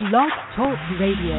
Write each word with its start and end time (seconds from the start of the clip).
Blog 0.00 0.30
Talk 0.56 0.76
Radio. 0.98 1.38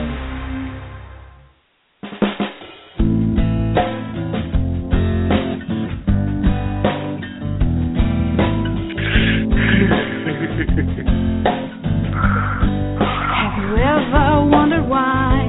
Have 13.36 13.60
you 13.60 13.76
ever 13.76 14.48
wondered 14.48 14.88
why 14.88 15.44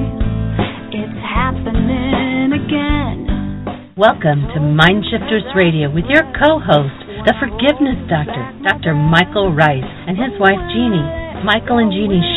it's 0.91 1.07
happening 1.23 2.51
again? 2.51 3.95
Welcome 3.95 4.41
to 4.51 4.59
Mindshifters 4.59 5.55
Radio 5.55 5.89
with 5.89 6.03
your 6.09 6.23
co-host, 6.35 7.07
the 7.23 7.33
Forgiveness 7.39 8.03
Doctor, 8.09 8.51
Dr. 8.67 8.93
Michael 8.95 9.55
Ryce, 9.55 9.79
and 10.07 10.17
his 10.17 10.37
wife 10.41 10.59
Jeanie. 10.75 11.27
Michael 11.45 11.77
and 11.77 11.93
Jeanie 11.93 12.36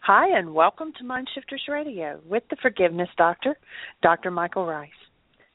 Hi, 0.00 0.36
and 0.36 0.52
welcome 0.52 0.92
to 0.98 1.04
Mindshifters 1.04 1.68
Radio 1.68 2.20
with 2.28 2.42
the 2.50 2.56
Forgiveness 2.60 3.08
Doctor, 3.16 3.56
Dr. 4.02 4.32
Michael 4.32 4.66
Ryce. 4.66 4.90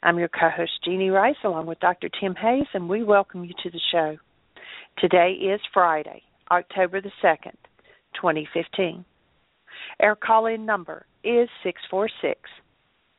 I'm 0.03 0.17
your 0.17 0.29
co 0.29 0.49
host, 0.55 0.71
Jeanie 0.85 1.09
Ryce, 1.09 1.35
along 1.43 1.65
with 1.65 1.81
Dr. 1.81 2.09
Tim 2.19 2.33
Hayes, 2.35 2.67
and 2.73 2.87
we 2.87 3.03
welcome 3.03 3.43
you 3.43 3.53
to 3.61 3.69
the 3.69 3.81
show. 3.91 4.15
Today 4.99 5.31
is 5.33 5.59
Friday, 5.73 6.21
October 6.49 7.01
the 7.01 7.11
2nd, 7.21 7.57
2015. 8.15 9.03
Our 10.01 10.15
call 10.15 10.45
in 10.45 10.65
number 10.65 11.05
is 11.25 11.49
646 11.63 12.39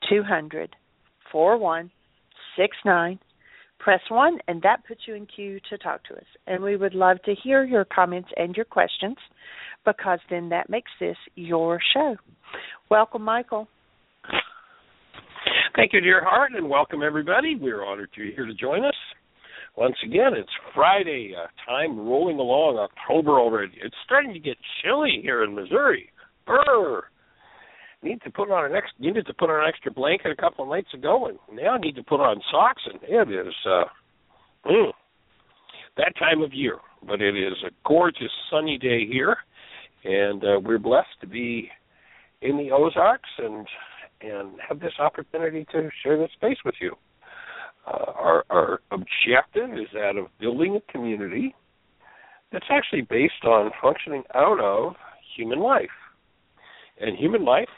200 0.08 0.74
4169. 2.56 3.18
Press 3.78 4.00
1, 4.10 4.38
and 4.46 4.60
that 4.60 4.86
puts 4.86 5.00
you 5.06 5.14
in 5.14 5.26
queue 5.26 5.58
to 5.70 5.78
talk 5.78 6.04
to 6.04 6.14
us. 6.14 6.24
And 6.46 6.62
we 6.62 6.76
would 6.76 6.94
love 6.94 7.16
to 7.24 7.34
hear 7.42 7.64
your 7.64 7.86
comments 7.86 8.28
and 8.36 8.54
your 8.54 8.66
questions 8.66 9.16
because 9.86 10.18
then 10.28 10.50
that 10.50 10.68
makes 10.68 10.90
this 11.00 11.16
your 11.34 11.80
show. 11.94 12.16
Welcome, 12.90 13.22
Michael. 13.22 13.68
Thank 15.76 15.94
you, 15.94 16.00
dear 16.00 16.22
heart, 16.22 16.52
and 16.54 16.68
welcome 16.68 17.02
everybody. 17.02 17.56
We're 17.58 17.84
honored 17.84 18.10
you're 18.14 18.32
here 18.32 18.44
to 18.44 18.54
join 18.54 18.84
us. 18.84 18.94
Once 19.76 19.96
again, 20.04 20.32
it's 20.36 20.50
Friday, 20.74 21.32
uh, 21.34 21.46
time 21.64 21.98
rolling 21.98 22.38
along, 22.38 22.76
October 22.76 23.38
already. 23.38 23.72
It's 23.82 23.94
starting 24.04 24.34
to 24.34 24.40
get 24.40 24.56
chilly 24.82 25.20
here 25.22 25.42
in 25.42 25.54
Missouri. 25.54 26.10
Brr. 26.44 27.04
Need 28.02 28.22
to 28.22 28.30
put 28.30 28.50
on 28.50 28.64
an 28.64 28.72
to 28.72 29.34
put 29.34 29.50
on 29.50 29.62
an 29.62 29.68
extra 29.68 29.92
blanket 29.92 30.30
a 30.30 30.36
couple 30.36 30.64
of 30.64 30.70
nights 30.70 30.94
ago, 30.94 31.26
and 31.26 31.38
now 31.52 31.76
need 31.76 31.96
to 31.96 32.02
put 32.02 32.20
on 32.20 32.40
socks. 32.50 32.82
And 32.86 32.98
it 33.02 33.30
is 33.30 33.54
uh, 33.66 33.84
mm, 34.66 34.92
that 35.98 36.14
time 36.18 36.42
of 36.42 36.54
year. 36.54 36.78
But 37.06 37.20
it 37.20 37.36
is 37.36 37.54
a 37.66 37.70
gorgeous 37.86 38.30
sunny 38.50 38.78
day 38.78 39.06
here, 39.06 39.36
and 40.04 40.42
uh, 40.42 40.60
we're 40.62 40.78
blessed 40.78 41.20
to 41.20 41.26
be 41.26 41.70
in 42.40 42.56
the 42.56 42.70
Ozarks 42.70 43.28
and 43.38 43.66
and 44.22 44.52
have 44.66 44.80
this 44.80 44.92
opportunity 44.98 45.66
to 45.72 45.88
share 46.02 46.18
this 46.18 46.30
space 46.32 46.58
with 46.64 46.74
you. 46.80 46.94
Uh, 47.86 48.12
our, 48.14 48.44
our 48.50 48.80
objective 48.90 49.72
is 49.72 49.88
that 49.94 50.16
of 50.16 50.26
building 50.38 50.76
a 50.76 50.92
community 50.92 51.54
that's 52.52 52.66
actually 52.70 53.00
based 53.02 53.44
on 53.44 53.70
functioning 53.80 54.22
out 54.34 54.60
of 54.60 54.94
human 55.36 55.60
life. 55.60 55.88
And 57.00 57.16
human 57.16 57.44
life, 57.44 57.68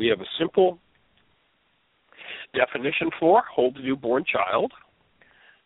we 0.00 0.06
have 0.06 0.20
a 0.20 0.30
simple 0.38 0.78
definition 2.54 3.10
for 3.20 3.42
hold 3.54 3.76
the 3.76 3.80
newborn 3.80 4.24
child. 4.24 4.72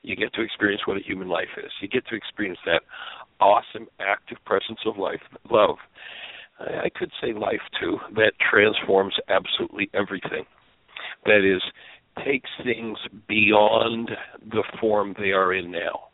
You 0.03 0.17
get 0.17 0.35
to 0.35 0.43
experience 0.43 0.83
what 0.87 0.97
a 0.97 1.01
human 1.01 1.29
life 1.29 1.55
is. 1.57 1.71
You 1.81 1.87
get 1.87 2.05
to 2.09 2.17
experience 2.17 2.59
that 2.67 2.83
awesome, 3.41 3.87
active 4.01 4.39
presence 4.45 4.81
of 4.87 4.99
life, 4.99 5.21
love. 5.51 5.77
I 6.59 6.89
could 6.97 7.13
say 7.23 7.33
life 7.33 7.63
too, 7.81 7.99
that 8.17 8.33
transforms 8.51 9.15
absolutely 9.29 9.89
everything. 9.95 10.45
That 11.27 11.45
is, 11.45 11.63
takes 12.25 12.51
things 12.65 12.99
beyond 13.29 14.11
the 14.51 14.65
form 14.81 15.15
they 15.17 15.31
are 15.31 15.55
in 15.55 15.71
now. 15.71 16.09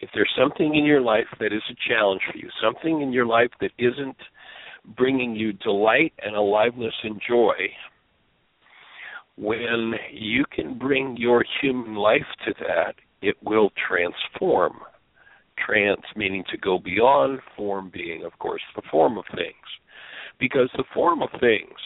If 0.00 0.08
there's 0.14 0.32
something 0.38 0.74
in 0.74 0.84
your 0.84 1.02
life 1.02 1.26
that 1.38 1.52
is 1.52 1.62
a 1.70 1.88
challenge 1.88 2.22
for 2.30 2.38
you, 2.38 2.48
something 2.62 3.02
in 3.02 3.12
your 3.12 3.26
life 3.26 3.50
that 3.60 3.72
isn't 3.78 4.16
bringing 4.96 5.34
you 5.34 5.52
delight 5.52 6.12
and 6.22 6.34
aliveness 6.34 6.94
and 7.02 7.20
joy, 7.26 7.54
when 9.36 9.94
you 10.12 10.44
can 10.50 10.78
bring 10.78 11.16
your 11.16 11.44
human 11.60 11.94
life 11.94 12.26
to 12.46 12.54
that, 12.60 12.94
it 13.22 13.36
will 13.42 13.70
transform. 13.88 14.78
Trans 15.64 16.04
meaning 16.16 16.44
to 16.50 16.58
go 16.58 16.78
beyond, 16.78 17.40
form 17.56 17.90
being, 17.92 18.24
of 18.24 18.36
course, 18.38 18.62
the 18.74 18.82
form 18.90 19.18
of 19.18 19.24
things. 19.34 19.54
Because 20.38 20.70
the 20.76 20.84
form 20.94 21.22
of 21.22 21.30
things 21.40 21.78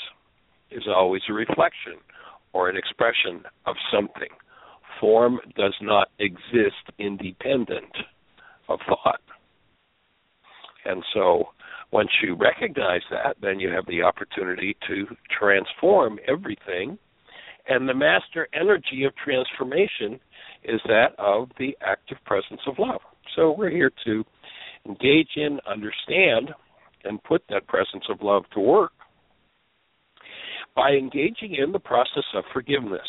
is 0.70 0.82
always 0.86 1.22
a 1.28 1.32
reflection 1.32 1.94
or 2.52 2.68
an 2.68 2.76
expression 2.76 3.42
of 3.66 3.76
something. 3.92 4.28
Form 5.00 5.40
does 5.56 5.74
not 5.80 6.08
exist 6.18 6.92
independent 6.98 7.92
of 8.68 8.78
thought. 8.86 9.20
And 10.84 11.02
so 11.14 11.48
once 11.92 12.10
you 12.22 12.34
recognize 12.34 13.02
that, 13.10 13.36
then 13.42 13.60
you 13.60 13.68
have 13.68 13.86
the 13.86 14.02
opportunity 14.02 14.76
to 14.88 15.06
transform 15.38 16.18
everything. 16.26 16.98
And 17.68 17.88
the 17.88 17.94
master 17.94 18.48
energy 18.54 19.04
of 19.04 19.12
transformation 19.22 20.18
is 20.64 20.80
that 20.86 21.14
of 21.18 21.50
the 21.58 21.76
active 21.86 22.18
presence 22.24 22.60
of 22.66 22.78
love. 22.78 23.00
So 23.36 23.54
we're 23.56 23.70
here 23.70 23.92
to 24.04 24.24
engage 24.86 25.30
in, 25.36 25.60
understand, 25.70 26.50
and 27.04 27.22
put 27.22 27.42
that 27.50 27.66
presence 27.66 28.04
of 28.08 28.22
love 28.22 28.44
to 28.54 28.60
work 28.60 28.92
by 30.74 30.92
engaging 30.92 31.54
in 31.54 31.72
the 31.72 31.78
process 31.78 32.24
of 32.34 32.44
forgiveness. 32.52 33.00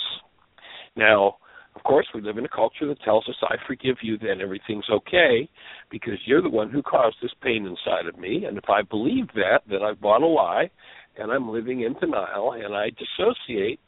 Now, 0.96 1.38
of 1.84 1.90
course, 1.90 2.08
we 2.16 2.22
live 2.22 2.38
in 2.38 2.46
a 2.46 2.50
culture 2.50 2.88
that 2.88 3.02
tells 3.02 3.28
us, 3.28 3.36
I 3.44 3.56
forgive 3.68 3.98
you, 4.02 4.18
then 4.18 4.40
everything's 4.40 4.90
okay, 4.90 5.50
because 5.92 6.18
you're 6.26 6.42
the 6.42 6.50
one 6.50 6.70
who 6.70 6.82
caused 6.82 7.18
this 7.22 7.34
pain 7.42 7.66
inside 7.66 8.08
of 8.08 8.18
me. 8.18 8.46
And 8.46 8.58
if 8.58 8.70
I 8.70 8.84
believe 8.84 9.28
that, 9.36 9.64
then 9.70 9.84
I've 9.84 10.00
bought 10.00 10.22
a 10.22 10.26
lie, 10.26 10.70
and 11.18 11.30
I'm 11.30 11.50
living 11.52 11.82
in 11.82 11.94
denial, 12.00 12.54
and 12.54 12.74
I 12.74 12.92
dissociate 12.92 13.82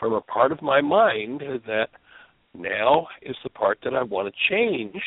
from 0.00 0.12
a 0.12 0.20
part 0.22 0.50
of 0.50 0.60
my 0.60 0.80
mind 0.80 1.40
that 1.66 1.90
now 2.52 3.06
is 3.22 3.36
the 3.44 3.50
part 3.50 3.78
that 3.84 3.94
I 3.94 4.02
want 4.02 4.26
to 4.26 4.52
change, 4.52 5.00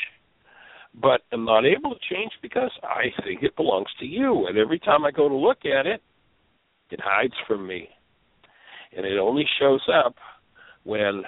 but 0.96 1.22
am 1.34 1.44
not 1.44 1.66
able 1.66 1.94
to 1.94 2.00
change 2.10 2.32
because 2.42 2.72
I 2.84 3.08
think 3.22 3.44
it 3.44 3.58
belongs 3.58 3.90
to 4.00 4.06
you. 4.06 4.48
And 4.48 4.58
every 4.58 4.80
time 4.80 5.04
I 5.04 5.12
go 5.12 5.28
to 5.28 5.36
look 5.36 5.66
at 5.66 5.86
it, 5.86 6.02
it 6.90 7.02
hides 7.04 7.36
from 7.46 7.68
me. 7.68 7.90
And 8.96 9.06
it 9.06 9.20
only 9.20 9.46
shows 9.60 9.86
up 9.94 10.16
when 10.84 11.24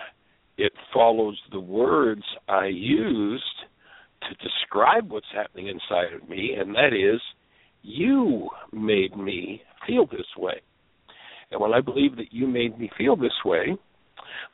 it 0.62 0.74
follows 0.94 1.40
the 1.52 1.60
words 1.60 2.22
I 2.48 2.68
used 2.68 3.44
to 4.22 4.48
describe 4.48 5.10
what's 5.10 5.26
happening 5.34 5.68
inside 5.68 6.14
of 6.14 6.30
me, 6.30 6.56
and 6.60 6.76
that 6.76 6.94
is, 6.94 7.20
you 7.82 8.48
made 8.72 9.18
me 9.18 9.64
feel 9.88 10.06
this 10.06 10.28
way. 10.38 10.62
And 11.50 11.60
when 11.60 11.74
I 11.74 11.82
believe 11.82 12.16
that 12.18 12.32
you 12.32 12.46
made 12.46 12.78
me 12.78 12.92
feel 12.96 13.16
this 13.16 13.34
way, 13.44 13.76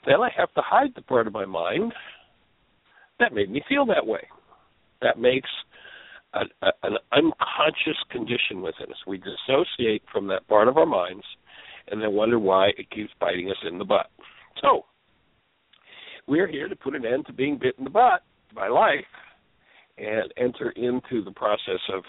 then 0.05 0.21
I 0.21 0.29
have 0.37 0.53
to 0.53 0.61
hide 0.63 0.91
the 0.95 1.01
part 1.01 1.27
of 1.27 1.33
my 1.33 1.45
mind 1.45 1.91
that 3.19 3.33
made 3.33 3.51
me 3.51 3.61
feel 3.67 3.85
that 3.87 4.07
way. 4.07 4.25
That 5.01 5.19
makes 5.19 5.49
a, 6.33 6.41
a, 6.65 6.71
an 6.83 6.97
unconscious 7.11 8.01
condition 8.11 8.61
within 8.61 8.89
us. 8.89 8.97
We 9.05 9.17
dissociate 9.17 10.03
from 10.11 10.27
that 10.27 10.47
part 10.47 10.69
of 10.69 10.77
our 10.77 10.85
minds 10.85 11.25
and 11.89 12.01
then 12.01 12.13
wonder 12.13 12.39
why 12.39 12.69
it 12.77 12.89
keeps 12.91 13.11
biting 13.19 13.49
us 13.49 13.57
in 13.69 13.77
the 13.77 13.85
butt. 13.85 14.07
So, 14.61 14.85
we're 16.27 16.47
here 16.47 16.67
to 16.67 16.75
put 16.75 16.95
an 16.95 17.05
end 17.05 17.25
to 17.27 17.33
being 17.33 17.57
bit 17.57 17.75
in 17.77 17.83
the 17.83 17.89
butt 17.89 18.21
by 18.53 18.67
life 18.67 19.05
and 19.97 20.31
enter 20.37 20.71
into 20.71 21.23
the 21.23 21.31
process 21.31 21.79
of 21.93 22.03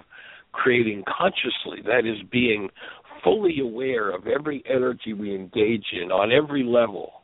creating 0.52 1.04
consciously, 1.06 1.82
that 1.84 2.06
is, 2.06 2.18
being 2.30 2.68
fully 3.22 3.60
aware 3.60 4.10
of 4.10 4.26
every 4.26 4.62
energy 4.68 5.12
we 5.12 5.34
engage 5.34 5.86
in 5.92 6.10
on 6.10 6.32
every 6.32 6.62
level 6.62 7.22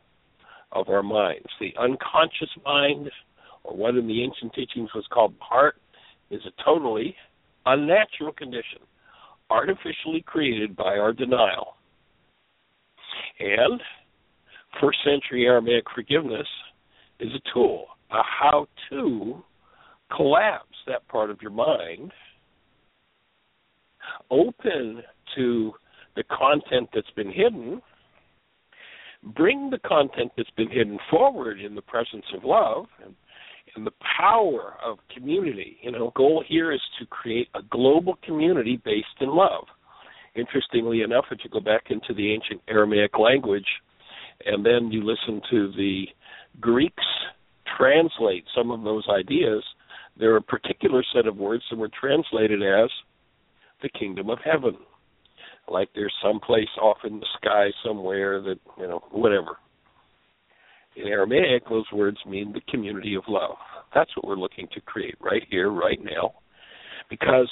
of 0.71 0.89
our 0.89 1.03
minds. 1.03 1.47
The 1.59 1.73
unconscious 1.79 2.49
mind, 2.65 3.09
or 3.63 3.75
what 3.75 3.95
in 3.95 4.07
the 4.07 4.23
ancient 4.23 4.53
teachings 4.53 4.89
was 4.93 5.05
called 5.11 5.33
heart, 5.39 5.75
is 6.29 6.41
a 6.45 6.63
totally 6.63 7.15
unnatural 7.65 8.33
condition, 8.33 8.79
artificially 9.49 10.23
created 10.25 10.75
by 10.75 10.97
our 10.97 11.13
denial. 11.13 11.75
And 13.39 13.81
first 14.81 14.97
century 15.03 15.45
Aramaic 15.45 15.85
forgiveness 15.93 16.47
is 17.19 17.29
a 17.33 17.53
tool, 17.53 17.85
a 18.11 18.21
how 18.23 18.67
to 18.89 19.43
collapse 20.15 20.75
that 20.87 21.07
part 21.07 21.29
of 21.29 21.41
your 21.41 21.51
mind, 21.51 22.11
open 24.29 25.01
to 25.35 25.73
the 26.15 26.23
content 26.23 26.89
that's 26.93 27.09
been 27.15 27.31
hidden, 27.31 27.81
bring 29.35 29.69
the 29.69 29.79
content 29.79 30.31
that's 30.37 30.49
been 30.51 30.69
hidden 30.69 30.97
forward 31.09 31.59
in 31.59 31.75
the 31.75 31.81
presence 31.81 32.25
of 32.35 32.43
love 32.43 32.85
and, 33.03 33.15
and 33.75 33.85
the 33.85 33.91
power 34.17 34.75
of 34.83 34.97
community. 35.13 35.77
You 35.81 35.91
know, 35.91 36.11
goal 36.15 36.43
here 36.47 36.71
is 36.71 36.81
to 36.99 37.05
create 37.07 37.47
a 37.55 37.61
global 37.69 38.17
community 38.23 38.79
based 38.85 39.07
in 39.19 39.29
love. 39.29 39.65
Interestingly 40.35 41.01
enough, 41.01 41.25
if 41.31 41.39
you 41.43 41.49
go 41.49 41.59
back 41.59 41.85
into 41.89 42.13
the 42.13 42.33
ancient 42.33 42.61
Aramaic 42.67 43.17
language 43.17 43.67
and 44.45 44.65
then 44.65 44.91
you 44.91 45.01
listen 45.03 45.41
to 45.49 45.71
the 45.75 46.05
Greeks 46.59 47.03
translate 47.77 48.45
some 48.55 48.71
of 48.71 48.83
those 48.83 49.05
ideas, 49.09 49.63
there 50.17 50.33
are 50.33 50.37
a 50.37 50.41
particular 50.41 51.03
set 51.13 51.27
of 51.27 51.37
words 51.37 51.63
that 51.69 51.77
were 51.77 51.89
translated 51.99 52.61
as 52.61 52.89
the 53.81 53.89
kingdom 53.89 54.29
of 54.29 54.39
heaven. 54.43 54.77
Like 55.67 55.89
there's 55.95 56.13
some 56.23 56.39
place 56.39 56.69
off 56.81 56.97
in 57.03 57.19
the 57.19 57.25
sky 57.37 57.69
somewhere 57.85 58.41
that, 58.41 58.59
you 58.77 58.87
know, 58.87 59.03
whatever. 59.11 59.57
In 60.95 61.07
Aramaic, 61.07 61.67
those 61.67 61.85
words 61.91 62.17
mean 62.25 62.53
the 62.53 62.61
community 62.71 63.15
of 63.15 63.23
love. 63.27 63.55
That's 63.93 64.15
what 64.15 64.25
we're 64.27 64.35
looking 64.35 64.67
to 64.73 64.81
create 64.81 65.15
right 65.19 65.43
here, 65.49 65.69
right 65.69 65.99
now. 66.01 66.35
Because 67.09 67.49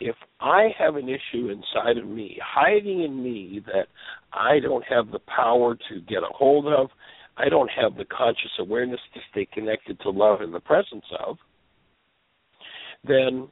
if 0.00 0.14
I 0.40 0.68
have 0.78 0.96
an 0.96 1.08
issue 1.08 1.50
inside 1.50 1.96
of 1.96 2.06
me, 2.06 2.38
hiding 2.44 3.02
in 3.02 3.22
me 3.22 3.62
that 3.66 3.86
I 4.32 4.60
don't 4.60 4.84
have 4.84 5.10
the 5.10 5.20
power 5.20 5.74
to 5.74 6.00
get 6.02 6.18
a 6.18 6.32
hold 6.34 6.66
of, 6.66 6.90
I 7.38 7.48
don't 7.48 7.70
have 7.70 7.96
the 7.96 8.04
conscious 8.04 8.50
awareness 8.58 9.00
to 9.14 9.20
stay 9.30 9.46
connected 9.52 10.00
to 10.00 10.10
love 10.10 10.42
in 10.42 10.50
the 10.50 10.60
presence 10.60 11.04
of, 11.20 11.36
then 13.06 13.48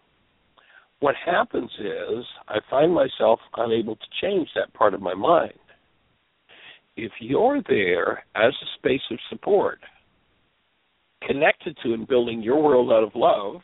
what 0.98 1.14
happens 1.24 1.70
is 1.78 2.24
I 2.48 2.58
find 2.68 2.92
myself 2.92 3.38
unable 3.56 3.94
to 3.94 4.06
change 4.20 4.48
that 4.54 4.74
part 4.74 4.92
of 4.92 5.00
my 5.00 5.14
mind. 5.14 5.52
If 6.96 7.12
you're 7.20 7.62
there 7.68 8.24
as 8.34 8.52
a 8.52 8.78
space 8.78 9.02
of 9.10 9.18
support, 9.30 9.78
connected 11.26 11.76
to 11.84 11.94
and 11.94 12.08
building 12.08 12.42
your 12.42 12.62
world 12.62 12.90
out 12.90 13.04
of 13.04 13.14
love, 13.14 13.60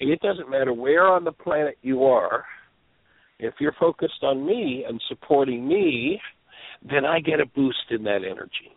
and 0.00 0.10
it 0.10 0.20
doesn't 0.20 0.50
matter 0.50 0.72
where 0.72 1.06
on 1.06 1.24
the 1.24 1.32
planet 1.32 1.76
you 1.82 2.04
are, 2.04 2.44
if 3.38 3.54
you're 3.60 3.76
focused 3.78 4.22
on 4.22 4.44
me 4.44 4.84
and 4.88 5.00
supporting 5.08 5.68
me, 5.68 6.20
then 6.82 7.04
I 7.04 7.20
get 7.20 7.40
a 7.40 7.46
boost 7.46 7.90
in 7.90 8.02
that 8.04 8.24
energy. 8.24 8.74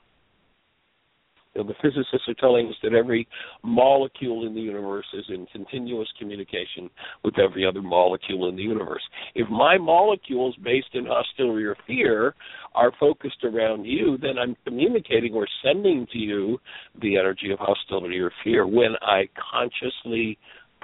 You 1.56 1.62
know, 1.62 1.68
the 1.68 1.76
physicists 1.82 2.28
are 2.28 2.34
telling 2.36 2.68
us 2.68 2.76
that 2.82 2.94
every 2.94 3.28
molecule 3.64 4.48
in 4.48 4.56
the 4.56 4.62
universe 4.62 5.06
is 5.14 5.26
in 5.30 5.46
continuous 5.52 6.12
communication 6.18 6.90
with 7.24 7.38
every 7.38 7.66
other 7.66 7.82
molecule 7.82 8.50
in 8.50 8.56
the 8.56 8.64
universe. 8.64 9.04
If 9.36 9.48
my 9.50 9.78
molecules 9.78 10.56
based 10.64 10.94
in 10.94 11.06
hostility 11.06 11.64
or 11.64 11.78
fear 11.86 12.34
are 12.74 12.92
focused 13.00 13.44
around 13.44 13.86
you, 13.86 14.18
then 14.20 14.40
I'm 14.40 14.56
communicating 14.66 15.34
or 15.34 15.48
sending 15.64 16.08
to 16.12 16.18
you 16.18 16.58
the 17.02 17.18
energy 17.18 17.52
of 17.52 17.60
hostility 17.60 18.20
or 18.20 18.32
fear 18.44 18.66
when 18.66 18.96
I 19.02 19.30
consciously, 19.52 20.40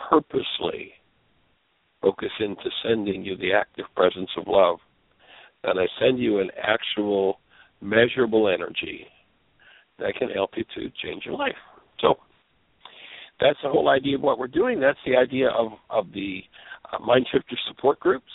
purposely 0.09 0.91
focus 2.01 2.31
into 2.39 2.69
sending 2.83 3.23
you 3.23 3.35
the 3.37 3.53
active 3.53 3.85
presence 3.95 4.29
of 4.37 4.43
love. 4.47 4.77
And 5.63 5.79
I 5.79 5.87
send 5.99 6.19
you 6.19 6.39
an 6.39 6.51
actual 6.61 7.39
measurable 7.81 8.47
energy 8.47 9.07
that 9.99 10.15
can 10.15 10.29
help 10.29 10.51
you 10.55 10.63
to 10.75 10.89
change 11.03 11.23
your 11.25 11.35
life. 11.35 11.55
So 11.99 12.15
that's 13.39 13.57
the 13.63 13.69
whole 13.69 13.89
idea 13.89 14.15
of 14.15 14.21
what 14.21 14.39
we're 14.39 14.47
doing. 14.47 14.79
That's 14.79 14.99
the 15.05 15.15
idea 15.17 15.49
of 15.49 15.71
of 15.89 16.11
the 16.13 16.41
uh, 16.91 16.99
Mind 16.99 17.27
Shifter 17.31 17.57
support 17.67 17.99
groups. 17.99 18.31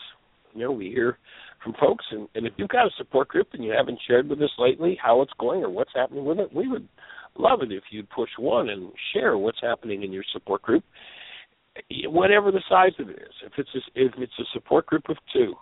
You 0.55 0.61
know, 0.62 0.72
we 0.72 0.90
hear 0.90 1.19
from 1.62 1.75
folks, 1.81 2.05
and, 2.11 2.28
and 2.34 2.46
if 2.46 2.52
you've 2.56 2.69
got 2.69 2.87
a 2.87 2.90
support 2.96 3.28
group 3.28 3.49
and 3.55 3.64
you 3.64 3.72
haven't 3.72 3.99
shared 4.06 4.28
with 4.28 4.40
us 4.43 4.50
lately 4.58 4.99
how 5.02 5.22
it's 5.22 5.32
going 5.38 5.62
or 5.62 5.70
what's 5.70 5.90
happening 5.94 6.25
with 6.25 6.38
it, 6.38 6.55
we 6.55 6.69
would 6.69 6.87
love 7.37 7.62
it 7.62 7.72
if 7.72 7.82
you'd 7.90 8.08
push 8.11 8.28
one 8.38 8.69
and 8.69 8.93
share 9.12 9.37
what's 9.38 9.61
happening 9.61 10.02
in 10.02 10.12
your 10.12 10.22
support 10.32 10.62
group, 10.62 10.84
whatever 12.05 12.52
the 12.52 12.62
size 12.69 12.93
of 12.99 13.08
it 13.08 13.16
is. 13.16 13.34
If 13.44 13.52
it's 13.56 13.70
a, 13.75 13.78
if 13.94 14.12
it's 14.19 14.38
a 14.38 14.44
support 14.52 14.87
group 14.87 15.08
of 15.08 15.16
two, 15.32 15.55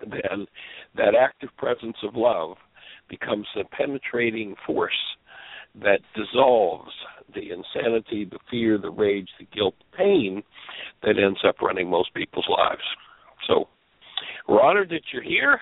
then 0.00 0.46
that 0.96 1.14
active 1.18 1.50
presence 1.56 1.96
of 2.02 2.16
love 2.16 2.56
becomes 3.08 3.46
a 3.56 3.64
penetrating 3.76 4.54
force 4.66 4.92
that 5.82 6.00
dissolves 6.14 6.92
the 7.34 7.50
insanity, 7.50 8.24
the 8.24 8.38
fear, 8.50 8.78
the 8.78 8.90
rage, 8.90 9.28
the 9.38 9.46
guilt, 9.54 9.74
the 9.78 9.96
pain 9.96 10.42
that 11.02 11.18
ends 11.18 11.40
up 11.46 11.60
running 11.60 11.90
most 11.90 12.14
people's 12.14 12.48
lives. 12.48 12.82
So 13.48 13.68
we're 14.48 14.62
honored 14.62 14.90
that 14.90 15.02
you're 15.12 15.22
here. 15.22 15.60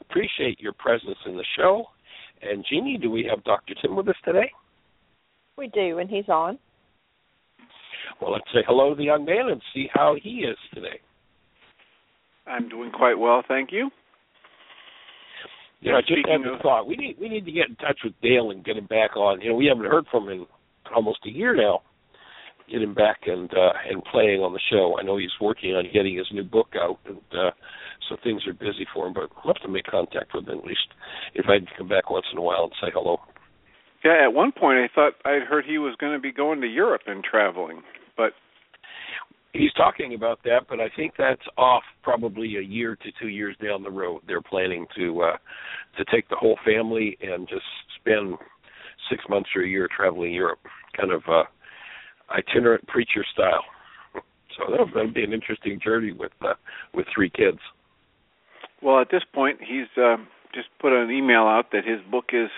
Appreciate 0.00 0.60
your 0.60 0.72
presence 0.72 1.18
in 1.26 1.36
the 1.36 1.44
show. 1.56 1.84
And 2.40 2.64
Jeanie, 2.68 2.98
do 3.00 3.10
we 3.10 3.28
have 3.30 3.44
Dr. 3.44 3.74
Tim 3.80 3.94
with 3.94 4.08
us 4.08 4.16
today? 4.24 4.50
We 5.56 5.68
do, 5.68 5.98
and 5.98 6.08
he's 6.08 6.28
on. 6.28 6.58
Well, 8.20 8.32
let's 8.32 8.50
say 8.52 8.60
hello 8.66 8.90
to 8.90 8.96
the 8.96 9.04
young 9.04 9.24
man 9.24 9.48
and 9.50 9.60
see 9.74 9.88
how 9.92 10.16
he 10.20 10.44
is 10.44 10.56
today. 10.74 11.00
I'm 12.46 12.68
doing 12.68 12.90
quite 12.90 13.18
well, 13.18 13.42
thank 13.46 13.70
you. 13.70 13.90
You 15.82 15.90
know, 15.90 16.00
just 16.00 16.26
had 16.28 16.42
the 16.42 16.62
thought 16.62 16.86
we 16.86 16.94
need 16.94 17.16
we 17.20 17.28
need 17.28 17.44
to 17.44 17.52
get 17.52 17.68
in 17.68 17.74
touch 17.76 17.98
with 18.04 18.14
Dale 18.22 18.52
and 18.52 18.64
get 18.64 18.76
him 18.76 18.86
back 18.86 19.16
on. 19.16 19.40
You 19.40 19.50
know, 19.50 19.56
we 19.56 19.66
haven't 19.66 19.90
heard 19.90 20.06
from 20.10 20.28
him 20.28 20.42
in 20.42 20.46
almost 20.94 21.18
a 21.26 21.30
year 21.30 21.56
now. 21.56 21.82
Get 22.70 22.82
him 22.82 22.94
back 22.94 23.22
and 23.26 23.50
uh 23.52 23.72
and 23.90 24.02
playing 24.04 24.40
on 24.40 24.52
the 24.52 24.60
show. 24.70 24.96
I 24.98 25.02
know 25.02 25.16
he's 25.16 25.34
working 25.40 25.74
on 25.74 25.84
getting 25.92 26.16
his 26.16 26.28
new 26.32 26.44
book 26.44 26.68
out 26.76 27.00
and 27.04 27.18
uh 27.32 27.50
so 28.08 28.16
things 28.22 28.46
are 28.46 28.52
busy 28.52 28.86
for 28.94 29.08
him, 29.08 29.12
but 29.12 29.30
we'll 29.44 29.54
have 29.54 29.62
to 29.62 29.68
make 29.68 29.86
contact 29.86 30.32
with 30.34 30.48
him 30.48 30.58
at 30.58 30.64
least 30.64 30.86
if 31.34 31.46
I 31.46 31.58
can 31.58 31.68
come 31.76 31.88
back 31.88 32.10
once 32.10 32.26
in 32.32 32.38
a 32.38 32.42
while 32.42 32.64
and 32.64 32.72
say 32.80 32.92
hello. 32.94 33.18
Yeah, 34.04 34.24
at 34.24 34.34
one 34.34 34.52
point 34.52 34.78
I 34.78 34.88
thought 34.94 35.14
I'd 35.24 35.42
heard 35.42 35.64
he 35.66 35.78
was 35.78 35.96
going 35.98 36.12
to 36.12 36.20
be 36.20 36.32
going 36.32 36.60
to 36.60 36.66
Europe 36.68 37.02
and 37.06 37.24
traveling, 37.24 37.82
but 38.16 38.32
He's 39.54 39.72
talking 39.74 40.14
about 40.14 40.40
that, 40.44 40.60
but 40.68 40.80
I 40.80 40.88
think 40.96 41.12
that's 41.18 41.42
off 41.58 41.82
probably 42.02 42.56
a 42.56 42.62
year 42.62 42.96
to 42.96 43.12
two 43.20 43.28
years 43.28 43.54
down 43.62 43.82
the 43.82 43.90
road. 43.90 44.22
They're 44.26 44.40
planning 44.40 44.86
to 44.96 45.22
uh 45.22 45.36
to 45.98 46.04
take 46.10 46.28
the 46.28 46.36
whole 46.36 46.58
family 46.64 47.18
and 47.20 47.46
just 47.48 47.64
spend 48.00 48.36
six 49.10 49.22
months 49.28 49.50
or 49.54 49.62
a 49.62 49.68
year 49.68 49.88
traveling 49.94 50.32
Europe, 50.32 50.60
kind 50.96 51.12
of 51.12 51.22
uh 51.28 51.44
itinerant 52.30 52.86
preacher 52.88 53.24
style. 53.32 53.64
So 54.56 54.70
that'll, 54.70 54.86
that'll 54.86 55.12
be 55.12 55.24
an 55.24 55.32
interesting 55.32 55.80
journey 55.82 56.12
with 56.12 56.32
uh, 56.40 56.54
with 56.94 57.06
three 57.14 57.30
kids. 57.30 57.58
well, 58.82 59.00
at 59.00 59.10
this 59.10 59.22
point 59.34 59.58
he's 59.60 59.86
uh, 59.96 60.16
just 60.54 60.68
put 60.80 60.92
an 60.92 61.10
email 61.10 61.42
out 61.42 61.72
that 61.72 61.84
his 61.84 62.00
book 62.10 62.26
is 62.32 62.50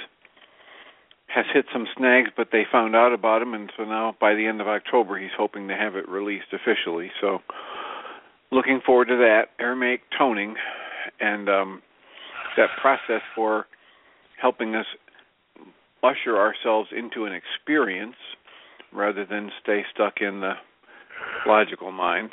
has 1.35 1.47
hit 1.53 1.67
some 1.73 1.87
snags, 1.97 2.31
but 2.37 2.49
they 2.53 2.63
found 2.71 2.95
out 2.95 3.13
about 3.13 3.43
him, 3.43 3.55
and 3.55 3.73
so 3.77 3.85
now 3.85 4.15
by 4.21 4.35
the 4.35 4.47
end 4.47 4.61
of 4.61 4.69
October 4.69 5.19
he's 5.19 5.35
hoping 5.37 5.67
to 5.69 5.75
have 5.75 5.97
it 5.97 6.09
released 6.09 6.53
officially. 6.53 7.11
So, 7.21 7.39
looking 8.53 8.81
forward 8.85 9.09
to 9.09 9.17
that 9.17 9.47
Aramaic 9.59 10.03
toning 10.17 10.55
and 11.19 11.49
um, 11.49 11.83
that 12.57 12.69
process 12.81 13.23
for 13.35 13.67
helping 14.41 14.77
us 14.77 14.87
usher 16.05 16.39
ourselves 16.39 16.91
into 16.97 17.25
an 17.25 17.33
experience 17.33 18.17
rather 18.93 19.27
than 19.27 19.51
stay 19.63 19.83
stuck 19.93 20.21
in 20.21 20.41
the 20.41 20.53
logical 21.47 21.91
mind. 21.91 22.31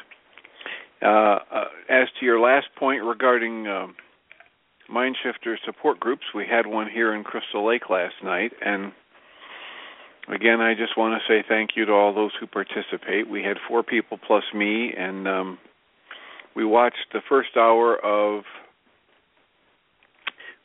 Uh, 1.01 1.39
uh, 1.51 1.65
as 1.89 2.07
to 2.19 2.25
your 2.25 2.39
last 2.39 2.67
point 2.77 3.03
regarding 3.03 3.65
um, 3.65 3.95
mind 4.91 5.17
shifter 5.23 5.57
support 5.65 5.99
groups, 5.99 6.23
we 6.35 6.45
had 6.45 6.67
one 6.67 6.89
here 6.89 7.13
in 7.13 7.23
Crystal 7.23 7.65
Lake 7.65 7.89
last 7.89 8.15
night, 8.23 8.51
and 8.63 8.91
again, 10.27 10.61
I 10.61 10.73
just 10.73 10.97
want 10.97 11.19
to 11.19 11.27
say 11.27 11.43
thank 11.47 11.71
you 11.75 11.85
to 11.85 11.91
all 11.93 12.13
those 12.13 12.31
who 12.39 12.47
participate. 12.47 13.29
We 13.29 13.43
had 13.43 13.57
four 13.67 13.83
people 13.83 14.17
plus 14.17 14.43
me, 14.53 14.93
and 14.97 15.27
um, 15.27 15.59
we 16.55 16.65
watched 16.65 17.13
the 17.13 17.21
first 17.27 17.49
hour 17.55 17.97
of 18.03 18.43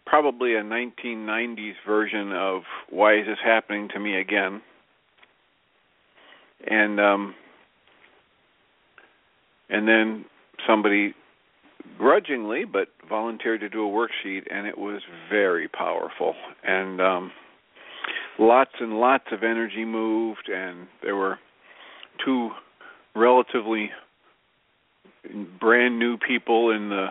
probably 0.06 0.54
a 0.54 0.62
1990s 0.62 1.75
version 1.87 2.33
of 2.33 2.62
Why 2.90 3.18
Is 3.18 3.26
This 3.26 3.38
Happening 3.45 3.88
to 3.92 4.00
Me 4.00 4.18
Again? 4.21 4.62
And 6.66 6.99
um, 7.00 7.35
and 9.68 9.87
then 9.87 10.25
somebody 10.66 11.14
grudgingly 11.99 12.64
but 12.64 12.88
volunteered 13.09 13.61
to 13.61 13.69
do 13.69 13.87
a 13.87 13.90
worksheet, 13.90 14.43
and 14.50 14.66
it 14.66 14.78
was 14.78 15.02
very 15.31 15.69
powerful. 15.69 16.35
And 16.62 17.00
um, 17.00 17.33
lots 18.38 18.73
and 18.81 18.99
lots 19.00 19.25
of 19.33 19.43
energy 19.43 19.85
moved, 19.85 20.49
and 20.52 20.87
there 21.02 21.16
were 21.16 21.38
two 22.25 22.50
relatively 23.14 23.90
brand 25.59 25.99
new 25.99 26.16
people 26.16 26.71
in 26.71 26.88
the 26.90 27.09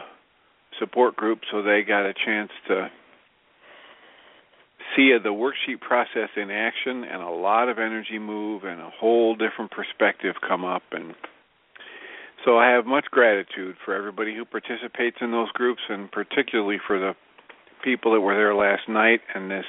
support 0.80 1.16
group, 1.16 1.40
so 1.52 1.62
they 1.62 1.82
got 1.84 2.06
a 2.06 2.14
chance 2.14 2.52
to 2.68 2.90
see 4.96 5.16
the 5.22 5.30
worksheet 5.30 5.82
process 5.82 6.30
in 6.38 6.50
action 6.52 7.04
and 7.04 7.22
a 7.22 7.30
lot 7.30 7.70
of 7.70 7.80
energy 7.80 8.20
move 8.20 8.64
and 8.64 8.80
a 8.80 8.90
whole 8.90 9.36
different 9.36 9.72
perspective 9.72 10.36
come 10.48 10.64
up 10.64 10.84
and 10.92 11.16
so 12.46 12.58
I 12.58 12.70
have 12.70 12.86
much 12.86 13.06
gratitude 13.12 13.76
for 13.84 13.96
everybody 13.96 14.36
who 14.36 14.46
participates 14.46 15.18
in 15.20 15.32
those 15.32 15.52
groups 15.52 15.82
and 15.90 16.12
particularly 16.12 16.78
for 16.86 17.00
the 17.00 17.14
people 17.84 18.14
that 18.14 18.22
were 18.22 18.36
there 18.36 18.56
last 18.56 18.88
night 18.88 19.22
and 19.34 19.52
this 19.52 19.66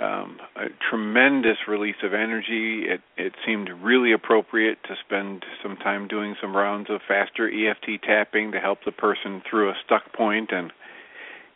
um, 0.00 0.38
a 0.56 0.66
tremendous 0.90 1.58
release 1.68 1.96
of 2.02 2.14
energy. 2.14 2.84
It 2.88 3.02
it 3.16 3.34
seemed 3.46 3.68
really 3.82 4.12
appropriate 4.12 4.78
to 4.84 4.94
spend 5.04 5.44
some 5.62 5.76
time 5.76 6.08
doing 6.08 6.34
some 6.40 6.56
rounds 6.56 6.88
of 6.90 7.00
faster 7.06 7.48
EFT 7.48 8.02
tapping 8.02 8.52
to 8.52 8.58
help 8.58 8.78
the 8.84 8.92
person 8.92 9.42
through 9.48 9.70
a 9.70 9.74
stuck 9.84 10.12
point 10.12 10.50
and 10.50 10.72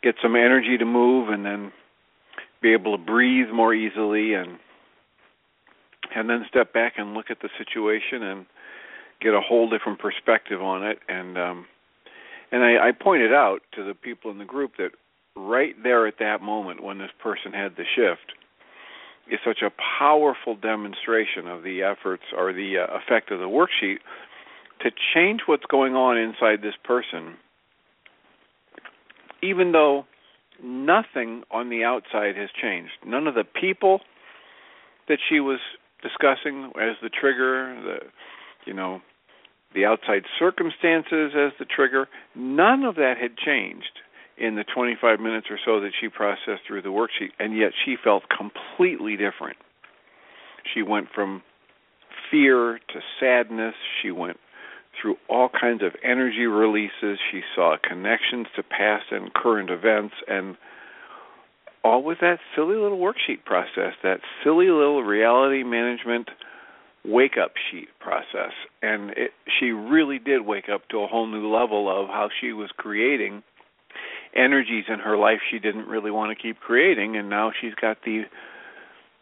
get 0.02 0.16
some 0.22 0.36
energy 0.36 0.76
to 0.78 0.84
move, 0.84 1.30
and 1.30 1.44
then 1.44 1.72
be 2.62 2.72
able 2.72 2.96
to 2.96 3.02
breathe 3.02 3.48
more 3.48 3.74
easily, 3.74 4.34
and 4.34 4.58
and 6.14 6.28
then 6.28 6.44
step 6.48 6.72
back 6.72 6.94
and 6.98 7.14
look 7.14 7.30
at 7.30 7.40
the 7.40 7.48
situation 7.58 8.22
and 8.22 8.46
get 9.20 9.34
a 9.34 9.40
whole 9.40 9.68
different 9.68 9.98
perspective 9.98 10.62
on 10.62 10.84
it. 10.84 10.98
And 11.08 11.38
um, 11.38 11.66
and 12.52 12.62
I, 12.62 12.88
I 12.88 12.92
pointed 12.92 13.32
out 13.32 13.60
to 13.74 13.84
the 13.84 13.94
people 13.94 14.30
in 14.30 14.38
the 14.38 14.44
group 14.44 14.72
that 14.78 14.90
right 15.36 15.74
there 15.82 16.06
at 16.06 16.14
that 16.18 16.40
moment 16.42 16.82
when 16.82 16.98
this 16.98 17.10
person 17.22 17.52
had 17.52 17.76
the 17.76 17.84
shift 17.94 18.32
is 19.30 19.38
such 19.44 19.58
a 19.62 19.70
powerful 19.98 20.54
demonstration 20.54 21.48
of 21.48 21.62
the 21.62 21.82
efforts 21.82 22.22
or 22.36 22.52
the 22.52 22.76
uh, 22.78 22.96
effect 22.96 23.30
of 23.30 23.40
the 23.40 23.44
worksheet 23.44 23.98
to 24.80 24.90
change 25.14 25.40
what's 25.46 25.66
going 25.66 25.94
on 25.94 26.16
inside 26.16 26.62
this 26.62 26.74
person 26.84 27.36
even 29.42 29.72
though 29.72 30.06
nothing 30.62 31.42
on 31.50 31.68
the 31.68 31.84
outside 31.84 32.36
has 32.36 32.48
changed 32.60 32.92
none 33.04 33.26
of 33.26 33.34
the 33.34 33.44
people 33.44 34.00
that 35.08 35.18
she 35.28 35.40
was 35.40 35.58
discussing 36.02 36.72
as 36.80 36.96
the 37.02 37.10
trigger 37.10 37.74
the 37.84 37.98
you 38.66 38.74
know 38.74 39.00
the 39.74 39.84
outside 39.84 40.22
circumstances 40.38 41.32
as 41.36 41.52
the 41.58 41.64
trigger 41.64 42.08
none 42.34 42.84
of 42.84 42.96
that 42.96 43.14
had 43.20 43.36
changed 43.36 44.00
in 44.38 44.54
the 44.54 44.64
25 44.64 45.20
minutes 45.20 45.46
or 45.50 45.58
so 45.64 45.80
that 45.80 45.92
she 46.00 46.08
processed 46.08 46.62
through 46.66 46.82
the 46.82 46.88
worksheet, 46.88 47.30
and 47.38 47.56
yet 47.56 47.72
she 47.84 47.96
felt 48.02 48.24
completely 48.28 49.16
different. 49.16 49.56
She 50.74 50.82
went 50.82 51.08
from 51.14 51.42
fear 52.30 52.78
to 52.88 53.00
sadness. 53.18 53.74
She 54.02 54.10
went 54.10 54.36
through 55.00 55.16
all 55.28 55.48
kinds 55.48 55.82
of 55.82 55.92
energy 56.02 56.46
releases. 56.46 57.18
She 57.30 57.42
saw 57.54 57.76
connections 57.82 58.46
to 58.56 58.62
past 58.62 59.06
and 59.10 59.32
current 59.32 59.70
events, 59.70 60.14
and 60.28 60.56
all 61.84 62.02
with 62.02 62.18
that 62.20 62.38
silly 62.54 62.76
little 62.76 62.98
worksheet 62.98 63.44
process, 63.44 63.94
that 64.02 64.20
silly 64.42 64.66
little 64.66 65.02
reality 65.02 65.62
management 65.62 66.28
wake 67.06 67.36
up 67.42 67.52
sheet 67.70 67.88
process. 68.00 68.52
And 68.82 69.10
it, 69.10 69.30
she 69.58 69.66
really 69.66 70.18
did 70.18 70.46
wake 70.46 70.68
up 70.72 70.88
to 70.90 70.98
a 70.98 71.06
whole 71.06 71.26
new 71.26 71.52
level 71.52 71.88
of 71.88 72.08
how 72.08 72.28
she 72.40 72.52
was 72.52 72.70
creating 72.76 73.42
energies 74.34 74.84
in 74.88 74.98
her 74.98 75.16
life 75.16 75.38
she 75.50 75.58
didn't 75.58 75.86
really 75.86 76.10
want 76.10 76.36
to 76.36 76.42
keep 76.42 76.60
creating 76.60 77.16
and 77.16 77.30
now 77.30 77.50
she's 77.58 77.74
got 77.74 77.96
the 78.04 78.24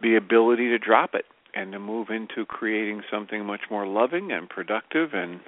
the 0.03 0.17
ability 0.17 0.69
to 0.71 0.79
drop 0.79 1.15
it 1.15 1.25
and 1.55 1.71
to 1.71 1.79
move 1.79 2.09
into 2.11 2.45
creating 2.45 3.01
something 3.09 3.45
much 3.45 3.61
more 3.71 3.87
loving 3.87 4.33
and 4.33 4.49
productive 4.49 5.11
and 5.13 5.39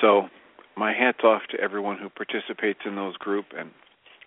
so 0.00 0.28
my 0.76 0.92
hats 0.92 1.20
off 1.22 1.42
to 1.50 1.60
everyone 1.60 1.98
who 1.98 2.08
participates 2.08 2.80
in 2.84 2.96
those 2.96 3.16
group 3.16 3.46
and 3.56 3.70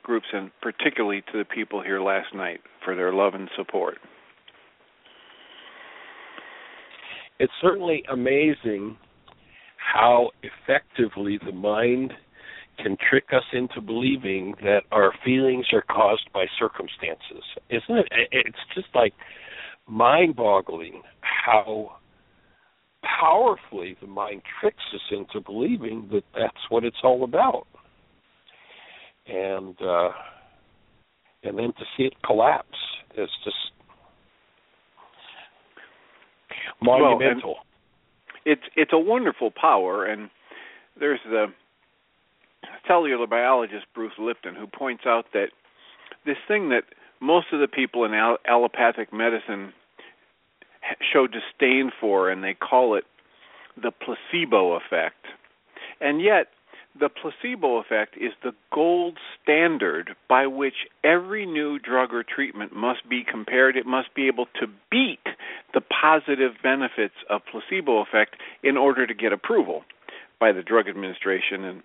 groups 0.04 0.28
and 0.34 0.52
particularly 0.62 1.22
to 1.32 1.38
the 1.38 1.46
people 1.46 1.82
here 1.82 2.00
last 2.00 2.34
night 2.34 2.62
for 2.84 2.96
their 2.96 3.14
love 3.14 3.34
and 3.34 3.50
support. 3.56 3.98
It's 7.44 7.52
certainly 7.62 8.06
amazing 8.10 8.96
how 9.76 10.30
effectively 10.44 11.38
the 11.46 11.52
mind 11.52 12.14
can 12.82 12.96
trick 13.10 13.26
us 13.34 13.44
into 13.52 13.82
believing 13.82 14.54
that 14.62 14.84
our 14.94 15.12
feelings 15.26 15.66
are 15.74 15.82
caused 15.82 16.32
by 16.34 16.46
circumstances. 16.58 17.44
Isn't 17.70 17.98
it? 17.98 18.08
It's 18.32 18.58
just 18.74 18.88
like 18.96 19.12
mind 19.90 20.38
boggling 20.38 21.02
how 21.20 21.98
powerfully 23.20 23.98
the 24.00 24.08
mind 24.08 24.42
tricks 24.62 24.84
us 24.96 25.02
into 25.12 25.42
believing 25.46 26.08
that 26.14 26.24
that's 26.34 26.70
what 26.70 26.86
it's 26.86 27.04
all 27.04 27.26
about. 27.26 27.68
And 29.28 29.76
uh 29.82 30.12
and 31.44 31.60
then 31.60 31.74
to 31.74 31.84
see 31.98 32.04
it 32.04 32.14
collapse 32.24 32.70
is 33.18 33.30
just 33.44 33.58
monumental. 36.82 37.56
Well, 37.56 37.66
it's 38.46 38.64
it's 38.76 38.92
a 38.94 39.00
wonderful 39.00 39.52
power 39.52 40.06
and 40.06 40.30
there's 41.00 41.20
the 41.26 41.48
cellular 42.88 43.28
biologist 43.28 43.86
Bruce 43.94 44.14
Lipton, 44.20 44.56
who 44.56 44.68
points 44.68 45.04
out 45.06 45.26
that 45.34 45.48
this 46.26 46.38
thing 46.48 46.70
that 46.70 46.84
most 47.20 47.48
of 47.52 47.60
the 47.60 47.68
people 47.68 48.06
in 48.06 48.14
allopathic 48.14 49.14
medicine 49.14 49.74
show 51.12 51.28
disdain 51.28 51.92
for, 52.00 52.30
and 52.30 52.44
they 52.44 52.54
call 52.54 52.96
it 52.96 53.06
the 53.82 53.92
placebo 53.92 54.74
effect. 54.74 55.26
And 56.02 56.22
yet, 56.22 56.48
the 57.00 57.10
placebo 57.10 57.78
effect 57.78 58.16
is 58.18 58.34
the 58.44 58.54
gold 58.72 59.18
standard 59.42 60.16
by 60.30 60.46
which 60.48 60.88
every 61.04 61.46
new 61.46 61.80
drug 61.80 62.14
or 62.14 62.24
treatment 62.24 62.76
must 62.76 63.08
be 63.10 63.24
compared. 63.24 63.78
It 63.78 63.86
must 63.86 64.14
be 64.14 64.28
able 64.28 64.46
to 64.60 64.68
beat 64.92 65.26
the 65.74 65.82
positive 65.82 66.52
benefits 66.62 67.16
of 67.30 67.42
placebo 67.52 68.02
effect 68.02 68.36
in 68.64 68.78
order 68.78 69.08
to 69.08 69.14
get 69.14 69.34
approval 69.34 69.84
by 70.40 70.52
the 70.52 70.62
drug 70.62 70.88
administration 70.88 71.64
and 71.64 71.84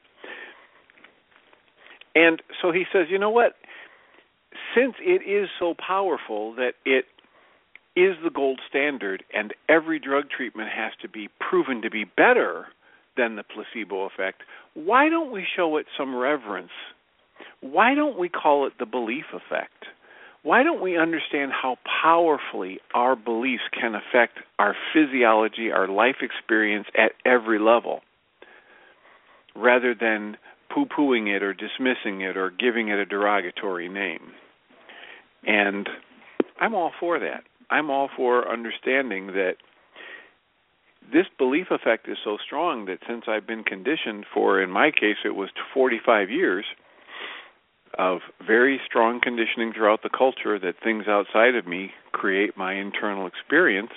and 2.14 2.42
so 2.60 2.72
he 2.72 2.84
says, 2.92 3.06
you 3.10 3.18
know 3.18 3.30
what? 3.30 3.52
Since 4.74 4.94
it 5.00 5.22
is 5.22 5.48
so 5.58 5.74
powerful 5.74 6.52
that 6.56 6.72
it 6.84 7.04
is 7.94 8.16
the 8.24 8.30
gold 8.30 8.60
standard 8.68 9.22
and 9.32 9.54
every 9.68 10.00
drug 10.00 10.24
treatment 10.28 10.68
has 10.74 10.92
to 11.02 11.08
be 11.08 11.28
proven 11.38 11.82
to 11.82 11.90
be 11.90 12.04
better 12.04 12.66
than 13.16 13.36
the 13.36 13.44
placebo 13.44 14.06
effect, 14.06 14.42
why 14.74 15.08
don't 15.08 15.30
we 15.30 15.46
show 15.56 15.76
it 15.76 15.86
some 15.96 16.14
reverence? 16.14 16.70
Why 17.60 17.94
don't 17.94 18.18
we 18.18 18.28
call 18.28 18.66
it 18.66 18.72
the 18.78 18.86
belief 18.86 19.26
effect? 19.32 19.84
Why 20.42 20.62
don't 20.62 20.80
we 20.80 20.96
understand 20.96 21.52
how 21.52 21.76
powerfully 22.02 22.80
our 22.94 23.16
beliefs 23.16 23.64
can 23.72 23.94
affect 23.94 24.38
our 24.58 24.74
physiology, 24.94 25.70
our 25.72 25.88
life 25.88 26.16
experience 26.22 26.86
at 26.96 27.12
every 27.24 27.58
level, 27.58 28.00
rather 29.56 29.94
than 29.94 30.36
poo 30.72 30.86
pooing 30.86 31.34
it 31.34 31.42
or 31.42 31.52
dismissing 31.52 32.20
it 32.20 32.36
or 32.36 32.50
giving 32.50 32.88
it 32.88 32.98
a 32.98 33.04
derogatory 33.04 33.88
name. 33.88 34.32
And 35.46 35.88
I'm 36.60 36.74
all 36.74 36.92
for 36.98 37.18
that. 37.18 37.44
I'm 37.70 37.90
all 37.90 38.08
for 38.16 38.50
understanding 38.50 39.28
that 39.28 39.56
this 41.12 41.26
belief 41.38 41.66
effect 41.70 42.08
is 42.08 42.18
so 42.22 42.36
strong 42.44 42.86
that 42.86 42.98
since 43.08 43.24
I've 43.28 43.46
been 43.46 43.64
conditioned 43.64 44.26
for, 44.32 44.62
in 44.62 44.70
my 44.70 44.90
case, 44.90 45.16
it 45.24 45.34
was 45.34 45.48
45 45.72 46.30
years 46.30 46.64
of 47.96 48.20
very 48.46 48.80
strong 48.86 49.20
conditioning 49.20 49.72
throughout 49.72 50.02
the 50.02 50.10
culture 50.10 50.58
that 50.58 50.74
things 50.82 51.04
outside 51.08 51.54
of 51.54 51.66
me 51.66 51.92
create 52.12 52.56
my 52.56 52.74
internal 52.74 53.26
experience, 53.26 53.92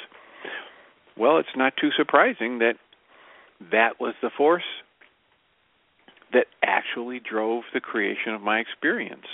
well, 1.17 1.37
it's 1.37 1.55
not 1.55 1.73
too 1.79 1.89
surprising 1.95 2.59
that 2.59 2.75
that 3.71 3.99
was 3.99 4.13
the 4.21 4.31
force 4.35 4.63
that 6.33 6.47
actually 6.63 7.19
drove 7.19 7.63
the 7.73 7.81
creation 7.81 8.33
of 8.33 8.41
my 8.41 8.59
experience. 8.59 9.25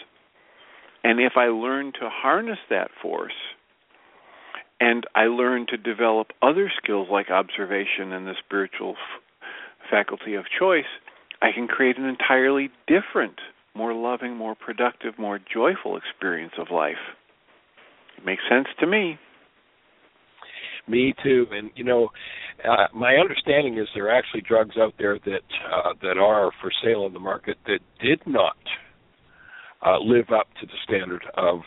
And 1.04 1.20
if 1.20 1.34
I 1.38 1.46
learn 1.46 1.94
to 1.94 2.10
harness 2.10 2.58
that 2.70 2.90
force, 3.02 3.34
and 4.80 5.06
I 5.16 5.26
learn 5.26 5.66
to 5.70 5.78
develop 5.78 6.28
other 6.42 6.72
skills 6.82 7.08
like 7.12 7.30
observation 7.30 8.12
and 8.14 8.28
the 8.28 8.34
spiritual 8.46 8.92
f- 8.92 9.50
faculty 9.90 10.36
of 10.36 10.46
choice, 10.60 10.86
I 11.42 11.52
can 11.52 11.68
create 11.68 11.98
an 11.98 12.06
entirely 12.06 12.70
different, 12.88 13.40
more 13.78 13.94
loving, 13.94 14.36
more 14.36 14.56
productive, 14.56 15.18
more 15.18 15.40
joyful 15.54 15.98
experience 15.98 16.54
of 16.60 16.68
life. 16.72 16.96
It 18.18 18.26
makes 18.26 18.42
sense 18.50 18.68
to 18.80 18.88
me. 18.88 19.20
Me 20.88 21.14
too, 21.22 21.46
and 21.52 21.70
you 21.76 21.84
know, 21.84 22.10
uh, 22.68 22.88
my 22.94 23.16
understanding 23.16 23.78
is 23.78 23.88
there 23.94 24.06
are 24.06 24.18
actually 24.18 24.42
drugs 24.42 24.78
out 24.78 24.94
there 24.98 25.20
that 25.20 25.42
uh, 25.72 25.94
that 26.02 26.18
are 26.18 26.52
for 26.62 26.72
sale 26.84 27.06
in 27.06 27.14
the 27.14 27.20
market 27.20 27.58
that 27.66 27.80
did 28.02 28.22
not 28.26 28.56
uh, 29.86 30.00
live 30.00 30.30
up 30.32 30.48
to 30.60 30.66
the 30.66 30.78
standard 30.86 31.24
of 31.36 31.60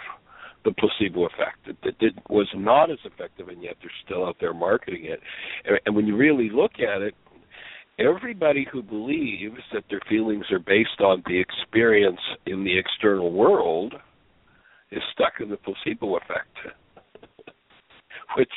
the 0.64 0.72
placebo 0.72 1.26
effect. 1.26 1.58
That, 1.66 1.76
that 1.84 1.98
did, 1.98 2.18
was 2.28 2.48
not 2.54 2.90
as 2.90 2.98
effective, 3.04 3.48
and 3.48 3.62
yet 3.62 3.74
they're 3.80 3.90
still 4.04 4.26
out 4.26 4.36
there 4.40 4.54
marketing 4.54 5.04
it. 5.04 5.20
And, 5.64 5.78
and 5.86 5.96
when 5.96 6.06
you 6.06 6.16
really 6.16 6.50
look 6.50 6.72
at 6.80 7.02
it, 7.02 7.14
everybody 8.00 8.66
who 8.70 8.82
believes 8.82 9.60
that 9.72 9.84
their 9.90 10.00
feelings 10.08 10.46
are 10.50 10.58
based 10.58 11.00
on 11.00 11.22
the 11.26 11.38
experience 11.38 12.20
in 12.46 12.64
the 12.64 12.78
external 12.78 13.32
world 13.32 13.94
is 14.90 15.02
stuck 15.12 15.34
in 15.40 15.50
the 15.50 15.56
placebo 15.56 16.16
effect. 16.16 16.56
Which, 18.36 18.50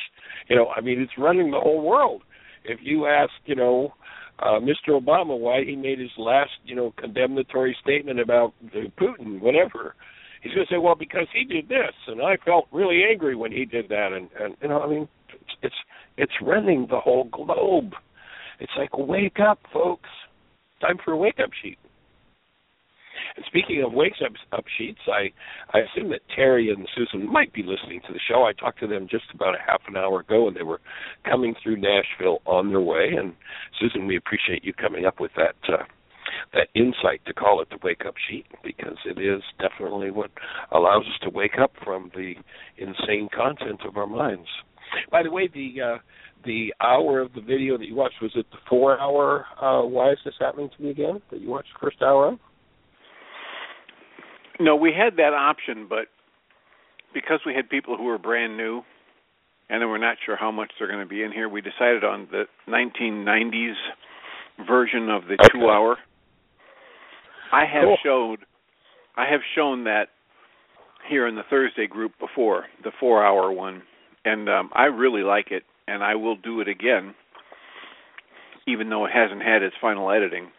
you 0.48 0.56
know, 0.56 0.68
I 0.74 0.80
mean, 0.80 1.00
it's 1.00 1.12
running 1.18 1.50
the 1.50 1.60
whole 1.60 1.82
world. 1.82 2.22
If 2.64 2.80
you 2.82 3.06
ask, 3.06 3.32
you 3.44 3.54
know, 3.54 3.94
uh, 4.38 4.58
Mr. 4.60 4.90
Obama 4.90 5.38
why 5.38 5.64
he 5.64 5.76
made 5.76 5.98
his 5.98 6.10
last, 6.18 6.50
you 6.64 6.74
know, 6.74 6.92
condemnatory 6.96 7.76
statement 7.80 8.18
about 8.18 8.52
Putin, 8.98 9.40
whatever, 9.40 9.94
he's 10.42 10.54
going 10.54 10.66
to 10.66 10.74
say, 10.74 10.78
well, 10.78 10.94
because 10.94 11.26
he 11.32 11.44
did 11.44 11.68
this, 11.68 11.94
and 12.06 12.20
I 12.20 12.36
felt 12.44 12.66
really 12.72 13.02
angry 13.08 13.36
when 13.36 13.52
he 13.52 13.64
did 13.64 13.88
that, 13.90 14.12
and 14.12 14.28
and 14.40 14.56
you 14.60 14.68
know, 14.68 14.80
I 14.80 14.88
mean, 14.88 15.08
it's 15.28 15.54
it's, 15.62 15.74
it's 16.16 16.32
running 16.42 16.86
the 16.90 17.00
whole 17.00 17.24
globe. 17.24 17.92
It's 18.60 18.72
like 18.76 18.96
wake 18.96 19.38
up, 19.40 19.58
folks. 19.72 20.08
Time 20.80 20.98
for 21.04 21.12
a 21.12 21.16
wake 21.16 21.38
up 21.42 21.50
sheet. 21.62 21.78
And 23.36 23.44
speaking 23.46 23.82
of 23.82 23.92
wake 23.92 24.14
up, 24.24 24.32
up 24.52 24.64
sheets, 24.78 25.00
I 25.08 25.32
I 25.76 25.80
assume 25.80 26.10
that 26.10 26.20
Terry 26.34 26.70
and 26.70 26.88
Susan 26.94 27.30
might 27.30 27.52
be 27.52 27.62
listening 27.62 28.00
to 28.06 28.12
the 28.12 28.20
show. 28.28 28.44
I 28.44 28.52
talked 28.52 28.80
to 28.80 28.86
them 28.86 29.08
just 29.10 29.24
about 29.32 29.54
a 29.54 29.62
half 29.64 29.82
an 29.88 29.96
hour 29.96 30.20
ago, 30.20 30.46
and 30.48 30.56
they 30.56 30.62
were 30.62 30.80
coming 31.24 31.54
through 31.62 31.76
Nashville 31.76 32.42
on 32.46 32.70
their 32.70 32.80
way. 32.80 33.12
And 33.18 33.34
Susan, 33.80 34.06
we 34.06 34.16
appreciate 34.16 34.64
you 34.64 34.72
coming 34.72 35.04
up 35.04 35.20
with 35.20 35.32
that 35.36 35.56
uh, 35.68 35.84
that 36.52 36.68
insight 36.74 37.24
to 37.26 37.34
call 37.34 37.60
it 37.60 37.70
the 37.70 37.78
wake 37.82 38.04
up 38.06 38.14
sheet 38.28 38.46
because 38.62 38.98
it 39.04 39.18
is 39.18 39.42
definitely 39.58 40.10
what 40.10 40.30
allows 40.72 41.04
us 41.06 41.18
to 41.22 41.30
wake 41.30 41.58
up 41.60 41.72
from 41.82 42.10
the 42.14 42.34
insane 42.78 43.28
content 43.34 43.80
of 43.86 43.96
our 43.96 44.06
minds. 44.06 44.48
By 45.10 45.22
the 45.22 45.30
way, 45.30 45.48
the 45.52 45.74
uh, 45.82 45.98
the 46.44 46.74
hour 46.82 47.20
of 47.20 47.32
the 47.34 47.40
video 47.40 47.78
that 47.78 47.86
you 47.86 47.94
watched 47.94 48.20
was 48.20 48.32
it 48.34 48.46
the 48.50 48.58
four 48.68 48.98
hour 49.00 49.46
uh, 49.60 49.82
why 49.86 50.12
is 50.12 50.18
this 50.24 50.34
happening 50.40 50.70
to 50.76 50.82
me 50.82 50.90
again 50.90 51.20
that 51.30 51.40
you 51.40 51.48
watched 51.50 51.68
the 51.74 51.86
first 51.86 52.02
hour 52.02 52.28
of? 52.28 52.38
No, 54.60 54.76
we 54.76 54.92
had 54.96 55.16
that 55.16 55.34
option, 55.34 55.86
but 55.88 56.06
because 57.12 57.40
we 57.46 57.54
had 57.54 57.68
people 57.68 57.96
who 57.96 58.04
were 58.04 58.18
brand 58.18 58.56
new 58.56 58.82
and 59.68 59.80
then 59.80 59.88
we're 59.88 59.98
not 59.98 60.16
sure 60.24 60.36
how 60.36 60.50
much 60.50 60.70
they're 60.78 60.88
going 60.88 61.00
to 61.00 61.06
be 61.08 61.22
in 61.22 61.32
here, 61.32 61.48
we 61.48 61.60
decided 61.60 62.04
on 62.04 62.28
the 62.30 62.44
1990s 62.68 63.72
version 64.66 65.08
of 65.08 65.22
the 65.26 65.34
Okay. 65.34 65.48
two 65.52 65.68
hour. 65.70 65.96
I 67.52 67.64
have 67.64 67.84
Cool. 67.84 67.96
showed 68.02 68.38
I 69.16 69.26
have 69.30 69.40
shown 69.54 69.84
that 69.84 70.08
here 71.08 71.26
in 71.28 71.34
the 71.36 71.44
Thursday 71.48 71.86
group 71.86 72.12
before, 72.18 72.66
the 72.82 72.90
four 72.98 73.24
hour 73.24 73.52
one. 73.52 73.82
And 74.24 74.48
um 74.48 74.70
I 74.72 74.84
really 74.84 75.22
like 75.22 75.50
it 75.50 75.64
and 75.86 76.02
I 76.02 76.14
will 76.14 76.36
do 76.36 76.60
it 76.60 76.68
again 76.68 77.14
even 78.66 78.88
though 78.88 79.04
it 79.04 79.12
hasn't 79.12 79.42
had 79.42 79.62
its 79.62 79.76
final 79.80 80.10
editing. 80.10 80.50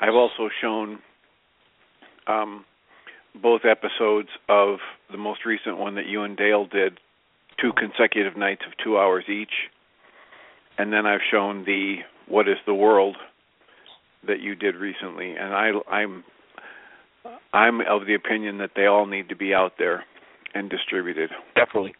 I've 0.00 0.14
also 0.14 0.48
shown 0.60 0.98
um 2.26 2.64
both 3.40 3.62
episodes 3.64 4.28
of 4.48 4.78
the 5.10 5.18
most 5.18 5.44
recent 5.44 5.78
one 5.78 5.94
that 5.94 6.06
you 6.06 6.22
and 6.22 6.36
Dale 6.36 6.66
did, 6.66 6.98
two 7.60 7.72
consecutive 7.76 8.36
nights 8.36 8.62
of 8.66 8.72
two 8.82 8.98
hours 8.98 9.24
each. 9.28 9.52
And 10.76 10.92
then 10.92 11.06
I've 11.06 11.20
shown 11.30 11.64
the 11.64 11.96
What 12.28 12.48
is 12.48 12.56
the 12.66 12.74
World 12.74 13.16
that 14.26 14.40
you 14.40 14.54
did 14.54 14.76
recently. 14.76 15.32
And 15.32 15.52
I 15.54 15.70
I'm 15.90 16.24
I'm 17.52 17.80
of 17.80 18.06
the 18.06 18.14
opinion 18.14 18.58
that 18.58 18.70
they 18.74 18.86
all 18.86 19.06
need 19.06 19.28
to 19.28 19.36
be 19.36 19.54
out 19.54 19.72
there 19.78 20.04
and 20.54 20.70
distributed. 20.70 21.30
Definitely. 21.54 21.94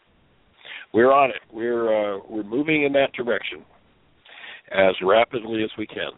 We're 0.93 1.11
on 1.11 1.29
it. 1.29 1.41
We're 1.51 2.15
uh, 2.15 2.19
we're 2.27 2.43
moving 2.43 2.83
in 2.83 2.93
that 2.93 3.13
direction 3.13 3.63
as 4.71 4.95
rapidly 5.01 5.63
as 5.63 5.69
we 5.77 5.87
can. 5.87 6.11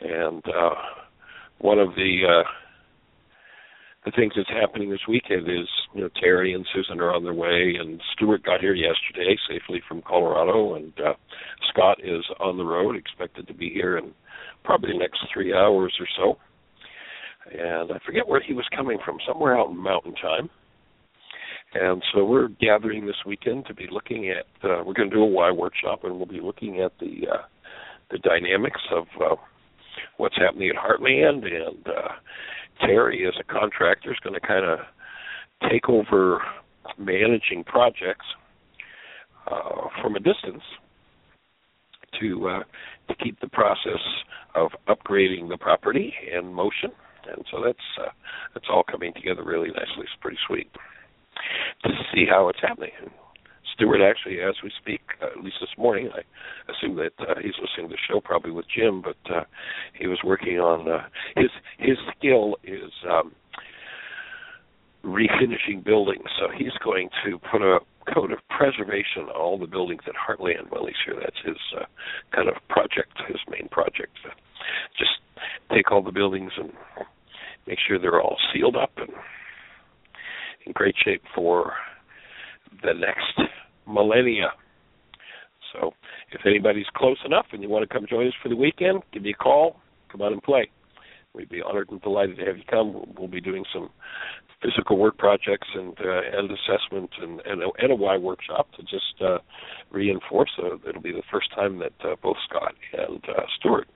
And 0.00 0.42
uh, 0.46 0.74
one 1.58 1.78
of 1.78 1.94
the 1.94 2.42
uh, 2.44 2.48
the 4.04 4.12
things 4.12 4.32
that's 4.36 4.48
happening 4.48 4.90
this 4.90 5.06
weekend 5.08 5.48
is 5.48 5.68
you 5.94 6.02
know 6.02 6.10
Terry 6.20 6.54
and 6.54 6.66
Susan 6.74 7.00
are 7.00 7.14
on 7.14 7.24
their 7.24 7.34
way, 7.34 7.74
and 7.78 8.00
Stuart 8.12 8.44
got 8.44 8.60
here 8.60 8.74
yesterday 8.74 9.36
safely 9.48 9.82
from 9.88 10.02
Colorado, 10.02 10.74
and 10.74 10.92
uh, 11.00 11.14
Scott 11.70 11.98
is 12.02 12.24
on 12.40 12.56
the 12.56 12.64
road, 12.64 12.96
expected 12.96 13.46
to 13.48 13.54
be 13.54 13.70
here 13.70 13.98
in 13.98 14.12
probably 14.64 14.92
the 14.92 14.98
next 14.98 15.20
three 15.32 15.52
hours 15.54 15.94
or 16.00 16.06
so. 16.16 16.38
And 17.50 17.92
I 17.92 17.98
forget 18.04 18.28
where 18.28 18.42
he 18.42 18.52
was 18.52 18.66
coming 18.76 18.98
from, 19.04 19.18
somewhere 19.26 19.58
out 19.58 19.70
in 19.70 19.76
Mountain 19.76 20.14
Time. 20.16 20.50
And 21.74 22.02
so 22.12 22.24
we're 22.24 22.48
gathering 22.48 23.06
this 23.06 23.16
weekend 23.26 23.66
to 23.66 23.74
be 23.74 23.86
looking 23.90 24.30
at. 24.30 24.46
Uh, 24.64 24.82
we're 24.84 24.94
going 24.94 25.10
to 25.10 25.16
do 25.16 25.22
a 25.22 25.26
Y 25.26 25.50
workshop, 25.50 26.04
and 26.04 26.16
we'll 26.16 26.26
be 26.26 26.40
looking 26.40 26.80
at 26.80 26.92
the 26.98 27.26
uh, 27.30 27.42
the 28.10 28.18
dynamics 28.18 28.80
of 28.90 29.04
uh, 29.22 29.36
what's 30.16 30.36
happening 30.36 30.70
at 30.70 30.76
Heartland. 30.76 31.44
And 31.44 31.86
uh, 31.86 32.12
Terry, 32.80 33.26
as 33.26 33.34
a 33.38 33.44
contractor, 33.52 34.10
is 34.10 34.18
going 34.22 34.34
to 34.40 34.46
kind 34.46 34.64
of 34.64 34.78
take 35.70 35.90
over 35.90 36.40
managing 36.96 37.64
projects 37.64 38.26
uh, 39.50 39.88
from 40.00 40.16
a 40.16 40.20
distance 40.20 40.62
to 42.18 42.48
uh, 42.48 42.62
to 43.08 43.14
keep 43.22 43.38
the 43.40 43.48
process 43.48 44.00
of 44.54 44.70
upgrading 44.88 45.50
the 45.50 45.58
property 45.58 46.14
in 46.34 46.54
motion. 46.54 46.92
And 47.30 47.44
so 47.50 47.62
that's 47.62 47.78
uh, 48.00 48.10
that's 48.54 48.66
all 48.70 48.84
coming 48.90 49.12
together 49.12 49.44
really 49.44 49.68
nicely. 49.68 50.04
It's 50.04 50.12
pretty 50.22 50.38
sweet 50.46 50.70
to 51.84 51.90
see 52.12 52.24
how 52.28 52.48
it's 52.48 52.60
happening. 52.60 52.90
And 53.00 53.10
Stuart 53.74 54.00
actually, 54.02 54.40
as 54.40 54.54
we 54.62 54.72
speak, 54.80 55.00
uh, 55.22 55.38
at 55.38 55.44
least 55.44 55.56
this 55.60 55.70
morning, 55.78 56.10
I 56.12 56.22
assume 56.72 56.96
that 56.96 57.12
uh, 57.20 57.34
he's 57.40 57.54
listening 57.60 57.88
to 57.88 57.94
the 57.94 57.98
show 58.08 58.20
probably 58.20 58.50
with 58.50 58.66
Jim, 58.74 59.02
but 59.02 59.34
uh, 59.34 59.44
he 59.94 60.06
was 60.06 60.18
working 60.24 60.58
on 60.58 60.90
uh, 60.90 61.06
his 61.36 61.50
his 61.78 61.96
skill 62.16 62.56
is 62.64 62.90
um, 63.08 63.32
refinishing 65.04 65.84
buildings. 65.84 66.26
So 66.40 66.48
he's 66.56 66.76
going 66.82 67.08
to 67.24 67.38
put 67.50 67.62
a 67.62 67.78
coat 68.12 68.32
of 68.32 68.38
preservation 68.48 69.24
on 69.24 69.30
all 69.30 69.58
the 69.58 69.66
buildings 69.66 70.02
at 70.06 70.14
Heartland 70.14 70.70
while 70.70 70.86
he's 70.86 70.96
here. 71.04 71.16
That's 71.20 71.38
his 71.44 71.56
uh, 71.78 71.84
kind 72.34 72.48
of 72.48 72.54
project, 72.68 73.12
his 73.28 73.38
main 73.50 73.68
project. 73.68 74.16
Uh, 74.24 74.34
just 74.98 75.20
take 75.72 75.92
all 75.92 76.02
the 76.02 76.12
buildings 76.12 76.52
and 76.56 76.72
make 77.66 77.78
sure 77.86 77.98
they're 77.98 78.20
all 78.20 78.38
sealed 78.52 78.76
up 78.76 78.90
and 78.96 79.10
in 80.68 80.72
great 80.74 80.94
shape 81.04 81.22
for 81.34 81.72
the 82.82 82.92
next 82.92 83.50
millennia. 83.86 84.50
So 85.72 85.92
if 86.30 86.42
anybody's 86.46 86.86
close 86.94 87.18
enough 87.24 87.46
and 87.52 87.62
you 87.62 87.68
want 87.68 87.88
to 87.88 87.92
come 87.92 88.06
join 88.08 88.28
us 88.28 88.34
for 88.42 88.48
the 88.48 88.56
weekend, 88.56 89.02
give 89.12 89.22
me 89.22 89.30
a 89.30 89.34
call. 89.42 89.80
Come 90.12 90.22
on 90.22 90.32
and 90.32 90.42
play. 90.42 90.70
We'd 91.34 91.48
be 91.48 91.62
honored 91.62 91.90
and 91.90 92.00
delighted 92.00 92.36
to 92.38 92.44
have 92.44 92.56
you 92.56 92.64
come. 92.68 93.04
We'll, 93.18 93.28
be 93.28 93.40
doing 93.40 93.64
some 93.72 93.90
physical 94.62 94.98
work 94.98 95.18
projects 95.18 95.68
and 95.74 95.96
uh, 96.00 96.38
and 96.38 96.50
assessment 96.50 97.10
and 97.20 97.40
and 97.44 97.62
a, 97.62 97.68
and 97.78 97.92
a 97.92 97.94
Y 97.94 98.16
workshop 98.16 98.72
to 98.72 98.82
just 98.82 99.22
uh, 99.22 99.38
reinforce. 99.90 100.50
Uh, 100.58 100.76
it'll 100.88 101.02
be 101.02 101.12
the 101.12 101.22
first 101.30 101.54
time 101.54 101.78
that 101.78 101.92
uh, 102.02 102.16
both 102.22 102.36
Scott 102.48 102.74
and 102.96 103.22
uh, 103.28 103.42
Stuart 103.58 103.88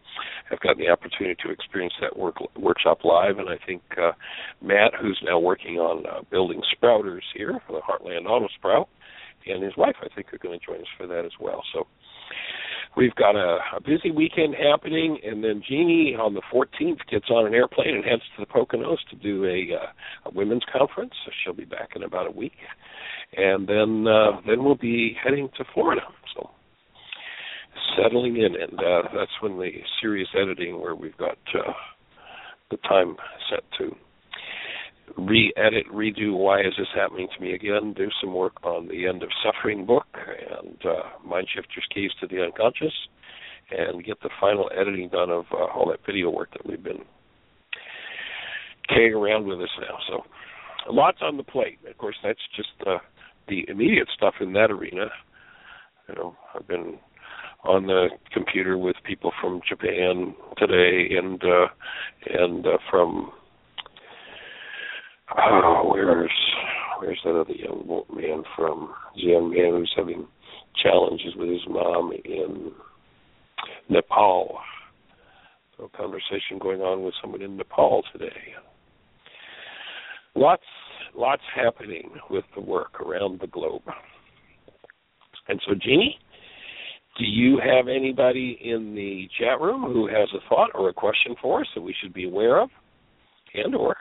have 0.51 0.61
gotten 0.61 0.85
the 0.85 0.91
opportunity 0.91 1.37
to 1.45 1.51
experience 1.51 1.95
that 2.01 2.17
work 2.17 2.37
workshop 2.57 3.05
live, 3.05 3.39
and 3.39 3.49
I 3.49 3.59
think 3.67 3.83
uh, 4.01 4.13
Matt, 4.61 4.93
who's 5.01 5.21
now 5.25 5.39
working 5.39 5.77
on 5.77 6.07
uh, 6.07 6.23
building 6.31 6.61
sprouters 6.75 7.23
here 7.35 7.59
for 7.67 7.73
the 7.73 7.81
Heartland 7.81 8.27
Auto 8.27 8.49
Sprout, 8.57 8.89
and 9.47 9.63
his 9.63 9.77
wife, 9.77 9.97
I 10.03 10.15
think, 10.15 10.33
are 10.33 10.39
going 10.39 10.59
to 10.59 10.65
join 10.65 10.81
us 10.81 10.87
for 10.97 11.07
that 11.07 11.25
as 11.25 11.33
well. 11.41 11.63
So 11.73 11.87
we've 12.97 13.15
got 13.15 13.37
a, 13.37 13.59
a 13.77 13.81
busy 13.81 14.11
weekend 14.11 14.55
happening, 14.55 15.19
and 15.25 15.43
then 15.43 15.63
Jeanie 15.67 16.15
on 16.19 16.35
the 16.35 16.43
14th 16.53 16.99
gets 17.11 17.31
on 17.31 17.47
an 17.47 17.55
airplane 17.55 17.95
and 17.97 18.05
heads 18.05 18.23
to 18.37 18.45
the 18.45 18.47
Poconos 18.47 18.99
to 19.11 19.17
do 19.17 19.45
a, 19.45 19.77
uh, 19.77 20.31
a 20.31 20.35
women's 20.35 20.65
conference. 20.73 21.13
So 21.25 21.33
she'll 21.43 21.55
be 21.55 21.65
back 21.65 21.91
in 21.97 22.03
about 22.03 22.27
a 22.27 22.31
week, 22.31 22.53
and 23.37 23.67
then 23.67 24.07
uh, 24.07 24.41
then 24.47 24.65
we'll 24.65 24.77
be 24.77 25.17
heading 25.23 25.49
to 25.57 25.65
Florida. 25.73 26.03
So 26.35 26.51
settling 27.97 28.37
in, 28.37 28.55
and 28.61 28.79
uh, 28.79 29.03
that's 29.15 29.31
when 29.41 29.59
the 29.59 29.71
serious 30.01 30.29
editing, 30.41 30.81
where 30.81 30.95
we've 30.95 31.17
got 31.17 31.39
uh, 31.55 31.73
the 32.71 32.77
time 32.89 33.17
set 33.51 33.63
to 33.79 33.95
re-edit, 35.19 35.87
redo 35.93 36.37
Why 36.37 36.61
Is 36.61 36.75
This 36.79 36.89
Happening 36.95 37.29
to 37.35 37.43
Me 37.43 37.55
Again, 37.55 37.93
do 37.95 38.09
some 38.21 38.35
work 38.35 38.55
on 38.65 38.89
the 38.89 39.07
End 39.07 39.23
of 39.23 39.29
Suffering 39.45 39.85
book 39.85 40.07
and 40.15 40.79
uh, 40.85 41.27
Mind 41.27 41.49
Shifters 41.55 41.87
Keys 41.93 42.11
to 42.21 42.27
the 42.27 42.43
Unconscious, 42.43 42.95
and 43.71 44.05
get 44.05 44.21
the 44.23 44.31
final 44.41 44.71
editing 44.79 45.09
done 45.09 45.31
of 45.31 45.45
uh, 45.53 45.65
all 45.65 45.91
that 45.91 46.05
video 46.07 46.31
work 46.31 46.51
that 46.53 46.67
we've 46.67 46.83
been 46.83 47.05
carrying 48.89 49.15
around 49.15 49.47
with 49.47 49.61
us 49.61 49.69
now. 49.81 49.99
So 50.09 50.23
lots 50.91 51.19
on 51.23 51.37
the 51.37 51.43
plate. 51.43 51.79
Of 51.89 51.99
course, 51.99 52.17
that's 52.23 52.41
just 52.57 52.71
uh, 52.87 52.99
the 53.49 53.65
immediate 53.69 54.09
stuff 54.15 54.35
in 54.41 54.53
that 54.55 54.71
arena. 54.71 55.07
You 56.09 56.15
know, 56.15 56.37
I've 56.55 56.67
been 56.67 56.99
on 57.65 57.87
the 57.87 58.09
computer 58.33 58.77
with 58.77 58.97
people 59.05 59.33
from 59.41 59.61
Japan 59.69 60.35
today, 60.59 61.15
and 61.17 61.43
uh, 61.43 61.67
and 62.27 62.67
uh, 62.67 62.79
from 62.91 63.31
oh, 65.37 65.91
where's 65.93 66.31
where's 66.99 67.21
that 67.25 67.39
other 67.39 67.53
young 67.53 68.03
man 68.15 68.43
from? 68.57 68.93
The 69.17 69.23
young 69.23 69.51
man 69.51 69.73
who's 69.73 69.93
having 69.97 70.27
challenges 70.83 71.35
with 71.37 71.49
his 71.49 71.67
mom 71.69 72.13
in 72.25 72.73
Nepal. 73.89 74.59
So, 75.77 75.85
a 75.85 75.97
conversation 75.97 76.59
going 76.61 76.81
on 76.81 77.05
with 77.05 77.15
someone 77.21 77.43
in 77.43 77.57
Nepal 77.57 78.03
today. 78.13 78.55
Lots, 80.35 80.63
lots 81.15 81.43
happening 81.55 82.11
with 82.31 82.45
the 82.55 82.63
work 82.63 83.01
around 83.01 83.41
the 83.41 83.47
globe. 83.47 83.83
And 85.49 85.61
so, 85.67 85.75
Jeanie, 85.75 86.19
do 87.19 87.25
you 87.25 87.59
have 87.59 87.89
anybody 87.89 88.59
in 88.63 88.95
the 88.95 89.29
chat 89.39 89.61
room 89.61 89.83
who 89.83 90.07
has 90.07 90.29
a 90.35 90.49
thought 90.49 90.71
or 90.75 90.89
a 90.89 90.95
question 90.95 91.35
for 91.41 91.61
us 91.61 91.67
that 91.75 91.83
we 91.83 91.95
should 92.03 92.15
be 92.15 92.25
aware 92.25 92.61
of, 92.61 92.71
and 93.55 93.75
or 93.75 93.97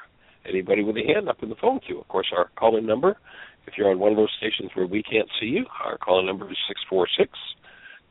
anybody 0.47 0.84
with 0.84 0.95
a 0.97 1.13
hand 1.13 1.28
up 1.28 1.43
in 1.43 1.50
the 1.50 1.56
phone 1.56 1.80
queue? 1.86 2.00
Of 2.00 2.08
course, 2.08 2.28
our 2.36 2.50
call-in 2.58 2.86
number, 2.86 3.17
if 3.67 3.74
you're 3.78 3.91
on 3.91 4.00
one 4.00 4.12
of 4.12 4.17
those 4.17 4.32
stations 4.38 4.71
where 4.74 4.88
we 4.88 5.04
can't 5.04 5.30
see 5.39 5.47
you, 5.47 5.65
our 5.84 5.97
call-in 5.97 6.26
number 6.26 6.50
is 6.50 6.58
six 6.67 6.80
four 6.89 7.08
six 7.17 7.30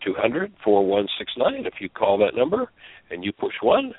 two 0.04 0.14
hundred 0.16 0.52
four 0.64 0.86
one 0.86 1.06
six 1.18 1.32
nine. 1.36 1.66
If 1.66 1.74
you 1.80 1.88
call 1.88 2.18
that 2.18 2.34
number 2.36 2.70
and 3.10 3.24
you 3.24 3.32
push 3.32 3.54
one, 3.62 3.92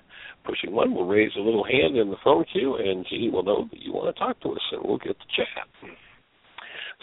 pushing 0.46 0.72
one 0.72 0.94
will 0.94 1.08
raise 1.08 1.32
a 1.38 1.42
little 1.42 1.64
hand 1.64 1.98
in 1.98 2.10
the 2.10 2.16
phone 2.24 2.46
queue, 2.52 2.76
and 2.76 3.06
Jeanie 3.10 3.30
will 3.30 3.44
know 3.44 3.68
that 3.72 3.82
you 3.82 3.92
want 3.92 4.16
to 4.16 4.20
talk 4.20 4.40
to 4.42 4.50
us, 4.50 4.62
and 4.72 4.82
we'll 4.84 4.98
get 4.98 5.18
to 5.20 5.26
chat. 5.36 5.68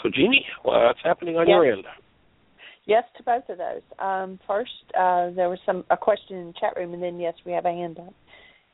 So, 0.02 0.08
Jeanie, 0.14 0.46
what's 0.62 1.00
happening 1.02 1.36
on 1.36 1.46
Yes. 1.48 1.54
your 1.54 1.72
end? 1.72 1.84
Yes 2.88 3.04
to 3.18 3.22
both 3.22 3.46
of 3.50 3.58
those. 3.58 3.82
Um, 3.98 4.40
first, 4.46 4.70
uh, 4.98 5.28
there 5.36 5.50
was 5.50 5.58
some 5.66 5.84
a 5.90 5.96
question 5.96 6.38
in 6.38 6.46
the 6.48 6.54
chat 6.58 6.74
room, 6.74 6.94
and 6.94 7.02
then 7.02 7.20
yes, 7.20 7.34
we 7.44 7.52
have 7.52 7.66
a 7.66 7.70
hand 7.70 7.98
up. 7.98 8.14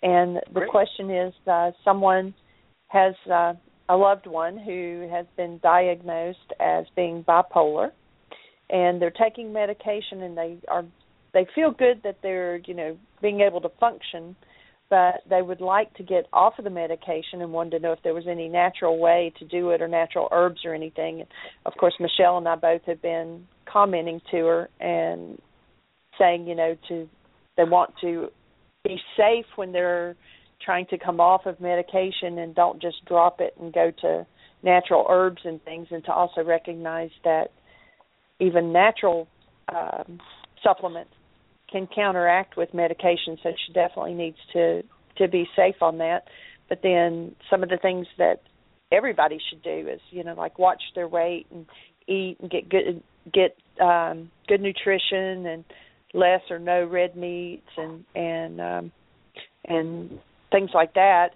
And 0.05 0.37
the 0.37 0.61
Great. 0.61 0.70
question 0.70 1.11
is, 1.11 1.35
uh, 1.50 1.72
someone 1.85 2.33
has 2.87 3.14
uh, 3.29 3.55
a 3.88 3.96
loved 3.96 4.29
one 4.29 4.57
who 4.57 5.09
has 5.11 5.27
been 5.37 5.59
diagnosed 5.64 6.53
as 6.61 6.85
being 6.94 7.24
bipolar, 7.24 7.90
and 8.70 9.03
they're 9.03 9.11
taking 9.11 9.53
medication, 9.53 10.22
and 10.22 10.38
they 10.38 10.59
are 10.68 10.85
they 11.33 11.44
feel 11.53 11.72
good 11.72 12.00
that 12.05 12.18
they're 12.22 12.59
you 12.66 12.74
know 12.74 12.96
being 13.20 13.40
able 13.40 13.61
to 13.62 13.70
function, 13.81 14.37
but 14.90 15.22
they 15.29 15.42
would 15.42 15.61
like 15.61 15.92
to 15.94 16.05
get 16.05 16.29
off 16.33 16.57
of 16.57 16.62
the 16.62 16.70
medication 16.70 17.42
and 17.42 17.53
wanted 17.53 17.70
to 17.70 17.79
know 17.81 17.90
if 17.90 17.98
there 18.05 18.14
was 18.14 18.29
any 18.29 18.48
natural 18.48 19.00
way 19.00 19.33
to 19.40 19.44
do 19.44 19.70
it 19.70 19.83
or 19.83 19.88
natural 19.88 20.29
herbs 20.31 20.61
or 20.64 20.72
anything. 20.72 21.24
Of 21.66 21.72
course, 21.81 21.94
Michelle 21.98 22.38
and 22.38 22.46
I 22.46 22.55
both 22.55 22.83
have 22.87 23.03
been 23.03 23.48
commenting 23.70 24.20
to 24.31 24.37
her 24.46 24.68
and 24.81 25.40
saying, 26.18 26.46
you 26.46 26.55
know, 26.55 26.77
to 26.88 27.09
they 27.57 27.64
want 27.64 27.94
to 28.00 28.29
be 28.83 28.98
safe 29.16 29.46
when 29.57 29.72
they're 29.72 30.16
trying 30.64 30.87
to 30.87 30.98
come 30.98 31.20
off 31.20 31.46
of 31.46 31.61
medication 31.61 32.38
and 32.38 32.55
don't 32.55 32.81
just 32.81 33.05
drop 33.07 33.40
it 33.40 33.55
and 33.61 33.72
go 33.72 33.92
to 34.00 34.27
natural 34.62 35.07
herbs 35.09 35.42
and 35.44 35.62
things 35.64 35.87
and 35.90 36.05
to 36.05 36.12
also 36.12 36.42
recognize 36.42 37.11
that 37.22 37.48
even 38.40 38.72
natural 38.72 39.29
um, 39.74 40.18
supplements 40.62 41.12
can 41.70 41.87
counteract 41.94 42.57
with 42.57 42.72
medication. 42.74 43.37
So 43.42 43.50
she 43.66 43.72
definitely 43.72 44.14
needs 44.14 44.38
to 44.53 44.83
to 45.18 45.29
be 45.29 45.46
safe 45.55 45.77
on 45.81 45.98
that. 45.98 46.24
But 46.68 46.81
then 46.83 47.37
some 47.48 47.62
of 47.62 47.68
the 47.68 47.77
things 47.77 48.07
that 48.18 48.42
everybody 48.90 49.38
should 49.50 49.62
do 49.62 49.88
is 49.88 50.00
you 50.11 50.24
know 50.24 50.35
like 50.35 50.59
watch 50.59 50.83
their 50.94 51.09
weight 51.09 51.46
and 51.50 51.66
eat 52.07 52.37
and 52.40 52.51
get 52.51 52.69
good 52.69 53.03
get 53.33 53.57
um 53.81 54.31
good 54.49 54.61
nutrition 54.61 55.47
and 55.47 55.64
less 56.12 56.40
or 56.51 56.59
no 56.59 56.85
red 56.85 57.17
meats 57.17 57.69
and 57.77 58.05
and 58.14 58.61
um 58.61 58.93
and 59.67 60.19
things 60.51 60.71
like 60.75 60.95
that 60.95 61.31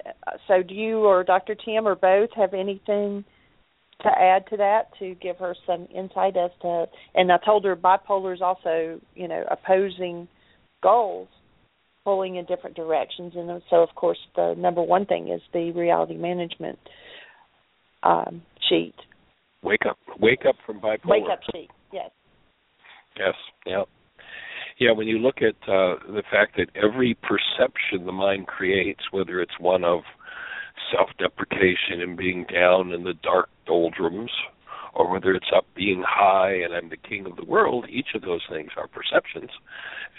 so 0.47 0.63
do 0.63 0.75
you 0.75 0.99
or 0.99 1.25
Dr. 1.25 1.55
Tim 1.55 1.89
or 1.89 1.97
both 1.97 2.31
have 2.37 2.55
anything 2.55 3.25
to 4.03 4.09
add 4.09 4.47
to 4.49 4.57
that 4.57 4.91
to 5.01 5.17
give 5.17 5.37
her 5.39 5.57
some 5.67 5.89
insight 5.95 6.37
as 6.37 6.51
to 6.63 6.87
and 7.15 7.33
I 7.33 7.39
told 7.45 7.65
her 7.65 7.75
bipolar 7.75 8.35
is 8.35 8.43
also 8.43 9.01
you 9.15 9.29
know 9.29 9.45
opposing 9.51 10.29
goals 10.83 11.29
pulling 12.05 12.37
in 12.37 12.45
different 12.45 12.77
directions 12.77 13.33
and 13.35 13.61
so 13.69 13.77
of 13.83 13.95
course 13.97 14.19
the 14.37 14.55
number 14.57 14.83
one 14.83 15.07
thing 15.07 15.29
is 15.29 15.41
the 15.53 15.73
reality 15.73 16.17
management 16.17 16.79
um 18.05 18.43
sheet 18.69 18.95
Wake 19.63 19.87
up, 19.89 19.99
wake 20.19 20.45
up 20.49 20.57
from 20.65 20.81
bipolar. 20.81 20.99
wake 21.07 21.25
up 21.31 21.41
sheet 21.53 21.69
yes 21.93 22.11
Yes, 23.19 23.35
yeah. 23.67 23.83
Yeah, 24.79 24.93
when 24.93 25.09
you 25.09 25.19
look 25.19 25.39
at 25.39 25.57
uh, 25.69 25.97
the 26.07 26.23
fact 26.31 26.57
that 26.57 26.69
every 26.77 27.17
perception 27.23 28.07
the 28.07 28.13
mind 28.13 28.47
creates, 28.47 29.01
whether 29.11 29.41
it's 29.41 29.59
one 29.59 29.83
of 29.83 30.03
self 30.93 31.11
deprecation 31.19 32.01
and 32.01 32.17
being 32.17 32.45
down 32.45 32.93
in 32.93 33.03
the 33.03 33.15
dark 33.15 33.49
doldrums, 33.67 34.31
or 34.95 35.11
whether 35.11 35.35
it's 35.35 35.51
up 35.55 35.67
being 35.75 36.05
high 36.07 36.53
and 36.53 36.73
I'm 36.73 36.91
the 36.91 36.97
king 36.97 37.27
of 37.27 37.37
the 37.37 37.45
world, 37.45 37.87
each 37.91 38.09
of 38.15 38.23
those 38.23 38.43
things 38.49 38.71
are 38.77 38.87
perceptions. 38.87 39.51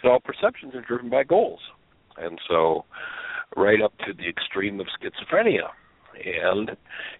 And 0.04 0.12
all 0.12 0.20
perceptions 0.20 0.76
are 0.76 0.82
driven 0.82 1.10
by 1.10 1.24
goals. 1.24 1.62
And 2.18 2.38
so, 2.50 2.84
right 3.56 3.82
up 3.82 3.98
to 4.00 4.14
the 4.14 4.28
extreme 4.28 4.82
of 4.82 4.88
schizophrenia. 4.88 5.70
And 6.26 6.72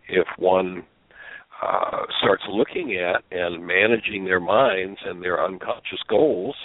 if 0.10 0.28
one 0.38 0.84
uh, 1.62 2.04
starts 2.22 2.44
looking 2.50 2.96
at 2.96 3.24
and 3.32 3.66
managing 3.66 4.26
their 4.26 4.40
minds 4.40 5.00
and 5.06 5.22
their 5.22 5.44
unconscious 5.44 6.00
goals, 6.08 6.56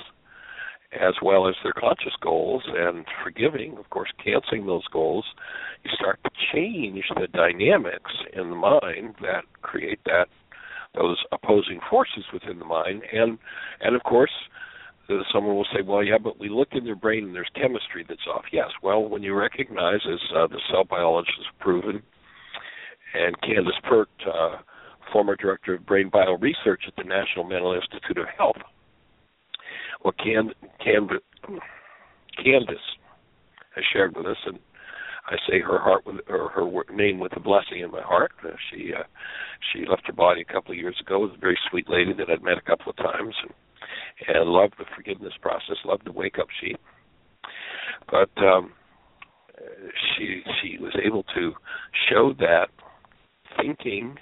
as 0.93 1.15
well 1.23 1.49
as 1.49 1.55
their 1.63 1.73
conscious 1.73 2.15
goals, 2.23 2.63
and 2.69 3.05
forgiving, 3.23 3.77
of 3.79 3.91
course, 3.91 4.11
canceling 4.23 4.67
those 4.67 4.87
goals, 4.93 5.25
you 5.83 5.91
start 5.95 6.21
to 6.25 6.31
change 6.53 7.05
the 7.17 7.27
dynamics 7.27 8.13
in 8.33 8.51
the 8.51 8.57
mind 8.57 9.17
that 9.21 9.45
create 9.63 9.99
that 10.05 10.29
those 10.95 11.19
opposing 11.33 11.81
forces 11.91 12.25
within 12.33 12.61
the 12.61 12.65
mind, 12.65 13.03
and 13.13 13.39
and 13.81 13.97
of 13.97 14.03
course. 14.03 14.33
Someone 15.31 15.55
will 15.55 15.67
say, 15.67 15.83
"Well, 15.83 16.03
yeah, 16.03 16.17
but 16.17 16.41
we 16.41 16.49
look 16.49 16.69
in 16.73 16.85
their 16.87 16.97
brain 16.97 17.25
and 17.25 17.35
there's 17.35 17.51
chemistry 17.55 18.07
that's 18.09 18.27
off." 18.27 18.45
Yes, 18.51 18.71
well, 18.83 19.07
when 19.07 19.23
you 19.23 19.35
recognize, 19.35 20.01
as 20.11 20.19
uh, 20.35 20.47
the 20.47 20.59
cell 20.71 20.85
biologists 20.85 21.45
have 21.45 21.59
proven, 21.59 22.03
and 23.13 23.39
Candace 23.43 23.79
Pert, 23.83 24.09
uh, 24.27 24.57
former 25.15 25.37
director 25.37 25.75
of 25.75 25.87
brain 25.87 26.11
bio 26.13 26.37
research 26.39 26.83
at 26.89 26.97
the 26.97 27.09
National 27.09 27.45
Mental 27.45 27.73
Institute 27.73 28.19
of 28.19 28.27
Health. 28.37 28.57
What 30.03 30.19
Can, 30.19 30.51
Can, 30.85 31.09
Candace 32.43 32.77
has 33.77 33.85
shared 33.93 34.17
with 34.17 34.27
us, 34.27 34.37
and 34.45 34.59
I 35.27 35.37
say 35.49 35.61
her 35.61 35.79
heart 35.79 36.05
with 36.05 36.17
or 36.29 36.49
her 36.49 36.69
name 36.93 37.21
with 37.21 37.37
a 37.37 37.41
blessing 37.41 37.79
in 37.79 37.93
my 37.93 38.03
heart. 38.03 38.33
Uh, 38.45 38.51
she 38.71 38.93
uh, 38.93 39.05
she 39.73 39.87
left 39.87 40.07
her 40.09 40.13
body 40.13 40.43
a 40.43 40.53
couple 40.53 40.73
of 40.73 40.79
years 40.79 40.97
ago. 41.01 41.21
Was 41.21 41.31
a 41.35 41.41
very 41.41 41.59
sweet 41.71 41.89
lady 41.89 42.13
that 42.13 42.29
I'd 42.29 42.43
met 42.43 42.59
a 42.59 42.69
couple 42.69 42.91
of 42.91 42.97
times, 42.97 43.35
and 43.43 44.37
and 44.37 44.51
loved 44.51 44.75
the 44.79 44.85
forgiveness 44.97 45.33
process. 45.41 45.77
Loved 45.85 46.07
the 46.07 46.13
wake 46.13 46.39
up 46.41 46.49
sheet, 46.61 46.77
but 48.11 48.31
um, 48.43 48.73
she 50.17 50.43
she 50.61 50.79
was 50.79 50.95
able 51.03 51.23
to 51.35 51.53
show 52.11 52.35
that 52.41 52.67
thinking 53.57 54.17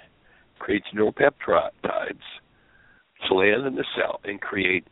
creates 0.63 0.87
neuropeptides 0.95 2.23
to 3.27 3.33
land 3.33 3.67
in 3.67 3.75
the 3.75 3.83
cell 3.97 4.21
and 4.23 4.39
create 4.39 4.85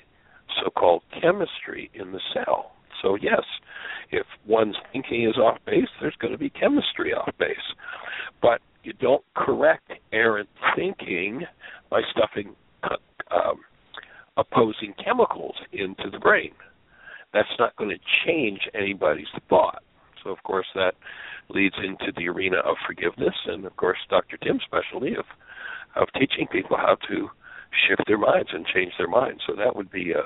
so-called 0.61 1.01
chemistry 1.21 1.89
in 1.93 2.11
the 2.11 2.19
cell. 2.33 2.73
So 3.01 3.15
yes, 3.15 3.43
if 4.11 4.25
one's 4.45 4.75
thinking 4.91 5.23
is 5.23 5.37
off 5.37 5.59
base, 5.65 5.87
there's 6.01 6.15
going 6.19 6.33
to 6.33 6.37
be 6.37 6.49
chemistry 6.49 7.13
off 7.13 7.31
base. 7.39 7.55
But 8.41 8.59
you 8.83 8.91
don't 8.93 9.23
correct 9.33 9.93
errant 10.11 10.49
thinking 10.75 11.43
by 11.89 12.01
stuffing 12.11 12.53
um, 13.31 13.61
opposing 14.35 14.93
chemicals 15.03 15.55
into 15.71 16.09
the 16.11 16.19
brain. 16.19 16.51
That's 17.33 17.47
not 17.57 17.77
going 17.77 17.91
to 17.91 17.99
change 18.25 18.59
anybody's 18.73 19.31
thought. 19.47 19.83
So 20.21 20.31
of 20.31 20.43
course 20.43 20.67
that 20.75 20.95
leads 21.49 21.75
into 21.77 22.11
the 22.17 22.27
arena 22.27 22.57
of 22.57 22.75
forgiveness 22.85 23.35
and 23.45 23.65
of 23.65 23.75
course 23.77 23.99
Dr. 24.09 24.35
Tim's 24.37 24.63
specialty 24.65 25.15
of 25.15 25.25
of 25.95 26.07
teaching 26.13 26.47
people 26.51 26.77
how 26.77 26.95
to 27.09 27.29
shift 27.87 28.03
their 28.07 28.17
minds 28.17 28.49
and 28.53 28.65
change 28.65 28.93
their 28.97 29.07
minds. 29.07 29.41
So 29.47 29.55
that 29.55 29.75
would 29.75 29.91
be 29.91 30.11
a 30.11 30.23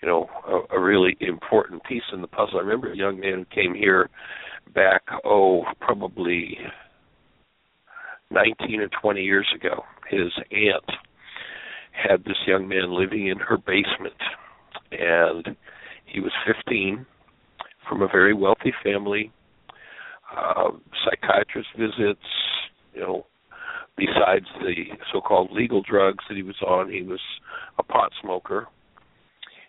you 0.00 0.08
know 0.08 0.28
a, 0.46 0.76
a 0.76 0.80
really 0.80 1.16
important 1.20 1.84
piece 1.84 2.02
in 2.12 2.20
the 2.20 2.26
puzzle. 2.26 2.58
I 2.58 2.62
remember 2.62 2.92
a 2.92 2.96
young 2.96 3.20
man 3.20 3.38
who 3.50 3.62
came 3.62 3.74
here 3.74 4.10
back 4.74 5.02
oh 5.24 5.64
probably 5.80 6.58
19 8.30 8.80
or 8.80 8.88
20 8.88 9.22
years 9.22 9.46
ago. 9.54 9.84
His 10.10 10.32
aunt 10.50 10.98
had 11.92 12.24
this 12.24 12.38
young 12.46 12.66
man 12.68 12.90
living 12.92 13.28
in 13.28 13.38
her 13.38 13.58
basement 13.58 14.14
and 14.90 15.56
he 16.06 16.20
was 16.20 16.32
15 16.46 17.06
from 17.88 18.02
a 18.02 18.08
very 18.08 18.32
wealthy 18.34 18.72
family 18.82 19.30
uh 20.34 20.70
psychiatrist 21.04 21.68
visits 21.78 22.24
you 22.94 23.00
know 23.00 23.26
besides 23.96 24.46
the 24.60 24.84
so-called 25.12 25.50
legal 25.52 25.82
drugs 25.82 26.24
that 26.28 26.36
he 26.36 26.42
was 26.42 26.60
on, 26.66 26.90
he 26.90 27.02
was 27.02 27.20
a 27.78 27.82
pot 27.82 28.12
smoker 28.20 28.66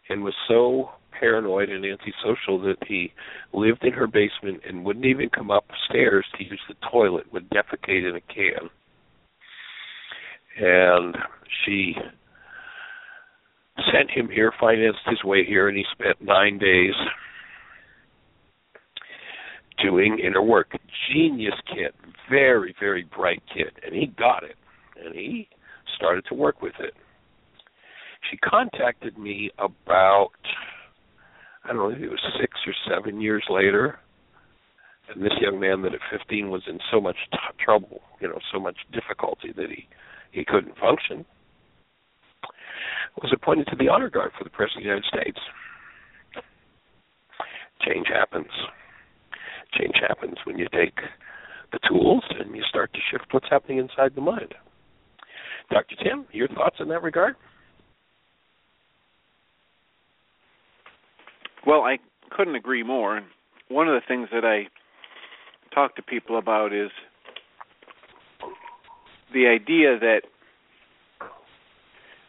and 0.10 0.24
was 0.24 0.34
so 0.48 0.90
paranoid 1.18 1.70
and 1.70 1.86
antisocial 1.86 2.60
that 2.62 2.78
he 2.88 3.12
lived 3.54 3.84
in 3.84 3.94
her 3.94 4.08
basement 4.08 4.62
and 4.68 4.84
wouldn't 4.84 5.06
even 5.06 5.30
come 5.30 5.52
upstairs 5.52 6.26
to 6.38 6.44
use 6.44 6.60
the 6.68 6.76
toilet, 6.92 7.32
would 7.32 7.50
defecate 7.50 8.08
in 8.08 8.16
a 8.16 8.22
can. 8.34 8.70
And 10.60 11.16
she 11.66 11.96
sent 13.92 14.12
him 14.12 14.30
here, 14.30 14.52
financed 14.60 15.00
his 15.08 15.24
way 15.24 15.46
here, 15.46 15.68
and 15.68 15.78
he 15.78 15.86
spent 15.92 16.22
nine 16.22 16.58
days 16.58 16.94
doing 19.82 20.20
inner 20.20 20.42
work. 20.42 20.72
Genius 21.12 21.56
kid, 21.68 21.94
very, 22.30 22.76
very 22.80 23.04
bright 23.16 23.42
kid, 23.54 23.72
and 23.86 23.94
he 23.96 24.08
got 24.08 24.44
it, 24.44 24.56
and 25.04 25.14
he 25.16 25.48
started 25.96 26.26
to 26.30 26.36
work 26.36 26.62
with 26.62 26.74
it. 26.80 26.94
She 28.32 28.38
contacted 28.38 29.18
me 29.18 29.52
about, 29.60 30.32
I 31.64 31.70
don't 31.70 31.78
know, 31.78 31.90
if 31.90 32.02
it 32.02 32.10
was 32.10 32.22
six 32.40 32.54
or 32.66 32.74
seven 32.90 33.20
years 33.20 33.44
later, 33.50 34.00
and 35.14 35.24
this 35.24 35.34
young 35.42 35.60
man 35.60 35.82
that 35.82 35.94
at 35.94 36.00
15 36.18 36.50
was 36.50 36.64
in 36.68 36.80
so 36.92 37.02
much 37.02 37.18
t- 37.32 37.38
trouble, 37.64 38.02
you 38.22 38.28
know, 38.28 38.40
so 38.54 38.60
much 38.60 38.78
difficulty 38.92 39.52
that 39.56 39.70
he 39.70 39.88
he 40.32 40.44
couldn't 40.44 40.76
function, 40.80 41.24
was 43.22 43.32
appointed 43.32 43.68
to 43.68 43.76
the 43.76 43.88
honor 43.88 44.10
guard 44.10 44.32
for 44.36 44.44
the 44.44 44.50
President 44.50 44.80
of 44.80 44.84
the 44.84 44.90
United 44.90 45.06
States. 45.06 45.40
Change 47.86 48.08
happens 48.08 48.48
change 49.78 49.96
happens 50.08 50.36
when 50.46 50.58
you 50.58 50.68
take 50.74 50.96
the 51.72 51.80
tools 51.88 52.24
and 52.40 52.56
you 52.56 52.64
start 52.70 52.94
to 52.94 53.00
shift 53.12 53.26
what's 53.32 53.48
happening 53.50 53.78
inside 53.78 54.14
the 54.16 54.22
mind. 54.22 54.54
Dr. 55.72 55.96
Tim, 56.04 56.26
your 56.32 56.48
thoughts 56.48 56.76
in 56.80 56.90
that 56.90 57.02
regard? 57.02 57.36
Well, 61.66 61.82
I 61.82 61.98
couldn't 62.30 62.56
agree 62.56 62.84
more. 62.84 63.22
One 63.70 63.88
of 63.88 63.94
the 63.94 64.06
things 64.08 64.28
that 64.34 64.44
I 64.44 64.68
talk 65.74 65.96
to 65.96 66.02
people 66.02 66.38
about 66.38 66.74
is 66.74 66.90
the 69.34 69.48
idea 69.48 69.98
that 70.00 70.22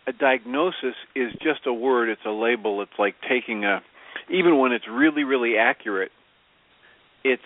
a 0.07 0.13
diagnosis 0.13 0.95
is 1.15 1.33
just 1.43 1.67
a 1.67 1.73
word, 1.73 2.09
it's 2.09 2.25
a 2.27 2.31
label, 2.31 2.83
it's 2.83 2.93
like 2.99 3.15
taking 3.29 3.65
a 3.65 3.81
even 4.31 4.59
when 4.59 4.73
it's 4.73 4.87
really 4.91 5.25
really 5.25 5.57
accurate, 5.59 6.11
it's 7.25 7.43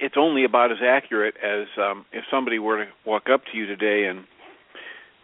it's 0.00 0.14
only 0.16 0.44
about 0.44 0.70
as 0.70 0.78
accurate 0.82 1.34
as 1.42 1.66
um, 1.76 2.06
if 2.12 2.24
somebody 2.30 2.58
were 2.58 2.84
to 2.84 2.90
walk 3.04 3.24
up 3.32 3.42
to 3.50 3.58
you 3.58 3.66
today 3.66 4.06
and 4.06 4.24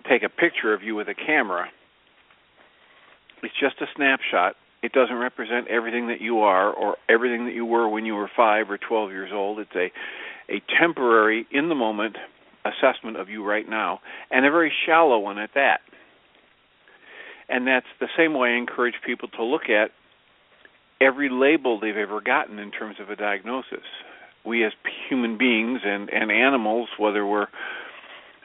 take 0.08 0.22
a 0.22 0.28
picture 0.28 0.74
of 0.74 0.82
you 0.82 0.94
with 0.94 1.08
a 1.08 1.14
camera. 1.14 1.68
It's 3.42 3.54
just 3.60 3.76
a 3.80 3.86
snapshot. 3.94 4.56
It 4.82 4.92
doesn't 4.92 5.16
represent 5.16 5.68
everything 5.68 6.08
that 6.08 6.20
you 6.20 6.40
are 6.40 6.72
or 6.72 6.96
everything 7.08 7.44
that 7.46 7.54
you 7.54 7.64
were 7.64 7.88
when 7.88 8.04
you 8.04 8.14
were 8.14 8.30
5 8.34 8.70
or 8.70 8.78
12 8.78 9.10
years 9.10 9.30
old. 9.32 9.60
It's 9.60 9.74
a 9.76 9.90
a 10.50 10.62
temporary 10.80 11.46
in 11.50 11.68
the 11.68 11.74
moment 11.74 12.16
assessment 12.64 13.18
of 13.18 13.28
you 13.28 13.44
right 13.44 13.68
now 13.68 14.00
and 14.30 14.46
a 14.46 14.50
very 14.50 14.72
shallow 14.86 15.18
one 15.18 15.38
at 15.38 15.50
that. 15.54 15.80
And 17.48 17.66
that's 17.66 17.86
the 18.00 18.08
same 18.16 18.34
way 18.34 18.50
I 18.50 18.56
encourage 18.56 18.94
people 19.04 19.28
to 19.28 19.44
look 19.44 19.68
at 19.68 19.90
every 21.00 21.28
label 21.30 21.78
they've 21.78 21.96
ever 21.96 22.20
gotten 22.20 22.58
in 22.58 22.70
terms 22.70 22.96
of 23.00 23.10
a 23.10 23.16
diagnosis. 23.16 23.84
We 24.44 24.64
as 24.64 24.72
human 25.08 25.38
beings 25.38 25.80
and, 25.84 26.08
and 26.10 26.30
animals, 26.30 26.88
whether 26.98 27.26
we're 27.26 27.48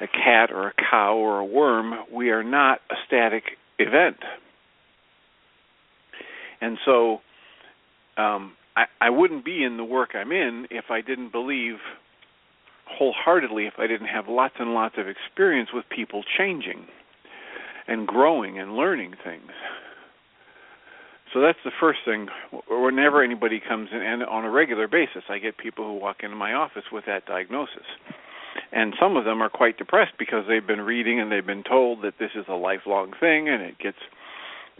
a 0.02 0.08
cat 0.08 0.52
or 0.52 0.68
a 0.68 0.74
cow 0.74 1.16
or 1.16 1.40
a 1.40 1.46
worm, 1.46 1.94
we 2.12 2.30
are 2.32 2.44
not 2.44 2.80
a 2.92 2.96
static 3.08 3.44
event. 3.80 4.18
And 6.62 6.78
so 6.86 7.22
um, 8.18 8.54
I, 8.76 8.86
I 9.00 9.10
wouldn't 9.10 9.46
be 9.46 9.64
in 9.64 9.78
the 9.78 9.84
work 9.84 10.10
I'm 10.14 10.32
in 10.32 10.68
if 10.72 10.86
I 10.90 11.02
didn't 11.02 11.32
believe 11.32 11.76
wholeheartedly, 12.86 13.66
if 13.66 13.74
I 13.78 13.88
didn't 13.88 14.08
have 14.08 14.28
lots 14.28 14.56
and 14.60 14.74
lots 14.74 14.96
of 14.98 15.08
experience 15.08 15.70
with 15.74 15.86
people 15.90 16.24
changing 16.38 16.86
and 17.88 18.08
growing 18.08 18.60
and 18.60 18.76
learning 18.76 19.16
things. 19.24 19.52
So 21.34 21.42
that's 21.42 21.58
the 21.66 21.72
first 21.80 22.00
thing. 22.06 22.28
Whenever 22.70 23.24
anybody 23.24 23.60
comes 23.60 23.90
in, 23.92 24.02
and 24.02 24.24
on 24.24 24.46
a 24.46 24.52
regular 24.52 24.88
basis, 24.88 25.24
I 25.30 25.40
get 25.40 25.58
people 25.58 25.86
who 25.86 25.94
walk 25.94 26.18
into 26.22 26.36
my 26.36 26.54
office 26.54 26.84
with 26.92 27.06
that 27.08 27.26
diagnosis. 27.26 27.88
And 28.72 28.94
some 29.00 29.18
of 29.18 29.26
them 29.26 29.42
are 29.42 29.50
quite 29.50 29.78
depressed 29.78 30.14
because 30.20 30.46
they've 30.48 30.66
been 30.66 30.82
reading 30.82 31.20
and 31.20 31.32
they've 31.32 31.46
been 31.46 31.64
told 31.64 32.04
that 32.04 32.14
this 32.20 32.32
is 32.36 32.46
a 32.48 32.54
lifelong 32.54 33.14
thing 33.20 33.50
and 33.50 33.64
it 33.64 33.80
gets 33.80 33.98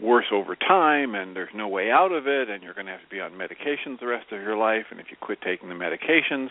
worse 0.00 0.26
over 0.32 0.56
time 0.56 1.14
and 1.14 1.34
there's 1.34 1.54
no 1.54 1.68
way 1.68 1.90
out 1.90 2.12
of 2.12 2.26
it 2.26 2.48
and 2.48 2.62
you're 2.62 2.74
going 2.74 2.86
to 2.86 2.92
have 2.92 3.02
to 3.02 3.08
be 3.08 3.20
on 3.20 3.32
medications 3.32 3.98
the 4.00 4.06
rest 4.06 4.26
of 4.32 4.40
your 4.40 4.56
life 4.56 4.86
and 4.90 4.98
if 4.98 5.06
you 5.10 5.16
quit 5.20 5.40
taking 5.40 5.68
the 5.68 5.74
medications 5.74 6.48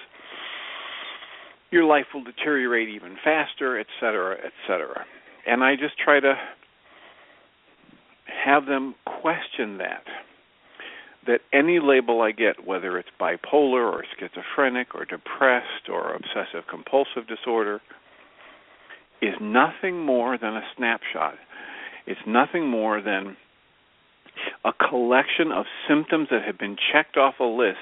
your 1.74 1.86
life 1.86 2.06
will 2.14 2.24
deteriorate 2.24 2.88
even 2.88 3.18
faster, 3.24 3.80
et 3.80 3.88
cetera, 4.00 4.38
et 4.46 4.54
cetera. 4.68 5.06
And 5.48 5.64
I 5.64 5.76
just 5.76 5.98
try 5.98 6.20
to 6.20 6.36
have 8.44 8.66
them 8.66 8.96
question 9.06 9.78
that. 9.78 10.04
That 11.26 11.40
any 11.54 11.80
label 11.80 12.22
I 12.22 12.32
get, 12.32 12.66
whether 12.68 12.98
it's 12.98 13.10
bipolar 13.20 13.92
or 13.92 14.04
schizophrenic 14.20 14.94
or 14.94 15.06
depressed 15.06 15.88
or 15.90 16.14
obsessive 16.14 16.68
compulsive 16.70 17.28
disorder, 17.28 17.82
is 19.22 19.34
nothing 19.40 20.06
more 20.06 20.38
than 20.38 20.56
a 20.56 20.64
snapshot. 20.76 21.36
It's 22.06 22.20
nothing 22.28 22.68
more 22.68 23.02
than 23.02 23.38
a 24.66 24.74
collection 24.74 25.52
of 25.54 25.66
symptoms 25.88 26.28
that 26.30 26.44
have 26.44 26.58
been 26.58 26.76
checked 26.92 27.16
off 27.16 27.36
a 27.40 27.46
list 27.46 27.78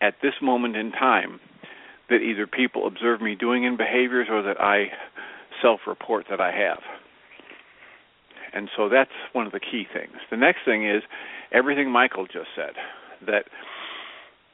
at 0.00 0.14
this 0.22 0.34
moment 0.40 0.76
in 0.76 0.92
time 0.92 1.40
that 2.08 2.18
either 2.18 2.46
people 2.46 2.86
observe 2.86 3.20
me 3.20 3.34
doing 3.34 3.64
in 3.64 3.76
behaviors 3.76 4.28
or 4.30 4.42
that 4.42 4.60
I 4.60 4.86
self 5.60 5.80
report 5.86 6.26
that 6.30 6.40
I 6.40 6.52
have. 6.52 6.78
And 8.52 8.68
so 8.76 8.88
that's 8.88 9.10
one 9.32 9.46
of 9.46 9.52
the 9.52 9.60
key 9.60 9.86
things. 9.92 10.16
The 10.30 10.36
next 10.36 10.60
thing 10.64 10.88
is 10.88 11.02
everything 11.52 11.90
Michael 11.90 12.26
just 12.26 12.48
said 12.56 12.74
that 13.26 13.44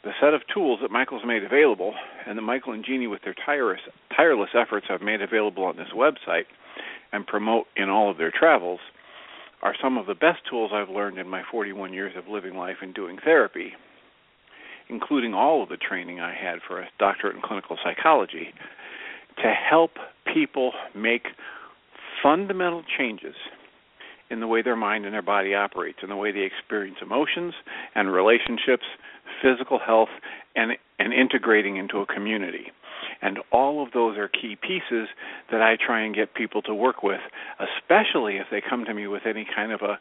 the 0.05 0.13
set 0.21 0.35
of 0.35 0.43
tools 0.53 0.81
that 0.83 0.91
Michael's 0.91 1.25
made 1.25 1.45
available 1.45 1.95
and 2.27 2.37
that 2.37 2.43
Michael 2.43 2.73
and 2.73 2.85
Jeanie, 2.85 3.07
with 3.07 3.23
their 3.23 3.35
tireless, 3.35 3.81
tireless 4.15 4.51
efforts 4.55 4.87
have 4.89 5.01
made 5.01 5.23
available 5.23 5.65
on 5.65 5.77
this 5.77 5.89
website 5.95 6.45
and 7.13 7.27
promote 7.27 7.67
in 7.77 7.89
all 7.89 8.11
of 8.11 8.19
their 8.19 8.31
travels 8.31 8.81
are 9.63 9.75
some 9.83 9.97
of 9.97 10.07
the 10.07 10.15
best 10.15 10.41
tools 10.49 10.73
I've 10.75 10.91
learned 10.91 11.19
in 11.19 11.27
my 11.27 11.43
41 11.51 11.95
years 11.95 12.13
of 12.17 12.29
living 12.29 12.55
life 12.55 12.77
and 12.83 12.95
doing 12.95 13.17
therapy, 13.25 13.73
including 14.91 15.33
all 15.33 15.63
of 15.63 15.71
the 15.71 15.79
training 15.79 16.21
I 16.21 16.35
had 16.35 16.59
for 16.67 16.81
a 16.81 16.89
doctorate 16.99 17.37
in 17.37 17.43
clinical 17.43 17.79
psychology, 17.83 18.49
to 19.43 19.55
help 19.55 19.93
people 20.33 20.73
make 20.95 21.29
fundamental 22.23 22.83
changes 22.99 23.35
in 24.31 24.41
the 24.41 24.47
way 24.47 24.63
their 24.63 24.77
mind 24.77 25.05
and 25.05 25.15
their 25.15 25.23
body 25.23 25.55
operates, 25.55 25.99
in 26.03 26.09
the 26.09 26.17
way 26.17 26.33
they 26.33 26.41
experience 26.41 26.99
emotions 27.03 27.55
and 27.95 28.13
relationships, 28.13 28.85
physical 29.43 29.79
health, 29.79 30.09
and 30.57 30.73
and 30.99 31.13
integrating 31.13 31.77
into 31.77 31.99
a 31.99 32.07
community. 32.07 32.67
And 33.21 33.39
all 33.53 33.83
of 33.83 33.93
those 33.93 34.17
are 34.17 34.29
key 34.29 34.57
pieces 34.61 35.09
that 35.51 35.61
I 35.61 35.77
try 35.77 36.03
and 36.03 36.15
get 36.15 36.35
people 36.35 36.63
to 36.63 36.75
work 36.75 37.03
with, 37.03 37.21
especially 37.59 38.37
if 38.37 38.47
they 38.51 38.61
come 38.61 38.85
to 38.85 38.95
me 38.95 39.07
with 39.07 39.23
any 39.27 39.47
kind 39.55 39.73
of 39.73 39.83
a 39.83 39.99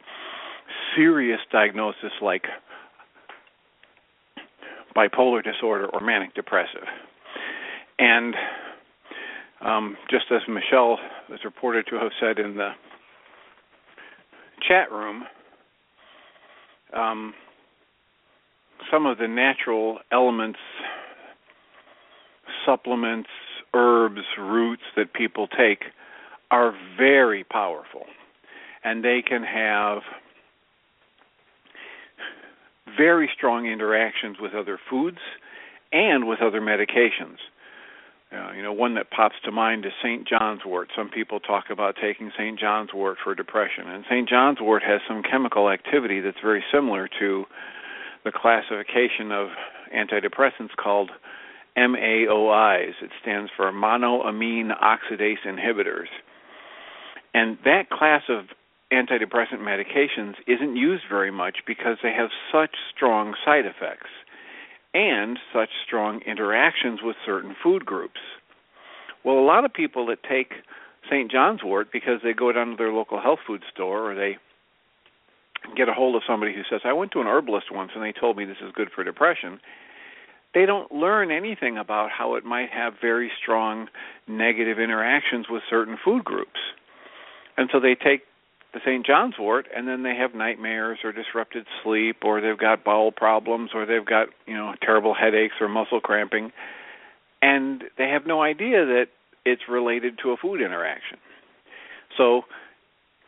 serious 0.96 1.40
diagnosis 1.52 2.12
like 2.22 2.44
bipolar 4.96 5.44
disorder 5.44 5.88
or 5.88 6.00
manic 6.00 6.36
depressive. 6.36 6.88
And 8.00 8.36
um, 9.62 9.98
just 10.10 10.26
as 10.32 10.42
Michelle 10.48 11.00
is 11.34 11.40
reported 11.44 11.88
to 11.90 11.96
have 11.96 12.12
said 12.20 12.38
in 12.38 12.56
the 12.56 12.72
chat 14.68 14.92
room, 14.92 15.24
um, 16.96 17.34
some 18.92 19.06
of 19.06 19.18
the 19.18 19.28
natural 19.28 20.00
elements, 20.12 20.60
supplements, 22.66 23.30
herbs, 23.74 24.22
roots 24.38 24.84
that 24.96 25.14
people 25.14 25.48
take 25.48 25.86
are 26.52 26.74
very 26.98 27.44
powerful. 27.44 28.06
And 28.84 29.04
they 29.04 29.24
can 29.28 29.44
have 29.44 30.02
very 32.98 33.30
strong 33.36 33.66
interactions 33.66 34.38
with 34.40 34.54
other 34.54 34.80
foods 34.90 35.18
and 35.92 36.28
with 36.28 36.42
other 36.42 36.62
medications. 36.62 37.38
Uh, 38.34 38.52
you 38.54 38.64
know, 38.64 38.74
one 38.74 38.96
that 38.96 39.12
pops 39.12 39.36
to 39.46 39.52
mind 39.52 39.86
is 39.86 39.92
St. 40.02 40.28
John's 40.28 40.62
wort. 40.66 40.90
Some 40.96 41.10
people 41.10 41.40
talk 41.40 41.66
about 41.70 41.96
taking 42.02 42.32
St. 42.38 42.60
John's 42.60 42.90
wort 42.94 43.18
for 43.24 43.36
depression, 43.36 43.88
and 43.88 44.04
St. 44.10 44.28
John's 44.28 44.60
wort 44.60 44.82
has 44.84 45.02
some 45.08 45.22
chemical 45.22 45.70
activity 45.70 46.20
that's 46.20 46.38
very 46.42 46.64
similar 46.74 47.08
to 47.20 47.46
the 48.24 48.32
classification 48.32 49.32
of 49.32 49.50
antidepressants 49.96 50.76
called 50.82 51.12
MAOIs. 51.78 52.94
It 53.02 53.12
stands 53.22 53.52
for 53.56 53.72
monoamine 53.72 54.72
oxidase 54.82 55.46
inhibitors. 55.46 56.08
And 57.34 57.58
that 57.66 57.90
class 57.90 58.24
of 58.30 58.46
antidepressant 58.92 59.60
medications 59.60 60.36
isn't 60.48 60.76
used 60.76 61.04
very 61.10 61.32
much 61.32 61.58
because 61.66 61.98
they 62.02 62.14
have 62.14 62.30
such 62.52 62.72
strong 62.96 63.34
side 63.46 63.66
effects 63.66 64.10
and 64.94 65.40
such 65.54 65.70
strong 65.86 66.22
interactions 66.26 67.00
with 67.04 67.16
certain 67.26 67.56
food 67.62 67.86
groups. 67.86 68.20
Well, 69.24 69.40
a 69.40 69.46
lot 69.46 69.66
of 69.66 69.74
people 69.74 70.06
that 70.08 70.24
take 70.24 70.54
St. 71.10 71.32
John's 71.32 71.64
wort 71.64 71.92
because 71.92 72.20
they 72.24 72.34
go 72.34 72.52
down 72.52 72.72
to 72.72 72.76
their 72.78 72.92
local 72.92 73.22
health 73.22 73.40
food 73.46 73.64
store 73.74 74.12
or 74.12 74.16
they 74.16 74.38
get 75.76 75.90
a 75.90 75.94
hold 75.94 76.16
of 76.16 76.22
somebody 76.28 76.54
who 76.54 76.62
says, 76.70 76.82
I 76.84 76.94
went 76.94 77.12
to 77.14 77.22
an 77.22 77.28
herbalist 77.28 77.72
once 77.72 77.92
and 77.96 78.04
they 78.04 78.12
told 78.12 78.38
me 78.38 78.46
this 78.46 78.58
is 78.64 78.72
good 78.76 78.90
for 78.94 79.04
depression. 79.04 79.60
They 80.54 80.66
don't 80.66 80.92
learn 80.92 81.32
anything 81.32 81.78
about 81.78 82.12
how 82.12 82.36
it 82.36 82.46
might 82.46 82.70
have 82.70 82.94
very 83.02 83.32
strong 83.42 83.88
negative 84.28 84.78
interactions 84.78 85.48
with 85.50 85.64
certain 85.70 85.98
food 86.04 86.24
groups. 86.24 86.60
And 87.58 87.70
so 87.72 87.80
they 87.80 87.96
take 87.96 88.22
the 88.74 88.80
St. 88.86 89.06
John's 89.06 89.36
wort 89.40 89.68
and 89.76 89.88
then 89.88 90.04
they 90.04 90.16
have 90.16 90.34
nightmares 90.34 91.00
or 91.04 91.12
disrupted 91.12 91.66
sleep 91.84 92.18
or 92.24 92.42
they've 92.42 92.58
got 92.58 92.84
bowel 92.84 93.12
problems 93.12 93.72
or 93.74 93.86
they've 93.86 94.06
got, 94.06 94.28
you 94.48 94.56
know, 94.56 94.74
terrible 94.82 95.14
headaches 95.14 95.56
or 95.62 95.68
muscle 95.70 96.02
cramping 96.02 96.52
and 97.42 97.84
they 97.98 98.10
have 98.10 98.26
no 98.26 98.42
idea 98.42 98.86
that 98.86 99.08
it's 99.46 99.64
related 99.70 100.18
to 100.24 100.32
a 100.32 100.38
food 100.38 100.62
interaction. 100.62 101.18
So, 102.18 102.44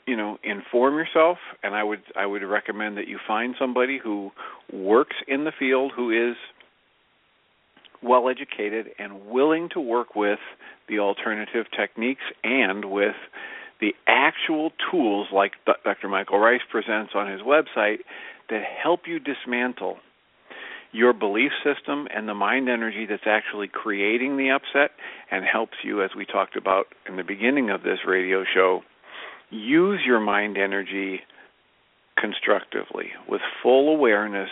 you 0.08 0.15
know, 0.15 0.38
inform 0.43 0.95
yourself 0.95 1.38
and 1.62 1.75
I 1.75 1.84
would 1.84 2.01
I 2.15 2.25
would 2.25 2.43
recommend 2.43 2.97
that 2.97 3.08
you 3.08 3.19
find 3.27 3.55
somebody 3.60 3.99
who 4.03 4.31
works 4.73 5.15
in 5.27 5.43
the 5.43 5.51
field 5.58 5.91
who 5.95 6.10
is 6.10 6.36
well 8.01 8.29
educated 8.29 8.88
and 8.97 9.27
willing 9.27 9.69
to 9.73 9.79
work 9.79 10.15
with 10.15 10.39
the 10.88 10.99
alternative 10.99 11.65
techniques 11.75 12.23
and 12.43 12.86
with 12.86 13.15
the 13.79 13.93
actual 14.07 14.71
tools 14.91 15.27
like 15.33 15.53
Dr. 15.83 16.07
Michael 16.07 16.39
Ryce 16.39 16.61
presents 16.69 17.13
on 17.15 17.29
his 17.29 17.41
website 17.41 17.99
that 18.49 18.63
help 18.81 19.01
you 19.07 19.19
dismantle 19.19 19.97
your 20.91 21.11
belief 21.11 21.51
system 21.63 22.07
and 22.15 22.27
the 22.27 22.33
mind 22.33 22.69
energy 22.69 23.05
that's 23.09 23.27
actually 23.27 23.67
creating 23.67 24.38
the 24.38 24.49
upset 24.49 24.91
and 25.29 25.43
helps 25.43 25.77
you, 25.83 26.01
as 26.01 26.11
we 26.15 26.25
talked 26.25 26.55
about 26.55 26.85
in 27.07 27.17
the 27.17 27.23
beginning 27.23 27.69
of 27.69 27.83
this 27.83 27.99
radio 28.07 28.45
show, 28.53 28.81
use 29.49 29.99
your 30.05 30.21
mind 30.21 30.57
energy 30.57 31.19
constructively 32.17 33.07
with 33.27 33.41
full 33.61 33.93
awareness 33.93 34.49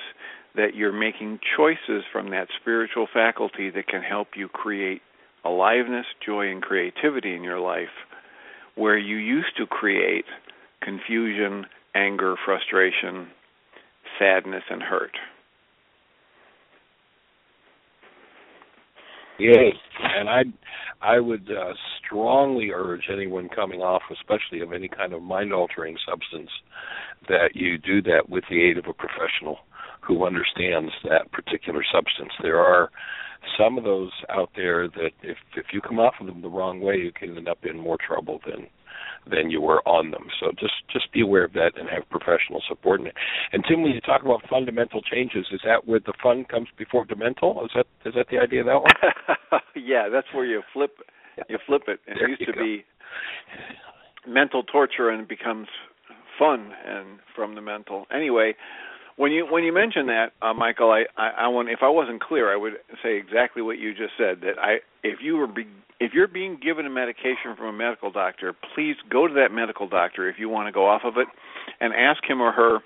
that 0.56 0.76
you're 0.76 0.92
making 0.92 1.40
choices 1.56 2.04
from 2.12 2.30
that 2.32 2.48
spiritual 2.60 3.08
faculty 3.12 3.70
that 3.70 3.88
can 3.88 4.02
help 4.02 4.30
you 4.36 4.50
create 4.50 5.02
aliveness, 5.46 6.06
joy, 6.26 6.50
and 6.50 6.62
creativity 6.62 7.34
in 7.34 7.44
your 7.44 7.60
life 7.60 7.88
where 8.76 8.98
you 8.98 9.18
used 9.18 9.56
to 9.58 9.66
create 9.66 10.26
confusion, 10.82 11.66
anger, 11.96 12.36
frustration, 12.46 13.28
sadness, 14.20 14.64
and 14.70 14.82
hurt. 14.82 15.12
Yes, 19.40 19.74
and 20.00 20.30
I 20.30 20.44
I 21.02 21.20
would 21.20 21.50
uh, 21.52 21.74
strongly 22.06 22.70
urge 22.74 23.10
anyone 23.12 23.50
coming 23.50 23.82
off, 23.82 24.04
especially 24.12 24.62
of 24.62 24.72
any 24.72 24.88
kind 24.88 25.14
of 25.14 25.22
mind 25.22 25.52
altering 25.52 25.98
substance, 26.08 26.50
that 27.28 27.50
you 27.56 27.78
do 27.78 28.02
that 28.04 28.30
with 28.30 28.44
the 28.50 28.62
aid 28.64 28.78
of 28.78 28.86
a 28.88 28.94
professional 28.94 29.60
who 30.06 30.26
understands 30.26 30.92
that 31.04 31.32
particular 31.32 31.84
substance. 31.92 32.32
There 32.42 32.60
are 32.60 32.90
some 33.58 33.78
of 33.78 33.84
those 33.84 34.12
out 34.30 34.50
there 34.56 34.88
that 34.88 35.12
if 35.22 35.38
if 35.56 35.68
you 35.74 35.82
come 35.82 36.00
off 36.00 36.16
of 36.20 36.28
them 36.28 36.42
the 36.42 36.50
wrong 36.50 36.82
way, 36.82 36.96
you 36.96 37.12
can 37.12 37.38
end 37.38 37.48
up 37.48 37.60
in 37.64 37.78
more 37.80 37.98
trouble 38.06 38.40
than 38.46 38.68
than 39.30 39.50
you 39.50 39.62
were 39.62 39.82
on 39.88 40.12
them. 40.12 40.28
So 40.40 40.52
just 40.60 40.74
just 40.92 41.12
be 41.12 41.22
aware 41.22 41.46
of 41.46 41.54
that 41.54 41.72
and 41.78 41.90
have 41.90 42.10
professional 42.10 42.62
support. 42.68 43.02
And, 43.02 43.12
and 43.52 43.64
Tim, 43.68 43.84
when 43.84 43.92
you 43.92 44.02
talk 44.02 44.24
about 44.24 44.42
fundamental 44.50 45.02
changes, 45.02 45.46
is 45.52 45.62
that 45.66 45.88
where 45.88 46.00
the 46.00 46.14
fun 46.22 46.46
comes 46.46 46.68
before 46.78 47.06
the 47.08 47.16
mental? 47.16 47.64
Is 47.66 47.72
that 47.76 47.88
is 48.06 48.14
that 48.16 48.28
the 48.30 48.40
idea 48.40 48.62
of 48.62 48.68
that 48.68 48.82
one? 48.82 49.62
yeah, 49.76 50.10
that's 50.12 50.28
where 50.34 50.46
you 50.46 50.62
flip 50.74 50.98
you 51.50 51.58
flip 51.66 51.84
it. 51.88 52.00
It 52.08 52.18
used 52.30 52.46
to 52.46 52.54
go. 52.54 52.62
be 52.62 52.86
mental 54.28 54.64
torture 54.64 55.10
and 55.10 55.22
it 55.22 55.30
becomes 55.30 55.68
fun 56.40 56.72
and 56.86 57.20
from 57.36 57.56
the 57.56 57.62
mental. 57.62 58.06
Anyway, 58.14 58.56
when 59.16 59.32
you 59.32 59.46
when 59.50 59.64
you 59.64 59.74
mention 59.74 60.08
that, 60.08 60.32
uh, 60.42 60.54
Michael, 60.54 60.92
I, 60.92 61.04
I 61.18 61.46
I 61.46 61.48
want 61.48 61.70
if 61.70 61.80
I 61.82 61.90
wasn't 61.90 62.22
clear, 62.22 62.52
I 62.52 62.56
would 62.56 62.74
say 63.04 63.18
exactly 63.18 63.62
what 63.62 63.78
you 63.78 63.92
just 63.94 64.14
said. 64.18 64.42
That 64.42 64.60
I 64.60 64.78
if 65.04 65.20
you 65.22 65.38
were 65.38 65.48
be, 65.48 65.66
if 66.00 66.14
you're 66.14 66.28
being 66.28 66.58
given 66.62 66.86
a 66.86 66.90
medication 66.90 67.56
from 67.58 67.68
a 67.68 67.74
medical 67.74 68.12
doctor, 68.12 68.54
please 68.76 68.96
go 69.10 69.28
to 69.28 69.34
that 69.36 69.52
medical 69.52 69.88
doctor 69.88 70.30
if 70.30 70.36
you 70.40 70.50
want 70.50 70.68
to 70.68 70.72
go 70.72 70.88
off 70.88 71.02
of 71.06 71.18
it, 71.18 71.28
and 71.80 71.94
ask 71.94 72.24
him 72.28 72.42
or 72.42 72.52
her 72.52 72.80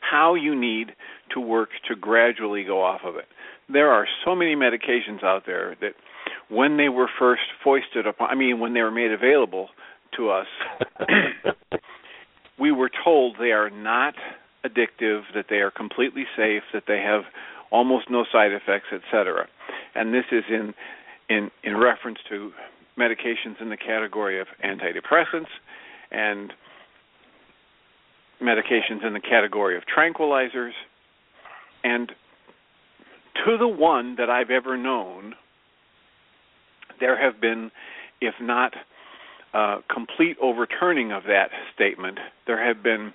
how 0.00 0.34
you 0.34 0.58
need 0.58 0.92
to 1.34 1.40
work 1.40 1.70
to 1.88 1.96
gradually 1.96 2.64
go 2.64 2.82
off 2.82 3.00
of 3.04 3.16
it. 3.16 3.24
There 3.68 3.90
are 3.90 4.06
so 4.24 4.34
many 4.34 4.54
medications 4.54 5.24
out 5.24 5.42
there 5.46 5.76
that 5.80 5.92
when 6.48 6.76
they 6.76 6.88
were 6.88 7.08
first 7.18 7.42
foisted 7.64 8.06
upon, 8.06 8.30
I 8.30 8.34
mean, 8.36 8.60
when 8.60 8.72
they 8.72 8.82
were 8.82 8.92
made 8.92 9.10
available 9.10 9.68
to 10.16 10.30
us, 10.30 10.46
we 12.58 12.70
were 12.70 12.90
told 13.04 13.36
they 13.38 13.50
are 13.50 13.70
not 13.70 14.14
addictive, 14.66 15.22
that 15.34 15.46
they 15.48 15.56
are 15.56 15.70
completely 15.70 16.24
safe, 16.36 16.62
that 16.72 16.84
they 16.86 17.00
have 17.00 17.22
almost 17.70 18.10
no 18.10 18.24
side 18.30 18.52
effects, 18.52 18.88
etc. 18.92 19.46
And 19.94 20.12
this 20.12 20.24
is 20.32 20.44
in 20.48 20.74
in 21.28 21.50
in 21.62 21.76
reference 21.76 22.18
to 22.28 22.52
medications 22.98 23.60
in 23.60 23.68
the 23.68 23.76
category 23.76 24.40
of 24.40 24.46
antidepressants 24.64 25.48
and 26.10 26.52
medications 28.40 29.04
in 29.04 29.12
the 29.12 29.20
category 29.20 29.76
of 29.76 29.82
tranquilizers 29.84 30.72
and 31.84 32.12
to 33.44 33.56
the 33.58 33.68
one 33.68 34.16
that 34.16 34.30
I've 34.30 34.50
ever 34.50 34.76
known 34.76 35.34
there 37.00 37.20
have 37.20 37.40
been 37.40 37.70
if 38.20 38.34
not 38.40 38.74
uh, 39.52 39.78
complete 39.92 40.36
overturning 40.40 41.12
of 41.12 41.24
that 41.24 41.50
statement 41.74 42.18
there 42.46 42.62
have 42.62 42.82
been 42.82 43.12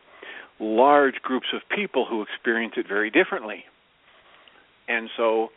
large 0.62 1.15
groups 1.24 1.47
of 1.54 1.62
people 1.76 2.06
who 2.06 2.21
experience 2.21 2.76
it 2.78 2.88
very 2.88 3.10
differently. 3.10 3.65
And 4.88 5.10
so 5.17 5.50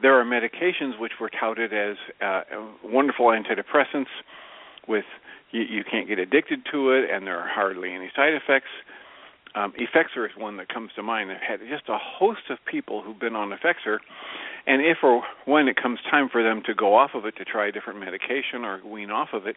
there 0.00 0.18
are 0.18 0.24
medications 0.24 0.98
which 0.98 1.12
were 1.20 1.30
touted 1.30 1.72
as 1.72 1.96
uh, 2.20 2.42
wonderful 2.82 3.26
antidepressants 3.26 4.06
with 4.88 5.04
you, 5.52 5.60
you 5.62 5.84
can't 5.88 6.08
get 6.08 6.18
addicted 6.18 6.60
to 6.72 6.90
it 6.90 7.10
and 7.10 7.26
there 7.26 7.38
are 7.38 7.48
hardly 7.48 7.92
any 7.92 8.10
side 8.16 8.32
effects. 8.32 8.70
Um, 9.54 9.74
Effexor 9.78 10.24
is 10.24 10.32
one 10.36 10.56
that 10.56 10.68
comes 10.68 10.90
to 10.96 11.02
mind. 11.02 11.30
I've 11.30 11.40
had 11.40 11.60
just 11.68 11.88
a 11.88 11.98
host 11.98 12.48
of 12.48 12.58
people 12.64 13.02
who've 13.02 13.18
been 13.18 13.36
on 13.36 13.50
Effexor, 13.50 13.98
and 14.66 14.82
if 14.82 14.98
or 15.02 15.22
when 15.44 15.68
it 15.68 15.76
comes 15.80 15.98
time 16.10 16.28
for 16.30 16.42
them 16.42 16.62
to 16.66 16.74
go 16.74 16.94
off 16.94 17.10
of 17.14 17.24
it 17.26 17.36
to 17.36 17.44
try 17.44 17.66
a 17.68 17.72
different 17.72 17.98
medication 17.98 18.64
or 18.64 18.80
wean 18.84 19.10
off 19.10 19.30
of 19.32 19.46
it, 19.46 19.56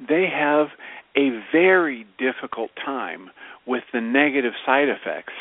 they 0.00 0.26
have 0.32 0.68
a 1.16 1.30
very 1.52 2.06
difficult 2.18 2.70
time 2.84 3.30
with 3.66 3.82
the 3.92 4.00
negative 4.00 4.52
side 4.64 4.88
effects 4.88 5.32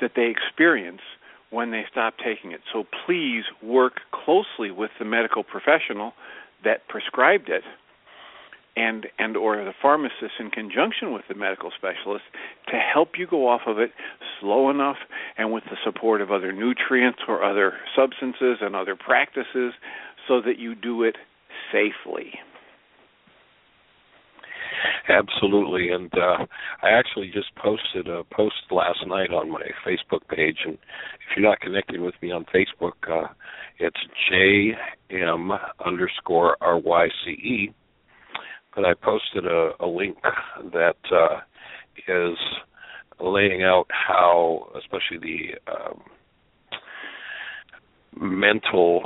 that 0.00 0.12
they 0.16 0.26
experience 0.26 1.00
when 1.50 1.70
they 1.70 1.84
stop 1.90 2.14
taking 2.22 2.52
it. 2.52 2.60
So 2.72 2.84
please 3.06 3.44
work 3.62 4.00
closely 4.12 4.70
with 4.70 4.90
the 4.98 5.04
medical 5.04 5.42
professional 5.42 6.12
that 6.64 6.86
prescribed 6.88 7.48
it 7.48 7.62
and 8.76 9.06
and 9.18 9.36
or 9.36 9.56
the 9.56 9.72
pharmacist 9.80 10.38
in 10.38 10.50
conjunction 10.50 11.12
with 11.12 11.22
the 11.28 11.34
medical 11.34 11.70
specialist 11.76 12.24
to 12.68 12.76
help 12.76 13.10
you 13.18 13.26
go 13.26 13.48
off 13.48 13.62
of 13.66 13.78
it 13.78 13.90
slow 14.40 14.70
enough 14.70 14.96
and 15.36 15.52
with 15.52 15.64
the 15.64 15.76
support 15.84 16.20
of 16.20 16.30
other 16.30 16.52
nutrients 16.52 17.20
or 17.28 17.42
other 17.42 17.74
substances 17.96 18.58
and 18.60 18.76
other 18.76 18.96
practices 18.96 19.72
so 20.28 20.40
that 20.40 20.58
you 20.58 20.74
do 20.74 21.02
it 21.02 21.16
safely. 21.72 22.32
Absolutely, 25.08 25.90
and 25.90 26.12
uh, 26.14 26.46
I 26.82 26.90
actually 26.90 27.30
just 27.32 27.54
posted 27.56 28.06
a 28.06 28.22
post 28.32 28.54
last 28.70 29.00
night 29.06 29.30
on 29.30 29.50
my 29.50 29.64
Facebook 29.84 30.20
page, 30.28 30.58
and 30.64 30.74
if 30.74 31.36
you're 31.36 31.48
not 31.48 31.60
connected 31.60 32.00
with 32.00 32.14
me 32.22 32.30
on 32.30 32.44
Facebook, 32.54 32.92
uh, 33.08 33.28
it's 33.78 33.96
jm 34.30 35.58
underscore 35.84 36.56
ryce 36.60 37.10
but 38.80 38.88
I 38.88 38.94
posted 38.94 39.46
a, 39.46 39.72
a 39.80 39.86
link 39.86 40.16
that 40.72 40.96
uh, 41.12 41.40
is 42.08 42.38
laying 43.20 43.62
out 43.62 43.86
how, 43.90 44.68
especially 44.78 45.18
the 45.66 45.72
um, 45.72 46.02
mental 48.18 49.02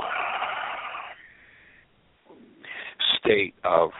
state 3.19 3.53
of 3.63 3.91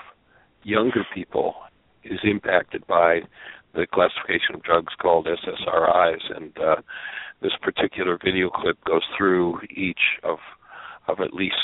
younger 0.64 1.06
people 1.14 1.56
is 2.04 2.20
impacted 2.24 2.86
by 2.88 3.22
the 3.74 3.86
classification 3.94 4.56
of 4.56 4.64
drugs 4.64 4.94
called 5.02 5.28
SSRIs, 5.28 6.36
and 6.36 6.58
uh, 6.58 6.76
this 7.42 7.52
particular 7.62 8.18
video 8.24 8.50
clip 8.50 8.78
goes 8.86 9.04
through 9.18 9.60
each 9.76 10.00
of 10.24 10.38
of 11.08 11.20
at 11.20 11.34
least 11.34 11.56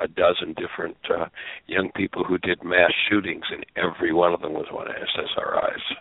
a 0.00 0.08
dozen 0.08 0.54
different 0.54 0.96
uh, 1.10 1.26
young 1.66 1.90
people 1.94 2.24
who 2.24 2.38
did 2.38 2.64
mass 2.64 2.92
shootings, 3.08 3.44
and 3.50 3.64
every 3.76 4.12
one 4.12 4.32
of 4.32 4.40
them 4.40 4.52
was 4.52 4.66
one 4.70 4.88
of 4.88 4.94
SSRIs. 4.94 5.96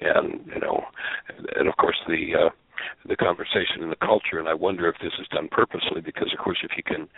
And 0.00 0.40
you 0.46 0.60
know, 0.60 0.84
and 1.56 1.68
of 1.68 1.76
course 1.76 1.96
the 2.06 2.46
uh, 2.46 2.50
the 3.06 3.16
conversation 3.16 3.82
in 3.82 3.90
the 3.90 3.96
culture 3.96 4.38
and 4.38 4.48
I 4.48 4.54
wonder 4.54 4.88
if 4.88 4.96
this 5.00 5.12
is 5.20 5.28
done 5.28 5.48
purposely 5.50 6.00
because 6.00 6.32
of 6.32 6.42
course 6.42 6.58
if 6.62 6.72
you 6.76 6.82
can 6.82 7.08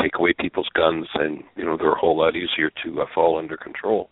take 0.00 0.16
away 0.16 0.34
people's 0.38 0.68
guns 0.74 1.06
then 1.18 1.44
you 1.56 1.64
know 1.64 1.76
they're 1.76 1.92
a 1.92 1.98
whole 1.98 2.18
lot 2.18 2.36
easier 2.36 2.70
to 2.84 3.02
uh, 3.02 3.06
fall 3.14 3.38
under 3.38 3.56
control. 3.56 4.10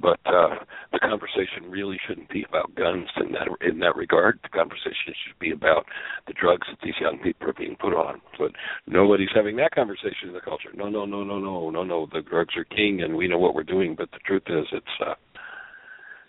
But 0.00 0.20
uh 0.26 0.64
the 0.92 0.98
conversation 0.98 1.70
really 1.70 1.98
shouldn't 2.06 2.30
be 2.30 2.44
about 2.48 2.74
guns 2.74 3.08
in 3.16 3.32
that 3.32 3.48
in 3.60 3.78
that 3.80 3.96
regard. 3.96 4.40
The 4.42 4.48
conversation 4.48 5.14
should 5.26 5.38
be 5.38 5.50
about 5.52 5.86
the 6.26 6.34
drugs 6.34 6.66
that 6.70 6.78
these 6.82 6.98
young 7.00 7.18
people 7.18 7.48
are 7.48 7.54
being 7.54 7.76
put 7.80 7.94
on. 7.94 8.20
But 8.38 8.52
nobody's 8.86 9.34
having 9.34 9.56
that 9.56 9.74
conversation 9.74 10.28
in 10.28 10.32
the 10.34 10.40
culture. 10.40 10.70
No 10.74 10.88
no 10.88 11.04
no 11.04 11.24
no 11.24 11.38
no 11.38 11.70
no 11.70 11.84
no. 11.84 12.08
The 12.12 12.22
drugs 12.22 12.56
are 12.56 12.64
king 12.64 13.02
and 13.02 13.16
we 13.16 13.28
know 13.28 13.38
what 13.38 13.54
we're 13.54 13.62
doing 13.62 13.94
but 13.96 14.10
the 14.12 14.18
truth 14.24 14.44
is 14.48 14.66
it's 14.72 14.96
uh 15.04 15.14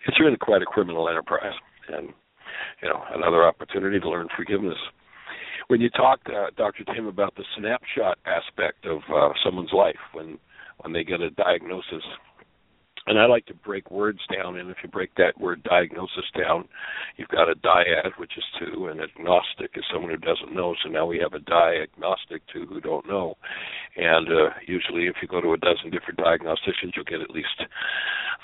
it's 0.06 0.20
really 0.20 0.36
quite 0.36 0.62
a 0.62 0.66
criminal 0.66 1.08
enterprise. 1.08 1.54
And 1.88 2.12
you 2.82 2.88
know 2.88 3.02
another 3.14 3.44
opportunity 3.44 4.00
to 4.00 4.08
learn 4.08 4.28
forgiveness. 4.36 4.78
When 5.68 5.80
you 5.80 5.90
talked, 5.90 6.28
uh, 6.28 6.50
Dr. 6.56 6.84
Tim, 6.84 7.06
about 7.06 7.34
the 7.36 7.44
snapshot 7.56 8.18
aspect 8.26 8.84
of 8.84 9.00
uh, 9.14 9.30
someone's 9.44 9.72
life 9.72 10.00
when 10.12 10.38
when 10.78 10.92
they 10.92 11.04
get 11.04 11.20
a 11.20 11.30
diagnosis, 11.30 12.02
and 13.06 13.18
I 13.18 13.26
like 13.26 13.46
to 13.46 13.54
break 13.54 13.90
words 13.90 14.20
down. 14.32 14.58
And 14.58 14.70
if 14.70 14.76
you 14.82 14.88
break 14.88 15.14
that 15.16 15.40
word 15.40 15.62
diagnosis 15.64 16.24
down, 16.38 16.68
you've 17.16 17.28
got 17.28 17.50
a 17.50 17.54
dyad, 17.54 18.12
which 18.18 18.32
is 18.36 18.44
two, 18.58 18.86
and 18.86 19.00
agnostic 19.00 19.72
is 19.74 19.84
someone 19.92 20.10
who 20.10 20.18
doesn't 20.18 20.54
know. 20.54 20.74
So 20.82 20.88
now 20.88 21.06
we 21.06 21.18
have 21.18 21.32
a 21.34 21.40
diagnostic, 21.40 22.42
two 22.52 22.66
who 22.66 22.80
don't 22.80 23.06
know. 23.08 23.36
And 23.96 24.28
uh, 24.28 24.50
usually, 24.66 25.06
if 25.06 25.16
you 25.20 25.28
go 25.28 25.40
to 25.40 25.52
a 25.52 25.58
dozen 25.58 25.90
different 25.90 26.18
diagnosticians, 26.18 26.94
you'll 26.94 27.04
get 27.04 27.20
at 27.20 27.30
least 27.30 27.66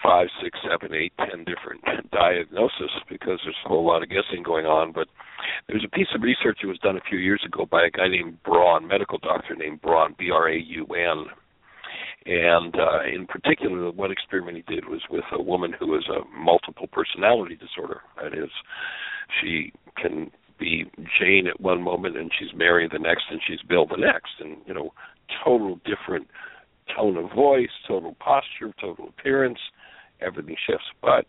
five, 0.03 0.27
six, 0.43 0.59
seven, 0.69 0.95
eight, 0.95 1.13
ten 1.19 1.45
different 1.45 1.83
diagnoses 2.11 2.91
because 3.09 3.39
there's 3.45 3.63
a 3.65 3.69
whole 3.69 3.87
lot 3.87 4.03
of 4.03 4.09
guessing 4.09 4.43
going 4.45 4.67
on. 4.67 4.93
But 4.93 5.07
there's 5.69 5.85
a 5.85 5.97
piece 5.97 6.09
of 6.15 6.23
research 6.23 6.59
that 6.63 6.69
was 6.69 6.79
done 6.79 6.97
a 6.97 7.09
few 7.09 7.19
years 7.19 7.43
ago 7.47 7.65
by 7.65 7.87
a 7.87 7.91
guy 7.91 8.09
named 8.09 8.43
Braun, 8.43 8.89
medical 8.89 9.19
doctor 9.19 9.55
named 9.55 9.81
Braun, 9.83 10.17
B-R-A-U-N 10.19 11.27
and 12.27 12.75
uh, 12.75 13.05
in 13.13 13.27
particular, 13.27 13.91
one 13.91 14.11
experiment 14.11 14.57
he 14.57 14.75
did 14.75 14.87
was 14.87 15.01
with 15.11 15.25
a 15.33 15.43
woman 15.43 15.73
who 15.79 15.95
has 15.95 16.05
a 16.09 16.29
multiple 16.37 16.87
personality 16.87 17.57
disorder. 17.57 18.01
That 18.23 18.35
is, 18.35 18.51
she 19.41 19.73
can 19.97 20.31
be 20.59 20.91
Jane 21.19 21.47
at 21.47 21.61
one 21.61 21.83
moment 21.83 22.17
and 22.17 22.31
she's 22.37 22.49
Mary 22.55 22.89
the 22.91 22.99
next 22.99 23.25
and 23.31 23.41
she's 23.47 23.63
Bill 23.69 23.87
the 23.87 23.97
next, 23.97 24.33
and 24.41 24.57
you 24.67 24.75
know, 24.75 24.93
total 25.45 25.81
different 25.85 26.27
tone 26.97 27.17
of 27.17 27.31
voice, 27.35 27.71
total 27.87 28.17
posture, 28.19 28.73
total 28.81 29.09
appearance, 29.09 29.59
everything 30.21 30.57
shifts. 30.67 30.87
But 31.01 31.27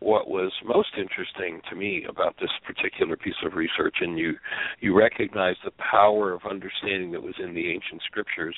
what 0.00 0.28
was 0.28 0.50
most 0.64 0.90
interesting 0.98 1.60
to 1.68 1.76
me 1.76 2.06
about 2.08 2.34
this 2.40 2.50
particular 2.66 3.16
piece 3.16 3.34
of 3.44 3.54
research, 3.54 3.96
and 4.00 4.18
you 4.18 4.34
you 4.80 4.96
recognize 4.96 5.56
the 5.64 5.72
power 5.72 6.32
of 6.32 6.40
understanding 6.50 7.12
that 7.12 7.22
was 7.22 7.34
in 7.38 7.54
the 7.54 7.70
ancient 7.70 8.02
scriptures 8.06 8.56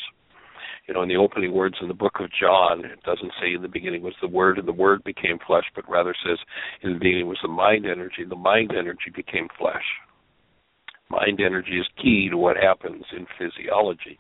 you 0.87 0.95
know, 0.95 1.03
in 1.03 1.09
the 1.09 1.17
opening 1.17 1.53
words 1.53 1.77
in 1.81 1.89
the 1.89 1.95
book 1.95 2.17
of 2.19 2.29
John, 2.41 2.85
it 2.85 3.03
doesn't 3.05 3.33
say 3.41 3.55
in 3.55 3.63
the 3.63 3.69
beginning 3.69 4.03
was 4.03 4.15
the 4.21 4.29
Word, 4.29 4.59
and 4.59 4.67
the 4.67 4.73
Word 4.73 5.05
became 5.05 5.39
flesh, 5.47 5.65
but 5.75 5.89
rather 5.89 6.15
says 6.27 6.39
in 6.83 6.95
the 6.95 6.99
beginning 6.99 7.29
was 7.29 7.39
the 7.43 7.49
mind 7.49 7.87
energy, 7.87 8.25
the 8.29 8.35
mind 8.35 8.73
energy 8.77 9.11
became 9.15 9.49
flesh. 9.59 9.85
Mind 11.09 11.41
energy 11.41 11.79
is 11.79 11.87
key 12.03 12.29
to 12.31 12.37
what 12.37 12.57
happens 12.57 13.05
in 13.17 13.27
physiology. 13.39 14.19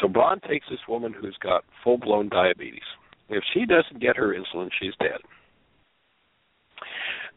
So 0.00 0.08
Braun 0.08 0.40
takes 0.48 0.66
this 0.70 0.80
woman 0.88 1.12
who's 1.12 1.36
got 1.42 1.64
full 1.82 1.98
blown 1.98 2.28
diabetes. 2.28 2.80
If 3.28 3.42
she 3.52 3.66
doesn't 3.66 4.00
get 4.00 4.16
her 4.16 4.34
insulin, 4.34 4.70
she's 4.80 4.94
dead. 4.98 5.20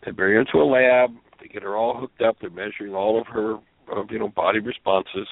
They 0.06 0.12
bring 0.12 0.34
her 0.34 0.42
into 0.42 0.58
a 0.58 0.66
lab. 0.66 1.12
They 1.42 1.48
get 1.48 1.64
her 1.64 1.76
all 1.76 2.00
hooked 2.00 2.22
up. 2.22 2.38
They're 2.40 2.50
measuring 2.50 2.94
all 2.94 3.20
of 3.20 3.28
her, 3.28 3.58
you 4.10 4.20
know, 4.20 4.30
body 4.30 4.60
responses, 4.60 5.28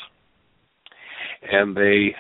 and 1.42 1.76
they 1.76 2.16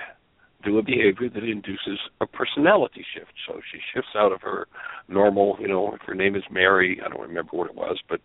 do 0.66 0.80
a 0.80 0.84
behavior 0.84 1.30
that 1.30 1.43
induces 1.43 1.99
a 2.20 2.26
personality 2.26 3.05
shift. 3.13 3.32
So 3.47 3.61
she 3.72 3.80
shifts 3.93 4.11
out 4.16 4.32
of 4.32 4.41
her 4.41 4.68
normal, 5.07 5.55
you 5.59 5.68
know, 5.68 5.93
if 5.93 6.01
her 6.01 6.16
name 6.16 6.36
is 6.36 6.43
Mary, 6.51 6.99
I 7.05 7.09
don't 7.09 7.22
remember 7.22 7.51
what 7.53 7.70
it 7.70 7.76
was, 7.76 7.99
but 8.09 8.20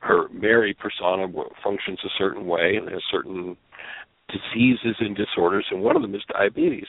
her 0.00 0.28
Mary 0.30 0.74
persona 0.74 1.26
functions 1.62 1.98
a 2.04 2.08
certain 2.18 2.46
way 2.46 2.76
and 2.76 2.88
has 2.88 3.02
certain 3.10 3.56
diseases 4.28 4.96
and 5.00 5.16
disorders, 5.16 5.66
and 5.70 5.82
one 5.82 5.96
of 5.96 6.02
them 6.02 6.14
is 6.14 6.22
diabetes. 6.32 6.88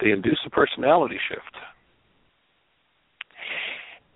They 0.00 0.10
induce 0.10 0.38
a 0.46 0.50
personality 0.50 1.18
shift. 1.28 1.56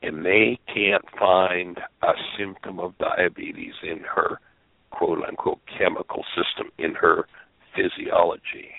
And 0.03 0.25
they 0.25 0.59
can't 0.73 1.05
find 1.19 1.79
a 2.03 2.13
symptom 2.39 2.79
of 2.79 2.97
diabetes 2.99 3.73
in 3.83 4.01
her 4.15 4.39
quote 4.91 5.19
unquote 5.27 5.61
chemical 5.79 6.25
system, 6.37 6.71
in 6.79 6.95
her 6.95 7.27
physiology 7.75 8.71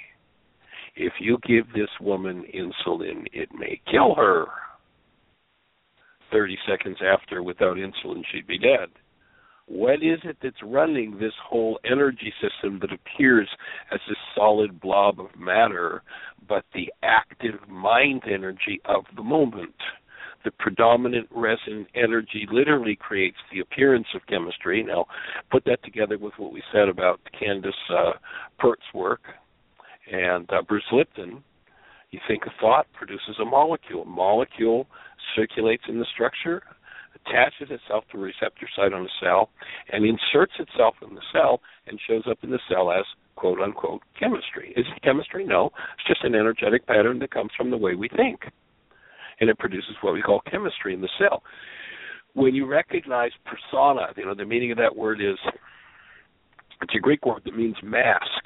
if 0.96 1.14
you 1.20 1.38
give 1.48 1.68
this 1.74 1.90
woman 2.00 2.46
insulin, 2.54 3.26
it 3.34 3.50
may 3.54 3.82
kill 3.92 4.16
her. 4.16 4.46
30 6.32 6.58
seconds 6.68 6.98
after, 7.06 7.44
without 7.44 7.78
insulin, 7.78 8.22
she'd 8.32 8.48
be 8.48 8.58
dead. 8.58 8.90
What 9.68 10.04
is 10.04 10.20
it 10.24 10.38
that's 10.44 10.62
running 10.64 11.18
this 11.18 11.34
whole 11.44 11.80
energy 11.90 12.32
system 12.40 12.80
that 12.82 12.94
appears 12.94 13.50
as 13.92 14.00
this 14.08 14.18
solid 14.36 14.80
blob 14.80 15.20
of 15.20 15.36
matter, 15.38 16.04
but 16.48 16.66
the 16.74 16.94
active 17.02 17.68
mind 17.68 18.24
energy 18.32 18.80
of 18.86 19.06
the 19.16 19.24
moment? 19.24 19.76
The 20.44 20.52
predominant 20.52 21.28
resonant 21.32 21.88
energy 21.96 22.48
literally 22.52 22.96
creates 22.96 23.38
the 23.52 23.62
appearance 23.62 24.06
of 24.14 24.22
chemistry. 24.28 24.84
Now, 24.84 25.06
put 25.52 25.66
that 25.66 25.84
together 25.84 26.20
with 26.20 26.34
what 26.38 26.54
we 26.54 26.62
said 26.72 26.88
about 26.88 27.20
Candace 27.40 27.74
uh, 27.90 28.12
Pert's 28.60 28.84
work, 28.94 29.22
and 30.12 30.50
uh, 30.52 30.62
Bruce 30.62 30.84
Lipton, 30.92 31.44
you 32.12 32.20
think 32.28 32.44
a 32.46 32.62
thought 32.62 32.88
produces 32.94 33.38
a 33.42 33.46
molecule. 33.46 34.04
A 34.04 34.06
molecule 34.06 34.88
circulates 35.36 35.84
in 35.90 36.00
the 36.00 36.06
structure, 36.14 36.62
attaches 37.16 37.70
itself 37.72 38.04
to 38.12 38.18
a 38.18 38.22
receptor 38.22 38.68
site 38.76 38.94
on 38.94 39.04
a 39.04 39.10
cell, 39.22 39.50
and 39.92 40.06
inserts 40.06 40.54
itself 40.60 40.96
in 41.08 41.16
the 41.16 41.22
cell 41.34 41.62
and 41.88 42.00
shows 42.08 42.24
up 42.30 42.38
in 42.44 42.52
the 42.52 42.60
cell 42.70 42.92
as 42.92 43.06
quote 43.36 43.60
unquote 43.60 44.02
chemistry. 44.20 44.74
Is 44.78 44.86
it 44.96 45.02
chemistry? 45.04 45.46
No. 45.46 45.72
It's 45.98 46.08
just 46.08 46.24
an 46.24 46.36
energetic 46.36 46.86
pattern 46.88 47.20
that 47.20 47.32
comes 47.32 47.52
from 47.58 47.72
the 47.72 47.78
way 47.78 47.96
we 47.96 48.10
think. 48.10 48.42
And 49.40 49.50
it 49.50 49.58
produces 49.60 49.96
what 50.02 50.14
we 50.14 50.22
call 50.22 50.42
chemistry 50.50 50.94
in 50.94 51.02
the 51.02 51.10
cell. 51.20 51.44
When 52.34 52.56
you 52.56 52.66
recognize 52.66 53.32
persona, 53.46 54.08
you 54.16 54.26
know, 54.26 54.36
the 54.36 54.46
meaning 54.46 54.72
of 54.72 54.78
that 54.78 54.96
word 54.96 55.20
is 55.22 55.38
it's 56.82 56.94
a 56.96 57.00
Greek 57.00 57.26
word 57.26 57.42
that 57.46 57.56
means 57.56 57.76
mask 57.84 58.46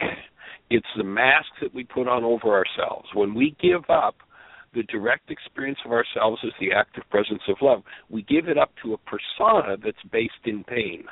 it's 0.70 0.88
the 0.98 1.04
mask 1.04 1.48
that 1.62 1.74
we 1.74 1.84
put 1.84 2.08
on 2.08 2.24
over 2.24 2.54
ourselves. 2.54 3.08
When 3.14 3.34
we 3.34 3.56
give 3.62 3.90
up 3.90 4.16
the 4.74 4.84
direct 4.84 5.32
experience 5.32 5.80
of 5.86 5.92
ourselves 5.92 6.42
as 6.46 6.52
the 6.60 6.72
active 6.72 7.04
presence 7.10 7.42
of 7.48 7.58
love, 7.62 7.84
we 8.10 8.22
give 8.24 8.48
it 8.48 8.58
up 8.58 8.72
to 8.84 8.94
a 8.94 8.98
persona 8.98 9.78
that's 9.84 9.98
based 10.12 10.46
in 10.46 10.64
pain, 10.64 11.06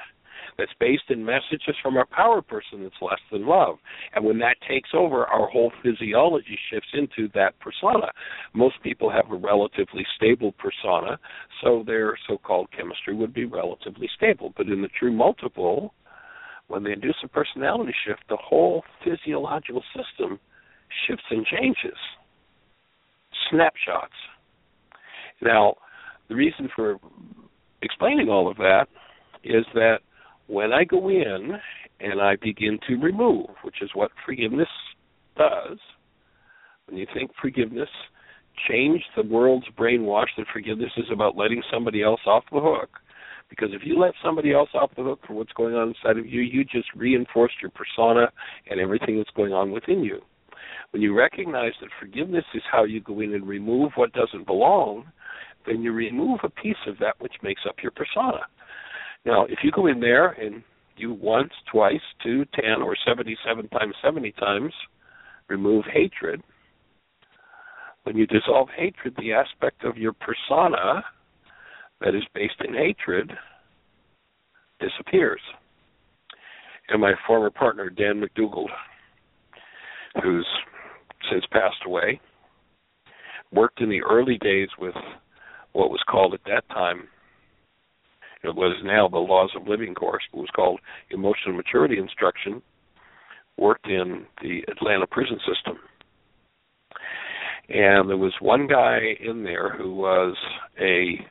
that's 0.58 0.72
based 0.80 1.10
in 1.10 1.26
messages 1.26 1.76
from 1.82 1.98
our 1.98 2.06
power 2.06 2.42
person 2.42 2.84
that's 2.84 3.02
less 3.02 3.20
than 3.32 3.48
love. 3.48 3.78
And 4.14 4.24
when 4.24 4.38
that 4.40 4.58
takes 4.68 4.90
over, 4.94 5.26
our 5.26 5.48
whole 5.48 5.72
physiology 5.84 6.58
shifts 6.72 6.90
into 6.94 7.30
that 7.34 7.60
persona. 7.60 8.12
Most 8.54 8.76
people 8.84 9.10
have 9.10 9.32
a 9.32 9.36
relatively 9.36 10.06
stable 10.16 10.54
persona, 10.54 11.18
so 11.64 11.84
their 11.86 12.16
so 12.28 12.38
called 12.38 12.70
chemistry 12.76 13.16
would 13.16 13.34
be 13.34 13.46
relatively 13.46 14.10
stable. 14.16 14.54
But 14.56 14.68
in 14.68 14.84
the 14.84 14.90
true 15.00 15.12
multiple, 15.12 15.94
when 16.68 16.84
they 16.84 16.92
induce 16.92 17.16
a 17.24 17.28
personality 17.28 17.94
shift, 18.06 18.22
the 18.30 18.38
whole 18.38 18.84
physiological 19.04 19.84
system 19.96 20.40
shifts 21.08 21.24
and 21.30 21.46
changes. 21.46 21.98
Snapshots. 23.50 24.14
Now, 25.42 25.76
the 26.30 26.36
reason 26.36 26.70
for 26.76 26.98
explaining 27.82 28.30
all 28.30 28.50
of 28.50 28.58
that 28.58 28.88
is 29.44 29.66
that 29.74 30.00
when 30.48 30.74
I 30.74 30.84
go 30.84 31.10
in 31.10 31.52
and 32.00 32.22
I 32.22 32.36
begin 32.42 32.80
to 32.88 32.96
remove, 32.96 33.48
which 33.64 33.82
is 33.82 33.90
what 33.94 34.12
forgiveness 34.26 34.68
does, 35.38 35.78
when 36.88 36.98
you 36.98 37.06
think 37.14 37.32
forgiveness, 37.42 37.90
change 38.70 39.04
the 39.16 39.24
world's 39.24 39.68
brainwash 39.78 40.28
that 40.38 40.48
forgiveness 40.52 40.92
is 40.98 41.06
about 41.12 41.38
letting 41.38 41.62
somebody 41.72 42.02
else 42.02 42.22
off 42.26 42.44
the 42.52 42.60
hook 42.60 42.90
because 43.50 43.70
if 43.74 43.82
you 43.86 43.98
let 44.00 44.14
somebody 44.24 44.54
else 44.54 44.70
off 44.74 44.92
the 44.96 45.04
hook 45.04 45.20
for 45.26 45.34
what's 45.34 45.54
going 45.54 45.76
on 45.76 45.90
inside 45.90 46.18
of 46.18 46.26
you, 46.26 46.42
you 46.42 46.64
just 46.64 46.88
reinforce 46.96 47.52
your 47.62 47.72
persona 47.72 48.32
and 48.70 48.80
everything 48.80 49.18
that's 49.18 49.30
going 49.36 49.54
on 49.54 49.72
within 49.72 50.04
you. 50.04 50.20
When 50.92 51.02
you 51.02 51.18
recognize 51.18 51.74
that 51.82 51.90
forgiveness 52.00 52.46
is 52.54 52.64
how 52.72 52.84
you 52.84 53.02
go 53.02 53.20
in 53.20 53.34
and 53.34 53.48
remove 53.48 53.92
what 53.96 54.14
doesn't 54.14 54.46
belong, 54.46 55.06
then 55.66 55.82
you 55.82 55.92
remove 55.92 56.40
a 56.44 56.50
piece 56.50 56.76
of 56.88 56.98
that 57.00 57.20
which 57.20 57.34
makes 57.44 57.62
up 57.68 57.76
your 57.82 57.92
persona. 57.92 58.42
Now, 59.26 59.46
if 59.46 59.60
you 59.64 59.72
go 59.72 59.88
in 59.88 60.00
there 60.00 60.30
and 60.30 60.64
you 60.96 61.14
once, 61.14 61.52
twice, 61.72 62.02
two, 62.24 62.46
ten, 62.56 62.82
or 62.82 62.96
77 63.06 63.68
times 63.70 63.96
70 64.04 64.32
times 64.34 64.74
remove 65.50 65.86
hatred, 65.94 66.42
when 68.04 68.16
you 68.16 68.26
dissolve 68.26 68.70
hatred, 68.76 69.16
the 69.20 69.34
aspect 69.34 69.84
of 69.84 69.98
your 69.98 70.14
persona 70.14 71.04
that 72.02 72.16
is 72.16 72.24
based 72.34 72.62
in 72.66 72.74
hatred 72.74 73.32
disappears. 74.80 75.42
And 76.90 77.02
my 77.02 77.14
former 77.26 77.50
partner, 77.50 77.90
Dan 77.90 78.20
MacDougald, 78.20 78.70
who's 80.24 80.48
since 81.32 81.44
passed 81.52 81.84
away, 81.86 82.20
worked 83.52 83.82
in 83.82 83.90
the 83.90 84.04
early 84.04 84.38
days 84.38 84.70
with 84.80 84.96
what 85.74 85.90
was 85.90 86.02
called 86.10 86.34
at 86.34 86.44
that 86.46 86.68
time, 86.70 87.08
it 88.44 88.56
was 88.56 88.78
now 88.84 89.08
the 89.08 89.18
Laws 89.18 89.50
of 89.56 89.68
Living 89.68 89.94
course, 89.94 90.24
but 90.32 90.40
was 90.40 90.50
called 90.56 90.80
Emotional 91.10 91.56
Maturity 91.56 91.98
Instruction, 91.98 92.62
worked 93.58 93.88
in 93.88 94.26
the 94.42 94.62
Atlanta 94.70 95.08
prison 95.08 95.40
system. 95.40 95.78
And 97.70 98.10
there 98.10 98.18
was 98.18 98.34
one 98.40 98.68
guy 98.68 99.00
in 99.20 99.44
there 99.44 99.76
who 99.76 99.94
was 99.94 100.36
a 100.80 101.26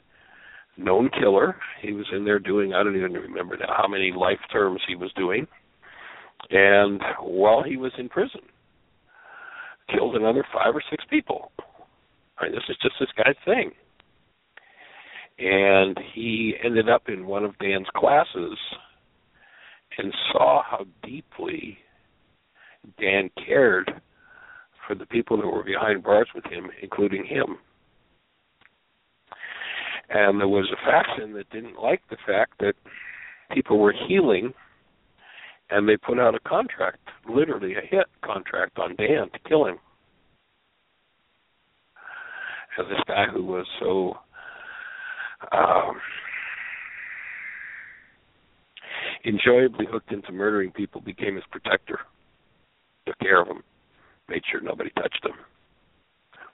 known 0.76 1.10
killer. 1.18 1.56
He 1.80 1.92
was 1.92 2.06
in 2.12 2.24
there 2.24 2.38
doing, 2.38 2.74
I 2.74 2.82
don't 2.82 2.96
even 2.96 3.12
remember 3.12 3.56
now 3.56 3.74
how 3.76 3.88
many 3.88 4.12
life 4.12 4.38
terms 4.52 4.80
he 4.86 4.94
was 4.94 5.12
doing. 5.16 5.46
And 6.50 7.00
while 7.20 7.62
he 7.62 7.76
was 7.76 7.92
in 7.98 8.08
prison, 8.08 8.42
killed 9.92 10.16
another 10.16 10.44
five 10.52 10.74
or 10.74 10.82
six 10.90 11.04
people. 11.08 11.50
I 12.38 12.44
mean, 12.44 12.52
this 12.52 12.64
is 12.68 12.76
just 12.82 12.94
this 13.00 13.08
guy's 13.16 13.34
thing. 13.44 13.70
And 15.38 15.98
he 16.14 16.54
ended 16.64 16.88
up 16.88 17.08
in 17.08 17.26
one 17.26 17.44
of 17.44 17.58
Dan's 17.58 17.86
classes 17.94 18.58
and 19.98 20.12
saw 20.32 20.62
how 20.62 20.86
deeply 21.02 21.78
Dan 23.00 23.30
cared 23.46 23.90
for 24.86 24.94
the 24.94 25.06
people 25.06 25.36
that 25.38 25.46
were 25.46 25.64
behind 25.64 26.02
bars 26.02 26.28
with 26.34 26.44
him, 26.44 26.70
including 26.82 27.24
him. 27.24 27.56
And 30.08 30.40
there 30.40 30.48
was 30.48 30.70
a 30.72 30.90
faction 30.90 31.32
that 31.34 31.50
didn't 31.50 31.80
like 31.82 32.02
the 32.10 32.16
fact 32.26 32.52
that 32.60 32.74
people 33.52 33.78
were 33.78 33.94
healing 34.08 34.52
and 35.70 35.88
they 35.88 35.96
put 35.96 36.20
out 36.20 36.34
a 36.34 36.40
contract, 36.40 36.98
literally 37.28 37.74
a 37.74 37.80
hit 37.80 38.06
contract 38.24 38.78
on 38.78 38.94
Dan 38.96 39.28
to 39.32 39.48
kill 39.48 39.66
him. 39.66 39.78
And 42.78 42.90
this 42.90 43.00
guy 43.08 43.26
who 43.32 43.42
was 43.44 43.66
so 43.80 44.14
um, 45.52 45.96
enjoyably 49.24 49.86
hooked 49.90 50.12
into 50.12 50.30
murdering 50.30 50.70
people 50.70 51.00
became 51.00 51.34
his 51.34 51.44
protector, 51.50 52.00
took 53.06 53.18
care 53.18 53.40
of 53.40 53.48
them, 53.48 53.62
made 54.28 54.42
sure 54.50 54.60
nobody 54.60 54.90
touched 54.90 55.22
them. 55.22 55.32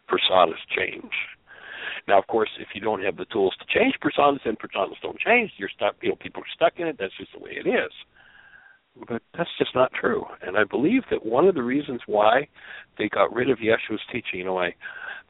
Personas 0.09 0.55
change. 0.77 1.13
Now, 2.09 2.19
of 2.19 2.27
course, 2.27 2.51
if 2.59 2.69
you 2.75 2.81
don't 2.81 3.03
have 3.03 3.17
the 3.17 3.27
tools 3.27 3.55
to 3.61 3.79
change 3.79 3.95
personas, 4.03 4.41
then 4.45 4.57
personas 4.57 5.01
don't 5.03 5.19
change. 5.19 5.53
You're 5.57 5.71
stuck. 5.75 5.95
You 6.03 6.11
know, 6.11 6.17
people 6.17 6.43
are 6.43 6.55
stuck 6.55 6.79
in 6.79 6.87
it. 6.87 6.97
That's 6.99 7.17
just 7.19 7.33
the 7.33 7.39
way 7.39 7.53
it 7.53 7.69
is. 7.69 7.93
But 9.09 9.23
that's 9.37 9.51
just 9.59 9.75
not 9.75 9.91
true. 9.99 10.25
And 10.43 10.57
I 10.57 10.65
believe 10.65 11.03
that 11.11 11.25
one 11.25 11.47
of 11.47 11.55
the 11.55 11.63
reasons 11.63 12.01
why 12.07 12.49
they 12.99 13.09
got 13.09 13.33
rid 13.33 13.49
of 13.49 13.59
Yeshua's 13.59 14.03
teaching, 14.13 14.41
you 14.41 14.45
know, 14.45 14.59
I 14.59 14.75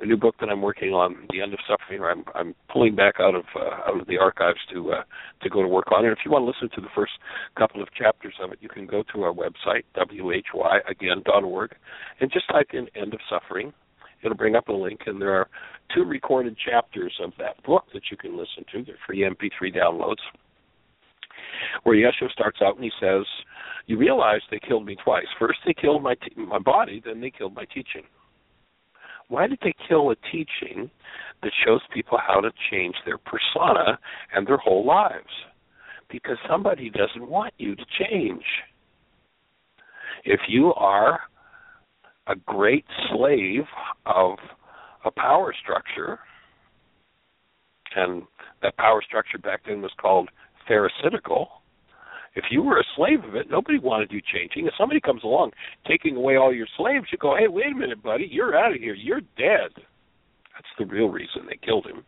the 0.00 0.06
new 0.06 0.16
book 0.16 0.34
that 0.40 0.48
I'm 0.48 0.62
working 0.62 0.90
on, 0.90 1.28
The 1.30 1.40
End 1.40 1.52
of 1.52 1.60
Suffering, 1.68 2.02
I'm 2.02 2.24
I'm 2.34 2.54
pulling 2.72 2.96
back 2.96 3.14
out 3.20 3.36
of 3.36 3.44
uh, 3.54 3.88
out 3.88 4.00
of 4.00 4.06
the 4.08 4.18
archives 4.18 4.58
to 4.72 4.92
uh, 4.92 5.02
to 5.42 5.48
go 5.48 5.62
to 5.62 5.68
work 5.68 5.92
on 5.92 6.04
it. 6.04 6.10
If 6.10 6.18
you 6.24 6.30
want 6.32 6.42
to 6.42 6.46
listen 6.46 6.68
to 6.74 6.80
the 6.80 6.92
first 6.94 7.12
couple 7.56 7.80
of 7.82 7.88
chapters 7.94 8.34
of 8.42 8.52
it, 8.52 8.58
you 8.60 8.68
can 8.68 8.86
go 8.86 9.04
to 9.14 9.22
our 9.22 9.32
website 9.32 9.84
whyagain.org 9.96 11.74
and 12.20 12.32
just 12.32 12.48
type 12.48 12.68
in 12.72 12.88
End 13.00 13.14
of 13.14 13.20
Suffering. 13.30 13.72
It'll 14.22 14.36
bring 14.36 14.56
up 14.56 14.68
a 14.68 14.72
link, 14.72 15.00
and 15.06 15.20
there 15.20 15.34
are 15.34 15.48
two 15.94 16.04
recorded 16.04 16.56
chapters 16.56 17.12
of 17.22 17.32
that 17.38 17.62
book 17.64 17.84
that 17.92 18.02
you 18.10 18.16
can 18.16 18.36
listen 18.36 18.64
to. 18.72 18.84
They're 18.84 18.96
free 19.06 19.20
MP3 19.20 19.74
downloads. 19.74 20.22
Where 21.82 21.96
Yeshua 21.96 22.30
starts 22.30 22.58
out 22.62 22.76
and 22.76 22.84
he 22.84 22.92
says, 23.00 23.24
"You 23.86 23.98
realize 23.98 24.40
they 24.50 24.58
killed 24.58 24.86
me 24.86 24.96
twice. 24.96 25.26
First 25.38 25.60
they 25.64 25.74
killed 25.74 26.02
my 26.02 26.16
my 26.36 26.58
body, 26.58 27.00
then 27.04 27.20
they 27.20 27.30
killed 27.30 27.54
my 27.54 27.64
teaching." 27.66 28.04
why 29.32 29.46
did 29.46 29.58
they 29.62 29.74
kill 29.88 30.10
a 30.10 30.16
teaching 30.30 30.90
that 31.42 31.52
shows 31.64 31.80
people 31.92 32.18
how 32.18 32.38
to 32.38 32.50
change 32.70 32.94
their 33.06 33.16
persona 33.16 33.98
and 34.34 34.46
their 34.46 34.58
whole 34.58 34.86
lives? 34.86 35.32
Because 36.10 36.36
somebody 36.46 36.90
doesn't 36.90 37.26
want 37.26 37.54
you 37.56 37.74
to 37.74 37.84
change. 37.98 38.44
If 40.24 40.40
you 40.48 40.74
are 40.74 41.20
a 42.26 42.36
great 42.36 42.84
slave 43.10 43.64
of 44.06 44.38
a 45.04 45.10
power 45.10 45.54
structure, 45.62 46.18
and 47.96 48.22
that 48.62 48.76
power 48.76 49.02
structure 49.06 49.38
back 49.38 49.62
then 49.66 49.82
was 49.82 49.92
called 50.00 50.30
pharisaical, 50.68 51.46
if 52.34 52.44
you 52.50 52.62
were 52.62 52.78
a 52.78 52.84
slave 52.96 53.22
of 53.24 53.34
it, 53.34 53.50
nobody 53.50 53.78
wanted 53.78 54.10
you 54.10 54.20
changing. 54.32 54.66
If 54.66 54.72
somebody 54.78 55.00
comes 55.00 55.22
along 55.22 55.50
taking 55.86 56.16
away 56.16 56.36
all 56.36 56.52
your 56.52 56.66
slaves, 56.78 57.06
you 57.12 57.18
go, 57.18 57.36
hey, 57.36 57.48
wait 57.48 57.72
a 57.72 57.76
minute, 57.76 58.02
buddy, 58.02 58.26
you're 58.30 58.56
out 58.56 58.74
of 58.74 58.80
here. 58.80 58.94
You're 58.94 59.20
dead. 59.36 59.70
That's 59.74 60.72
the 60.78 60.86
real 60.86 61.08
reason 61.08 61.42
they 61.46 61.58
killed 61.62 61.86
him. 61.86 62.04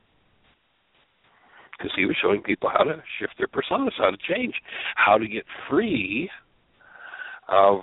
Because 1.76 1.92
he 1.96 2.06
was 2.06 2.16
showing 2.22 2.40
people 2.40 2.70
how 2.72 2.84
to 2.84 3.02
shift 3.18 3.34
their 3.36 3.48
personas, 3.48 3.90
how 3.98 4.10
to 4.10 4.16
change, 4.32 4.54
how 4.96 5.18
to 5.18 5.26
get 5.26 5.44
free 5.68 6.30
of 7.48 7.80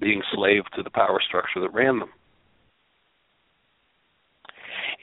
being 0.00 0.22
slave 0.34 0.62
to 0.76 0.82
the 0.82 0.90
power 0.90 1.20
structure 1.26 1.60
that 1.60 1.72
ran 1.72 1.98
them. 1.98 2.10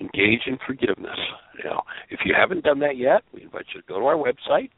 Engage 0.01 0.41
in 0.47 0.57
forgiveness. 0.65 1.19
Now, 1.63 1.83
if 2.09 2.19
you 2.25 2.33
haven't 2.37 2.65
done 2.65 2.79
that 2.79 2.97
yet, 2.97 3.21
we 3.33 3.43
invite 3.43 3.65
you 3.73 3.79
to 3.81 3.87
go 3.87 3.99
to 3.99 4.05
our 4.05 4.17
website, 4.17 4.69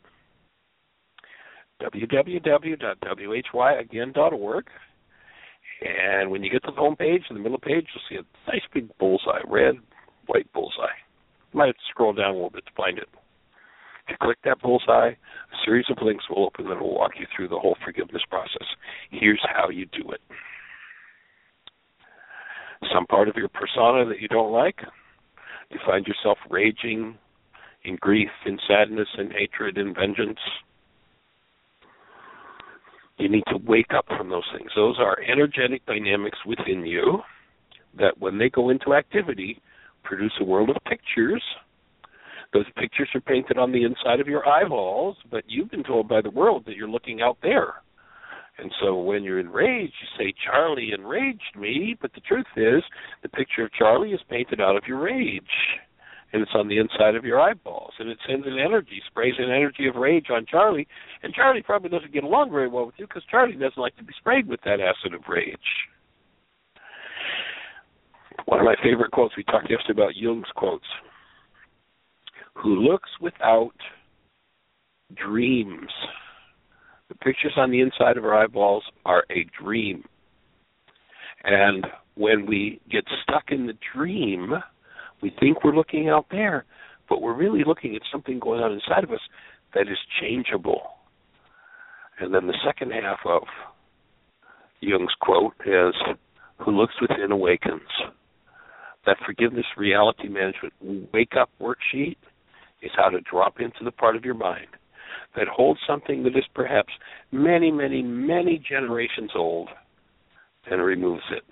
www.whyagain.org. 1.82 4.66
And 5.80 6.32
when 6.32 6.44
you 6.44 6.50
get 6.50 6.64
to 6.64 6.72
the 6.72 6.78
home 6.78 6.96
page, 6.96 7.22
in 7.30 7.36
the 7.36 7.42
middle 7.42 7.60
page, 7.60 7.86
you'll 7.94 8.02
see 8.10 8.16
a 8.18 8.24
nice 8.52 8.64
big 8.74 8.90
bullseye, 8.98 9.42
red, 9.48 9.76
white 10.26 10.52
bullseye. 10.54 10.98
You 11.54 11.60
might 11.60 11.68
have 11.68 11.76
to 11.76 11.82
scroll 11.90 12.14
down 12.14 12.32
a 12.32 12.34
little 12.34 12.50
bit 12.50 12.66
to 12.66 12.72
find 12.76 12.98
it. 12.98 13.08
You 14.10 14.16
click 14.22 14.38
that 14.46 14.62
bullseye, 14.62 15.10
a 15.10 15.58
series 15.66 15.86
of 15.90 15.98
links 16.02 16.26
will 16.30 16.46
open 16.46 16.70
that 16.70 16.80
will 16.80 16.96
walk 16.96 17.12
you 17.20 17.26
through 17.36 17.50
the 17.50 17.60
whole 17.60 17.76
forgiveness 17.84 18.22
process. 18.30 18.68
Here's 19.12 19.42
how 19.54 19.70
you 19.70 19.86
do 19.88 20.12
it. 20.12 20.22
Some 22.94 23.06
part 23.08 23.28
of 23.28 23.36
your 23.36 23.50
persona 23.50 24.06
that 24.06 24.22
you 24.22 24.28
don't 24.28 24.52
like, 24.52 24.80
you 25.70 25.80
find 25.86 26.06
yourself 26.06 26.38
raging 26.50 27.18
in 27.84 27.98
grief, 28.00 28.30
in 28.46 28.58
sadness, 28.68 29.08
in 29.18 29.32
hatred, 29.32 29.78
in 29.78 29.94
vengeance, 29.94 30.40
you 33.18 33.30
need 33.30 33.44
to 33.48 33.58
wake 33.66 33.94
up 33.96 34.06
from 34.08 34.30
those 34.30 34.44
things. 34.56 34.70
Those 34.76 34.98
are 35.00 35.18
energetic 35.22 35.86
dynamics 35.86 36.38
within 36.46 36.86
you 36.86 37.20
that, 37.98 38.20
when 38.20 38.38
they 38.38 38.50
go 38.50 38.70
into 38.70 38.94
activity, 38.94 39.60
produce 40.04 40.34
a 40.40 40.44
world 40.44 40.70
of 40.70 40.76
pictures. 40.88 41.44
Those 42.54 42.66
pictures 42.76 43.10
are 43.14 43.22
painted 43.22 43.58
on 43.58 43.72
the 43.72 43.84
inside 43.84 44.20
of 44.20 44.28
your 44.28 44.48
eyeballs, 44.48 45.18
but 45.30 45.44
you've 45.48 45.72
been 45.72 45.84
told 45.84 46.08
by 46.08 46.22
the 46.22 46.30
world 46.30 46.64
that 46.66 46.76
you're 46.76 46.90
looking 46.90 47.22
out 47.22 47.38
there. 47.42 47.76
And 48.58 48.72
so 48.82 49.00
when 49.00 49.24
you're 49.24 49.40
enraged, 49.40 49.94
you 50.02 50.08
say, 50.18 50.34
Charlie 50.46 50.92
enraged 50.98 51.56
me, 51.56 51.96
but 52.02 52.14
the 52.14 52.22
truth 52.22 52.48
is, 52.56 52.82
the 53.22 53.30
picture 53.30 53.66
of 53.66 53.74
Charlie 53.74 54.14
is 54.14 54.22
painted 54.30 54.60
out 54.60 54.76
of 54.76 54.84
your 54.88 55.00
rage 55.00 55.44
and 56.34 56.42
it's 56.42 56.52
on 56.56 56.68
the 56.68 56.78
inside 56.78 57.16
of 57.16 57.24
your 57.24 57.40
eyeballs, 57.40 57.94
and 58.00 58.10
it 58.10 58.18
sends 58.28 58.46
an 58.46 58.60
energy, 58.60 59.02
sprays 59.08 59.36
an 59.38 59.46
energy 59.46 59.88
of 59.88 59.96
rage 59.96 60.28
on 60.30 60.46
Charlie, 60.46 60.88
and 61.24 61.34
Charlie 61.34 61.62
probably 61.62 61.90
doesn't 61.90 62.14
get 62.14 62.24
along 62.24 62.52
very 62.52 62.68
well 62.68 62.86
with 62.86 62.96
you 62.98 63.08
because 63.08 63.24
Charlie 63.32 63.54
doesn't 63.54 63.78
like 63.78 63.96
to 63.98 64.04
be 64.04 64.14
sprayed 64.20 64.48
with 64.48 64.60
that 64.66 64.82
acid 64.82 65.14
of 65.14 65.22
rage. 65.30 65.58
One 68.46 68.60
of 68.60 68.66
my 68.66 68.76
favorite 68.84 69.12
quotes, 69.12 69.36
we 69.38 69.44
talked 69.44 69.70
yesterday 69.70 70.00
about 70.00 70.16
Jung's 70.16 70.48
quotes. 70.56 70.86
Who 72.64 72.76
looks 72.76 73.10
without 73.22 73.74
dreams. 75.16 75.90
The 77.10 77.16
pictures 77.16 77.54
on 77.56 77.72
the 77.72 77.82
inside 77.82 78.18
of 78.18 78.26
our 78.26 78.36
eyeballs 78.36 78.84
are 79.06 79.24
a 79.30 79.46
dream. 79.62 80.04
And 81.44 81.86
when 82.16 82.46
we 82.46 82.82
get 82.92 83.06
stuck 83.24 83.46
in 83.50 83.68
the 83.68 83.78
dream, 83.96 84.54
we 85.22 85.32
think 85.40 85.64
we're 85.64 85.76
looking 85.76 86.10
out 86.10 86.26
there, 86.32 86.66
but 87.08 87.22
we're 87.22 87.36
really 87.36 87.64
looking 87.66 87.96
at 87.96 88.02
something 88.12 88.40
going 88.40 88.62
on 88.62 88.74
inside 88.74 89.04
of 89.04 89.12
us 89.12 89.22
that 89.74 89.84
is 89.84 89.98
changeable. 90.20 90.82
And 92.20 92.34
then 92.34 92.48
the 92.48 92.58
second 92.66 92.92
half 92.92 93.20
of 93.26 93.44
Jung's 94.82 95.14
quote 95.22 95.54
is 95.66 95.94
Who 96.60 96.72
looks 96.72 96.96
within 97.00 97.32
awakens. 97.32 97.82
That 99.06 99.18
forgiveness 99.26 99.66
reality 99.78 100.28
management 100.28 100.74
wake 101.14 101.34
up 101.40 101.50
worksheet 101.62 102.18
is 102.82 102.92
how 102.96 103.10
to 103.10 103.22
drop 103.22 103.60
into 103.60 103.84
the 103.84 103.92
part 103.92 104.16
of 104.16 104.26
your 104.26 104.36
mind 104.36 104.68
that 105.36 105.48
holds 105.48 105.80
something 105.88 106.24
that 106.24 106.38
is 106.38 106.46
perhaps 106.54 106.92
many, 107.32 107.72
many, 107.72 108.02
many 108.02 108.58
generations 108.58 109.32
old 109.36 109.70
and 110.70 110.82
removes 110.82 111.24
it, 111.32 111.44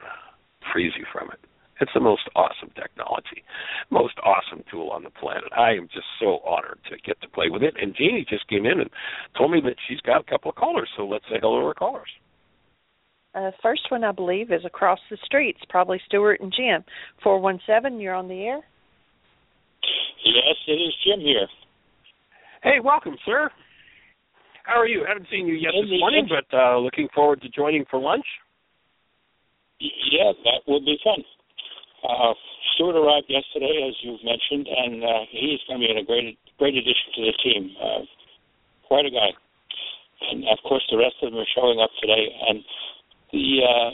frees 0.73 0.93
you 0.97 1.05
from 1.11 1.29
it. 1.31 1.39
It's 1.81 1.91
the 1.93 1.99
most 1.99 2.29
awesome 2.35 2.71
technology, 2.75 3.43
most 3.89 4.15
awesome 4.23 4.63
tool 4.71 4.89
on 4.91 5.03
the 5.03 5.09
planet. 5.09 5.51
I 5.55 5.71
am 5.71 5.89
just 5.93 6.07
so 6.19 6.39
honored 6.45 6.79
to 6.89 6.97
get 7.05 7.19
to 7.21 7.27
play 7.27 7.49
with 7.49 7.63
it. 7.63 7.75
And 7.79 7.95
Jeanie 7.95 8.25
just 8.27 8.47
came 8.47 8.65
in 8.65 8.79
and 8.79 8.89
told 9.37 9.51
me 9.51 9.59
that 9.65 9.75
she's 9.87 9.99
got 10.01 10.21
a 10.21 10.23
couple 10.23 10.49
of 10.49 10.55
callers, 10.55 10.89
so 10.95 11.05
let's 11.05 11.25
say 11.25 11.37
hello 11.41 11.59
to 11.59 11.67
our 11.67 11.73
callers. 11.73 12.09
Uh, 13.35 13.51
first 13.61 13.91
one, 13.91 14.05
I 14.05 14.13
believe, 14.13 14.53
is 14.53 14.63
across 14.63 14.99
the 15.11 15.17
street. 15.25 15.57
It's 15.59 15.69
probably 15.69 15.99
Stuart 16.05 16.39
and 16.39 16.53
Jim. 16.55 16.85
417, 17.21 17.99
you're 17.99 18.15
on 18.15 18.29
the 18.29 18.43
air. 18.43 18.61
Yes, 20.25 20.57
it 20.67 20.81
is 20.81 20.93
Jim 21.05 21.19
here. 21.21 21.47
Hey, 22.63 22.81
welcome, 22.83 23.15
sir. 23.25 23.49
How 24.65 24.81
are 24.81 24.87
you? 24.87 25.05
haven't 25.07 25.27
seen 25.29 25.45
you 25.45 25.53
yet 25.53 25.77
this 25.77 25.99
morning, 26.01 26.25
but 26.25 26.49
uh, 26.49 26.79
looking 26.79 27.07
forward 27.13 27.41
to 27.43 27.49
joining 27.49 27.85
for 27.85 28.01
lunch. 28.01 28.25
Yeah, 29.79 30.33
that 30.33 30.65
would 30.67 30.83
be 30.83 30.97
fun. 31.05 31.21
Uh, 32.01 32.33
Stuart 32.73 32.97
arrived 32.97 33.29
yesterday, 33.29 33.85
as 33.85 33.93
you've 34.01 34.25
mentioned, 34.25 34.65
and 34.65 35.03
uh, 35.03 35.29
he's 35.29 35.61
going 35.69 35.81
to 35.81 35.85
be 35.85 35.93
a 35.93 36.03
great, 36.03 36.39
great 36.57 36.73
addition 36.73 37.13
to 37.13 37.21
the 37.21 37.35
team. 37.45 37.69
Uh, 37.77 38.01
quite 38.87 39.05
a 39.05 39.13
guy. 39.13 39.29
And 40.31 40.41
of 40.49 40.57
course, 40.65 40.81
the 40.89 40.97
rest 40.97 41.21
of 41.21 41.29
them 41.29 41.39
are 41.39 41.53
showing 41.53 41.77
up 41.77 41.93
today. 42.01 42.33
And 42.49 42.65
the 43.29 43.61
uh, 43.61 43.89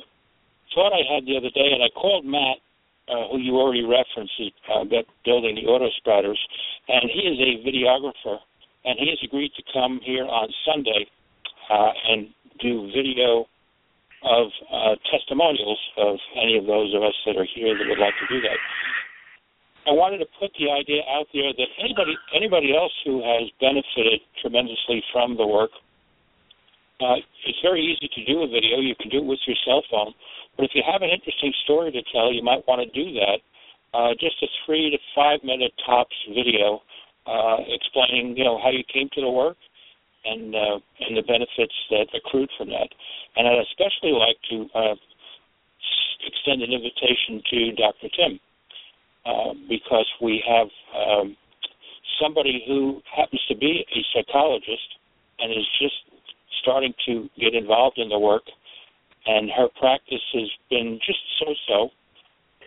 thought 0.72 0.96
I 0.96 1.04
had 1.12 1.28
the 1.28 1.36
other 1.36 1.52
day, 1.52 1.76
and 1.76 1.84
I 1.84 1.92
called 1.92 2.24
Matt, 2.24 2.64
uh, 3.12 3.28
who 3.32 3.40
you 3.40 3.58
already 3.58 3.84
referenced, 3.84 4.34
is 4.40 4.52
uh, 4.74 4.84
bu- 4.84 5.10
building 5.26 5.56
the 5.56 5.68
auto 5.68 5.90
spouters, 6.00 6.40
and 6.88 7.12
he 7.12 7.28
is 7.28 7.38
a 7.40 7.52
videographer, 7.68 8.40
and 8.86 8.98
he 8.98 9.10
has 9.10 9.20
agreed 9.24 9.52
to 9.58 9.64
come 9.74 10.00
here 10.04 10.26
on 10.26 10.48
Sunday 10.66 11.06
uh, 11.70 11.92
and 12.10 12.28
do 12.62 12.88
video 12.96 13.46
of 14.24 14.48
uh, 14.72 14.96
testimonials 15.12 15.80
of 15.98 16.16
any 16.38 16.58
of 16.58 16.66
those 16.66 16.94
of 16.94 17.02
us 17.04 17.14
that 17.26 17.36
are 17.36 17.48
here 17.56 17.78
that 17.78 17.86
would 17.90 18.00
like 18.00 18.14
to 18.22 18.28
do 18.34 18.40
that. 18.42 18.58
I 19.90 19.98
wanted 19.98 20.20
to 20.22 20.30
put 20.38 20.54
the 20.62 20.70
idea 20.70 21.02
out 21.10 21.26
there 21.34 21.50
that 21.58 21.70
anybody 21.82 22.14
anybody 22.38 22.70
else 22.78 22.94
who 23.04 23.18
has 23.26 23.50
benefited 23.58 24.22
tremendously 24.38 25.02
from 25.12 25.38
the 25.38 25.48
work, 25.48 25.72
uh, 27.02 27.18
it's 27.50 27.58
very 27.66 27.82
easy 27.82 28.06
to 28.14 28.22
do 28.30 28.46
a 28.46 28.48
video. 28.48 28.78
You 28.78 28.94
can 28.94 29.10
do 29.10 29.26
it 29.26 29.26
with 29.26 29.42
your 29.50 29.58
cell 29.66 29.82
phone, 29.90 30.14
but 30.62 30.70
if 30.70 30.78
you 30.78 30.84
have 30.86 31.02
an 31.02 31.10
interesting 31.10 31.52
story 31.66 31.90
to 31.90 32.04
tell, 32.14 32.32
you 32.32 32.44
might 32.44 32.62
want 32.70 32.86
to 32.86 32.90
do 32.94 33.18
that. 33.18 33.42
Uh, 33.98 34.14
just 34.14 34.38
a 34.44 34.48
three 34.64 34.92
to 34.92 34.98
five 35.16 35.42
minute 35.44 35.74
tops 35.84 36.14
video 36.30 36.86
uh, 37.26 37.58
explaining, 37.66 38.38
you 38.38 38.44
know, 38.46 38.62
how 38.62 38.70
you 38.70 38.84
came 38.94 39.10
to 39.18 39.22
the 39.22 39.30
work 39.30 39.58
and 40.24 40.54
uh, 40.54 40.78
and 41.02 41.18
the 41.18 41.26
benefits 41.26 41.74
that 41.90 42.06
accrued 42.14 42.50
from 42.60 42.70
that. 42.70 42.94
And 43.36 43.48
I'd 43.48 43.66
especially 43.74 44.14
like 44.14 44.38
to 44.54 44.70
uh, 44.78 44.96
extend 46.30 46.62
an 46.62 46.70
invitation 46.70 47.42
to 47.50 47.72
Dr. 47.74 48.10
Tim 48.14 48.40
uh, 49.26 49.58
because 49.66 50.06
we 50.22 50.46
have 50.46 50.70
um, 50.94 51.36
somebody 52.22 52.62
who 52.68 53.02
happens 53.10 53.42
to 53.50 53.58
be 53.58 53.82
a 53.82 54.00
psychologist 54.14 55.02
and 55.40 55.52
is 55.52 55.66
just 55.82 55.98
starting 56.62 56.94
to 57.08 57.28
get 57.40 57.56
involved 57.56 57.98
in 57.98 58.10
the 58.10 58.20
work, 58.20 58.44
and 59.26 59.50
her 59.52 59.68
practice 59.80 60.24
has 60.34 60.50
been 60.70 61.00
just 61.06 61.20
so-so. 61.40 61.90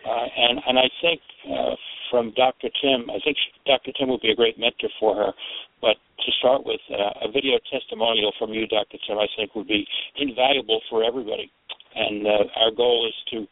Uh, 0.05 0.27
and 0.37 0.61
and 0.67 0.77
I 0.77 0.89
think 1.01 1.21
uh, 1.49 1.75
from 2.11 2.31
Dr. 2.37 2.69
Tim, 2.81 3.09
I 3.09 3.19
think 3.23 3.37
she, 3.37 3.49
Dr. 3.65 3.91
Tim 3.97 4.09
would 4.09 4.21
be 4.21 4.31
a 4.31 4.35
great 4.35 4.59
mentor 4.59 4.89
for 4.99 5.15
her. 5.15 5.33
But 5.81 5.97
to 6.25 6.31
start 6.39 6.65
with, 6.65 6.79
uh, 6.89 7.27
a 7.27 7.31
video 7.31 7.59
testimonial 7.71 8.31
from 8.39 8.53
you, 8.53 8.67
Dr. 8.67 8.97
Tim, 9.07 9.17
I 9.17 9.27
think 9.35 9.55
would 9.55 9.67
be 9.67 9.85
invaluable 10.17 10.81
for 10.89 11.03
everybody. 11.03 11.51
And 11.95 12.25
uh, 12.25 12.45
our 12.61 12.71
goal 12.71 13.07
is 13.07 13.17
to 13.31 13.47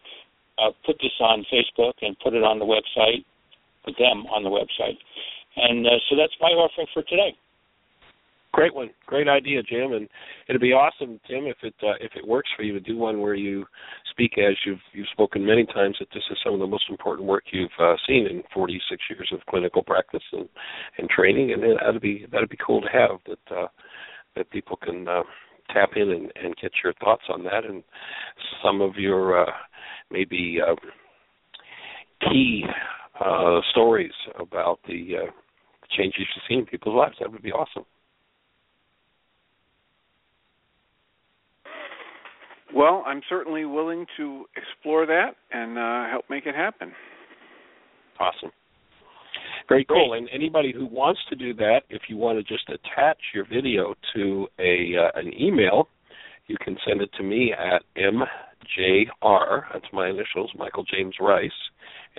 uh, 0.57 0.71
put 0.85 0.97
this 1.01 1.13
on 1.19 1.45
Facebook 1.51 1.93
and 2.01 2.17
put 2.19 2.33
it 2.33 2.43
on 2.43 2.59
the 2.59 2.65
website, 2.65 3.25
put 3.83 3.95
them 3.97 4.25
on 4.27 4.43
the 4.43 4.49
website. 4.49 4.97
And 5.55 5.85
uh, 5.85 5.97
so 6.09 6.15
that's 6.15 6.33
my 6.41 6.49
offering 6.49 6.87
for 6.93 7.03
today. 7.03 7.35
Great 8.53 8.75
one, 8.75 8.91
great 9.07 9.27
idea, 9.27 9.63
Jim, 9.63 9.93
and 9.93 10.07
it'd 10.47 10.61
be 10.61 10.73
awesome, 10.73 11.19
Tim, 11.27 11.45
if 11.47 11.57
it 11.63 11.73
uh, 11.81 11.95
if 11.99 12.11
it 12.15 12.27
works 12.27 12.49
for 12.55 12.61
you 12.61 12.71
to 12.73 12.79
do 12.79 12.95
one 12.95 13.19
where 13.19 13.33
you 13.33 13.65
speak 14.11 14.37
as 14.37 14.55
you've 14.63 14.79
you've 14.93 15.07
spoken 15.11 15.43
many 15.43 15.65
times 15.65 15.97
that 15.99 16.09
this 16.13 16.21
is 16.29 16.37
some 16.43 16.53
of 16.53 16.59
the 16.59 16.67
most 16.67 16.85
important 16.87 17.27
work 17.27 17.45
you've 17.51 17.71
uh, 17.79 17.95
seen 18.07 18.27
in 18.27 18.43
46 18.53 19.01
years 19.09 19.27
of 19.33 19.43
clinical 19.49 19.81
practice 19.81 20.21
and 20.33 20.47
and 20.99 21.09
training, 21.09 21.51
and 21.51 21.63
that'd 21.63 21.99
be 21.99 22.27
that'd 22.31 22.49
be 22.49 22.57
cool 22.63 22.79
to 22.81 22.87
have 22.89 23.17
that 23.25 23.55
uh, 23.57 23.67
that 24.35 24.51
people 24.51 24.77
can 24.77 25.07
uh, 25.07 25.23
tap 25.71 25.89
in 25.95 26.11
and, 26.11 26.31
and 26.35 26.55
get 26.61 26.71
your 26.83 26.93
thoughts 27.03 27.23
on 27.29 27.43
that 27.45 27.65
and 27.65 27.83
some 28.63 28.81
of 28.81 28.95
your 28.97 29.41
uh, 29.41 29.51
maybe 30.11 30.59
uh, 30.61 30.75
key 32.29 32.63
uh, 33.19 33.59
stories 33.71 34.13
about 34.39 34.79
the 34.87 35.13
uh, 35.23 35.31
changes 35.97 36.19
you've 36.19 36.43
seen 36.47 36.59
in 36.59 36.65
people's 36.65 36.95
lives. 36.95 37.15
That 37.19 37.31
would 37.31 37.41
be 37.41 37.51
awesome. 37.51 37.85
Well, 42.73 43.03
I'm 43.05 43.21
certainly 43.29 43.65
willing 43.65 44.05
to 44.17 44.45
explore 44.55 45.05
that 45.05 45.35
and 45.51 45.77
uh, 45.77 46.09
help 46.09 46.25
make 46.29 46.45
it 46.45 46.55
happen. 46.55 46.91
Awesome. 48.19 48.51
Very 49.69 49.85
cool. 49.85 50.13
And 50.13 50.27
anybody 50.33 50.73
who 50.75 50.85
wants 50.85 51.21
to 51.29 51.35
do 51.35 51.53
that, 51.55 51.81
if 51.89 52.03
you 52.09 52.17
want 52.17 52.37
to 52.37 52.43
just 52.43 52.67
attach 52.69 53.17
your 53.33 53.45
video 53.45 53.93
to 54.15 54.47
a 54.59 54.95
uh, 54.97 55.19
an 55.19 55.31
email, 55.39 55.87
you 56.47 56.57
can 56.59 56.75
send 56.85 57.01
it 57.01 57.09
to 57.17 57.23
me 57.23 57.53
at 57.53 57.83
mjr. 57.95 59.63
That's 59.71 59.85
my 59.93 60.09
initials, 60.09 60.51
Michael 60.57 60.83
James 60.83 61.15
Ryce, 61.19 61.51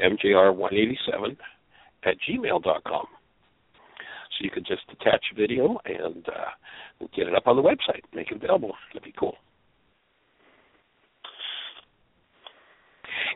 mjr187 0.02 1.36
at 2.04 2.16
gmail 2.28 2.62
dot 2.62 2.82
com. 2.84 3.06
So 3.98 4.44
you 4.44 4.50
can 4.50 4.64
just 4.64 4.82
attach 4.90 5.24
a 5.32 5.34
video 5.34 5.78
and 5.84 6.26
uh, 6.28 7.06
get 7.14 7.28
it 7.28 7.34
up 7.34 7.46
on 7.46 7.56
the 7.56 7.62
website, 7.62 8.02
make 8.14 8.30
it 8.30 8.42
available. 8.42 8.72
That'd 8.92 9.04
be 9.04 9.14
cool. 9.18 9.36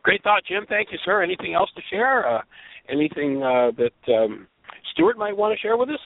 Great 0.08 0.22
thought, 0.22 0.42
Jim. 0.48 0.64
Thank 0.70 0.90
you, 0.90 0.96
sir. 1.04 1.22
Anything 1.22 1.52
else 1.52 1.68
to 1.76 1.82
share? 1.90 2.26
Uh, 2.26 2.40
anything 2.88 3.42
uh, 3.42 3.72
that 3.76 4.14
um, 4.14 4.46
Stuart 4.92 5.18
might 5.18 5.36
want 5.36 5.52
to 5.54 5.60
share 5.60 5.76
with 5.76 5.90
us? 5.90 6.00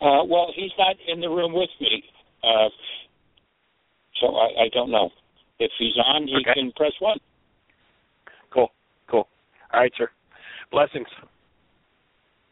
Uh, 0.00 0.24
well, 0.24 0.50
he's 0.56 0.70
not 0.78 0.96
in 1.06 1.20
the 1.20 1.28
room 1.28 1.52
with 1.52 1.68
me, 1.82 2.02
uh, 2.42 2.70
so 4.22 4.28
I, 4.36 4.62
I 4.62 4.68
don't 4.72 4.90
know. 4.90 5.10
If 5.58 5.70
he's 5.78 5.92
on, 6.02 6.26
he 6.26 6.36
Okay. 6.36 6.54
can 6.54 6.72
press 6.72 6.92
one. 6.98 7.18
Cool, 8.50 8.72
cool. 9.10 9.28
All 9.74 9.80
right, 9.80 9.92
sir. 9.98 10.08
Blessings. 10.72 11.08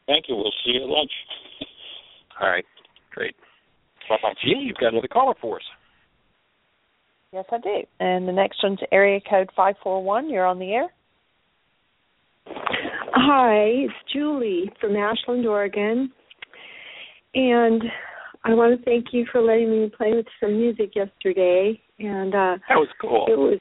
Thank 0.06 0.26
you. 0.28 0.36
We'll 0.36 0.52
see 0.66 0.72
you 0.72 0.82
at 0.82 0.88
lunch. 0.90 1.12
All 2.42 2.50
right, 2.50 2.66
great. 3.10 3.34
Bye 4.10 4.18
bye. 4.20 4.34
Jeanie, 4.44 4.64
you've 4.64 4.76
got 4.76 4.92
another 4.92 5.08
caller 5.08 5.34
for 5.40 5.56
us. 5.56 5.64
Yes, 7.32 7.46
I 7.50 7.58
do. 7.58 7.76
And 7.98 8.28
the 8.28 8.32
next 8.32 8.62
one's 8.62 8.78
area 8.92 9.18
code 9.20 9.48
541. 9.56 10.28
You're 10.28 10.46
on 10.46 10.58
the 10.58 10.72
air. 10.72 10.88
Hi, 12.46 13.54
it's 13.84 13.94
Julie 14.12 14.70
from 14.80 14.96
Ashland, 14.96 15.46
Oregon. 15.46 16.12
And 17.34 17.82
I 18.44 18.52
want 18.52 18.78
to 18.78 18.84
thank 18.84 19.06
you 19.12 19.24
for 19.32 19.40
letting 19.40 19.70
me 19.70 19.90
play 19.96 20.12
with 20.14 20.26
some 20.40 20.58
music 20.58 20.94
yesterday. 20.94 21.80
And 21.98 22.34
uh 22.34 22.56
That 22.68 22.76
was 22.76 22.88
cool. 23.00 23.26
it 23.28 23.38
was 23.38 23.58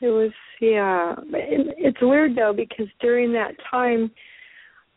it 0.00 0.08
was 0.08 0.32
yeah. 0.60 1.14
It, 1.32 1.74
it's 1.78 1.98
weird 2.00 2.34
though 2.36 2.54
because 2.56 2.86
during 3.00 3.32
that 3.34 3.52
time 3.70 4.10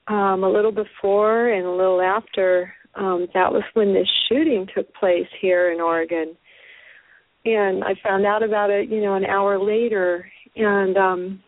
um 0.07 0.43
a 0.43 0.49
little 0.49 0.71
before 0.71 1.49
and 1.49 1.65
a 1.67 1.71
little 1.71 2.01
after 2.01 2.73
um 2.95 3.27
that 3.33 3.51
was 3.51 3.63
when 3.73 3.93
this 3.93 4.07
shooting 4.29 4.65
took 4.75 4.91
place 4.95 5.27
here 5.41 5.71
in 5.71 5.79
Oregon. 5.81 6.35
And 7.45 7.83
I 7.83 7.93
found 8.01 8.25
out 8.25 8.43
about 8.43 8.69
it, 8.69 8.89
you 8.89 9.01
know, 9.01 9.15
an 9.15 9.25
hour 9.25 9.59
later 9.59 10.25
and 10.55 10.97
um 10.97 11.43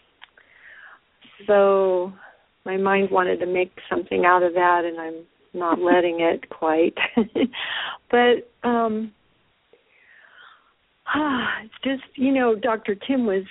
so 1.47 2.11
my 2.65 2.77
mind 2.77 3.09
wanted 3.11 3.39
to 3.39 3.45
make 3.45 3.71
something 3.89 4.25
out 4.25 4.41
of 4.41 4.53
that 4.53 4.81
and 4.85 4.99
I'm 4.99 5.25
not 5.53 5.79
letting 5.79 6.19
it 6.21 6.49
quite. 6.49 6.95
but 8.11 8.49
um 8.67 9.11
ah, 11.13 11.59
just 11.83 12.03
you 12.15 12.33
know 12.33 12.55
Dr. 12.55 12.95
Tim 12.95 13.25
was 13.25 13.43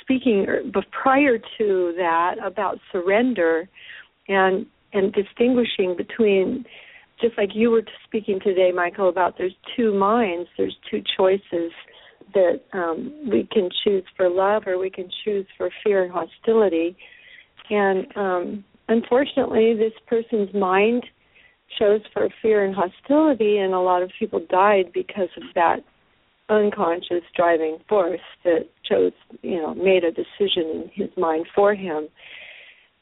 speaking 0.00 0.46
er, 0.48 0.62
prior 1.02 1.38
to 1.58 1.94
that 1.96 2.36
about 2.44 2.78
surrender 2.90 3.68
and 4.28 4.66
and 4.92 5.12
distinguishing 5.12 5.94
between 5.96 6.64
just 7.20 7.36
like 7.38 7.50
you 7.54 7.70
were 7.70 7.82
speaking 8.04 8.38
today 8.42 8.72
Michael 8.74 9.08
about 9.08 9.36
there's 9.38 9.54
two 9.76 9.94
minds 9.94 10.48
there's 10.56 10.76
two 10.90 11.02
choices 11.16 11.72
that 12.34 12.60
um 12.72 13.12
we 13.30 13.48
can 13.52 13.68
choose 13.84 14.04
for 14.16 14.28
love 14.28 14.64
or 14.66 14.78
we 14.78 14.90
can 14.90 15.08
choose 15.24 15.46
for 15.56 15.70
fear 15.84 16.04
and 16.04 16.12
hostility 16.12 16.96
and 17.70 18.06
um 18.16 18.64
unfortunately 18.88 19.74
this 19.74 19.92
person's 20.06 20.52
mind 20.54 21.04
chose 21.78 22.00
for 22.12 22.28
fear 22.42 22.64
and 22.64 22.74
hostility, 22.74 23.58
and 23.58 23.74
a 23.74 23.80
lot 23.80 24.02
of 24.02 24.10
people 24.18 24.40
died 24.48 24.92
because 24.92 25.28
of 25.36 25.42
that 25.54 25.80
unconscious 26.48 27.24
driving 27.34 27.78
force 27.88 28.20
that 28.44 28.68
chose, 28.88 29.12
you 29.42 29.56
know, 29.56 29.74
made 29.74 30.04
a 30.04 30.12
decision 30.12 30.84
in 30.84 30.90
his 30.94 31.10
mind 31.16 31.46
for 31.54 31.74
him. 31.74 32.08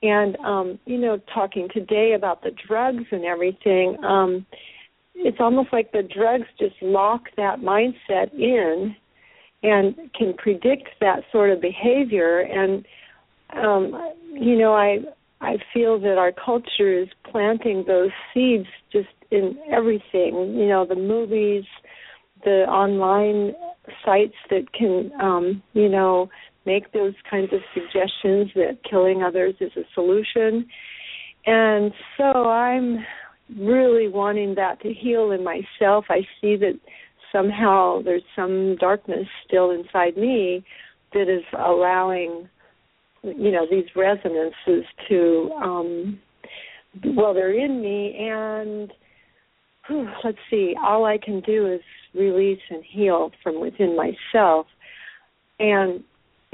And 0.05 0.37
um, 0.37 0.79
you 0.85 0.99
know, 0.99 1.19
talking 1.33 1.69
today 1.73 2.13
about 2.15 2.43
the 2.43 2.51
drugs 2.67 3.05
and 3.11 3.25
everything, 3.25 3.97
um, 4.05 4.47
it's 5.15 5.39
almost 5.41 5.73
like 5.73 5.93
the 5.93 6.03
drugs 6.03 6.47
just 6.59 6.75
lock 6.83 7.23
that 7.37 7.61
mindset 7.61 8.33
in 8.35 8.95
and 9.63 9.95
can 10.15 10.35
predict 10.35 10.89
that 11.01 11.21
sort 11.33 11.51
of 11.51 11.61
behavior. 11.61 12.41
And 12.41 12.85
um 13.53 14.13
you 14.33 14.57
know 14.57 14.75
i 14.75 14.99
i 15.41 15.57
feel 15.73 15.99
that 15.99 16.19
our 16.19 16.33
culture 16.33 17.03
is 17.03 17.09
planting 17.31 17.85
those 17.87 18.11
seeds 18.33 18.67
just 18.93 19.09
in 19.31 19.57
everything 19.71 20.55
you 20.57 20.67
know 20.67 20.87
the 20.87 20.95
movies 20.95 21.65
the 22.45 22.65
online 22.69 23.55
sites 24.05 24.35
that 24.51 24.73
can 24.73 25.11
um 25.21 25.63
you 25.73 25.89
know 25.89 26.29
make 26.67 26.93
those 26.93 27.15
kinds 27.29 27.53
of 27.53 27.61
suggestions 27.73 28.51
that 28.55 28.79
killing 28.89 29.23
others 29.23 29.55
is 29.61 29.73
a 29.77 29.83
solution. 29.95 30.67
And 31.47 31.93
so 32.17 32.49
i'm 32.49 33.05
really 33.59 34.09
wanting 34.09 34.55
that 34.55 34.81
to 34.81 34.93
heal 34.93 35.31
in 35.31 35.45
myself. 35.45 36.07
I 36.09 36.21
see 36.41 36.57
that 36.57 36.79
somehow 37.31 38.01
there's 38.03 38.23
some 38.35 38.77
darkness 38.77 39.27
still 39.47 39.71
inside 39.71 40.17
me 40.17 40.65
that 41.12 41.29
is 41.29 41.45
allowing 41.59 42.49
you 43.23 43.51
know 43.51 43.67
these 43.71 43.85
resonances 43.97 44.85
to 45.09 45.51
um 45.62 46.21
well 47.17 47.33
they're 47.33 47.59
in 47.59 47.81
me 47.81 48.15
and 48.19 48.93
whew, 49.87 50.09
let's 50.23 50.39
see 50.51 50.75
all 50.83 51.07
i 51.07 51.17
can 51.17 51.41
do 51.41 51.67
is 51.73 51.81
release 52.15 52.61
and 52.71 52.83
heal 52.85 53.31
from 53.43 53.61
within 53.61 53.97
myself. 53.97 54.67
And 55.59 56.03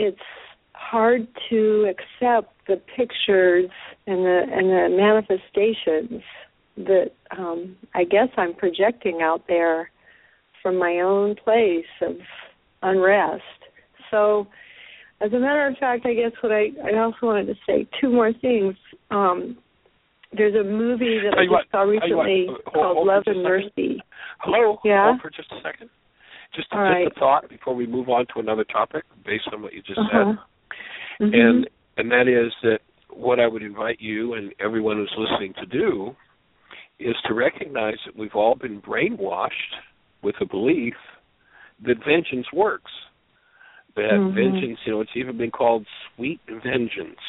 it's 0.01 0.18
hard 0.72 1.26
to 1.51 1.92
accept 1.92 2.53
the 2.66 2.80
pictures 2.96 3.70
and 4.07 4.24
the 4.24 4.42
and 4.51 4.68
the 4.68 4.96
manifestations 4.96 6.22
that 6.76 7.11
um 7.36 7.76
i 7.94 8.03
guess 8.05 8.28
i'm 8.36 8.55
projecting 8.55 9.20
out 9.22 9.42
there 9.46 9.90
from 10.62 10.78
my 10.78 11.01
own 11.01 11.34
place 11.36 11.84
of 12.03 12.16
unrest. 12.82 13.42
So, 14.11 14.46
as 15.20 15.32
a 15.32 15.38
matter 15.38 15.66
of 15.66 15.76
fact, 15.78 16.07
I 16.07 16.14
guess 16.14 16.32
what 16.40 16.53
I, 16.53 16.68
I 16.84 16.98
also 16.98 17.18
wanted 17.22 17.46
to 17.46 17.55
say 17.66 17.86
two 18.01 18.11
more 18.11 18.32
things. 18.32 18.74
Um, 19.11 19.59
there's 20.32 20.55
a 20.55 20.64
movie 20.64 21.18
that 21.24 21.36
I 21.36 21.44
just 21.44 21.51
what, 21.51 21.66
saw 21.70 21.82
recently 21.82 22.46
hold, 22.46 22.64
called 22.64 22.96
hold 22.96 23.07
Love 23.09 23.22
and 23.26 23.42
Mercy. 23.42 24.01
Hello. 24.38 24.78
Yeah. 24.84 25.11
Hold 25.11 25.20
for 25.20 25.30
just 25.30 25.51
a 25.53 25.61
second. 25.62 25.90
Just, 26.55 26.68
All 26.72 26.80
just 26.80 26.90
right. 26.90 27.07
a 27.07 27.20
thought 27.20 27.48
before 27.48 27.74
we 27.74 27.86
move 27.86 28.09
on 28.09 28.26
to 28.34 28.40
another 28.40 28.64
topic, 28.64 29.05
based 29.24 29.48
on 29.53 29.62
what 29.62 29.72
you 29.72 29.82
just 29.82 30.01
Uh-huh. 30.01 30.34
said, 30.34 30.38
Mhm. 31.20 31.34
and 31.34 31.70
and 31.96 32.11
that 32.11 32.28
is 32.28 32.53
that 32.62 32.80
what 33.11 33.38
I 33.38 33.46
would 33.46 33.62
invite 33.62 34.01
you 34.01 34.34
and 34.34 34.55
everyone 34.59 34.96
who's 34.96 35.14
listening 35.16 35.53
to 35.55 35.66
do 35.66 36.16
is 36.98 37.14
to 37.26 37.34
recognize 37.34 37.98
that 38.05 38.16
we've 38.16 38.34
all 38.34 38.55
been 38.55 38.80
brainwashed 38.80 39.74
with 40.22 40.40
a 40.40 40.44
belief 40.46 40.96
that 41.82 41.98
vengeance 42.05 42.51
works. 42.53 42.92
That 43.96 44.20
Mhm. 44.20 44.32
vengeance, 44.34 44.78
you 44.86 44.92
know, 44.92 45.01
it's 45.01 45.16
even 45.16 45.36
been 45.36 45.51
called 45.51 45.86
sweet 46.14 46.40
vengeance. 46.46 47.20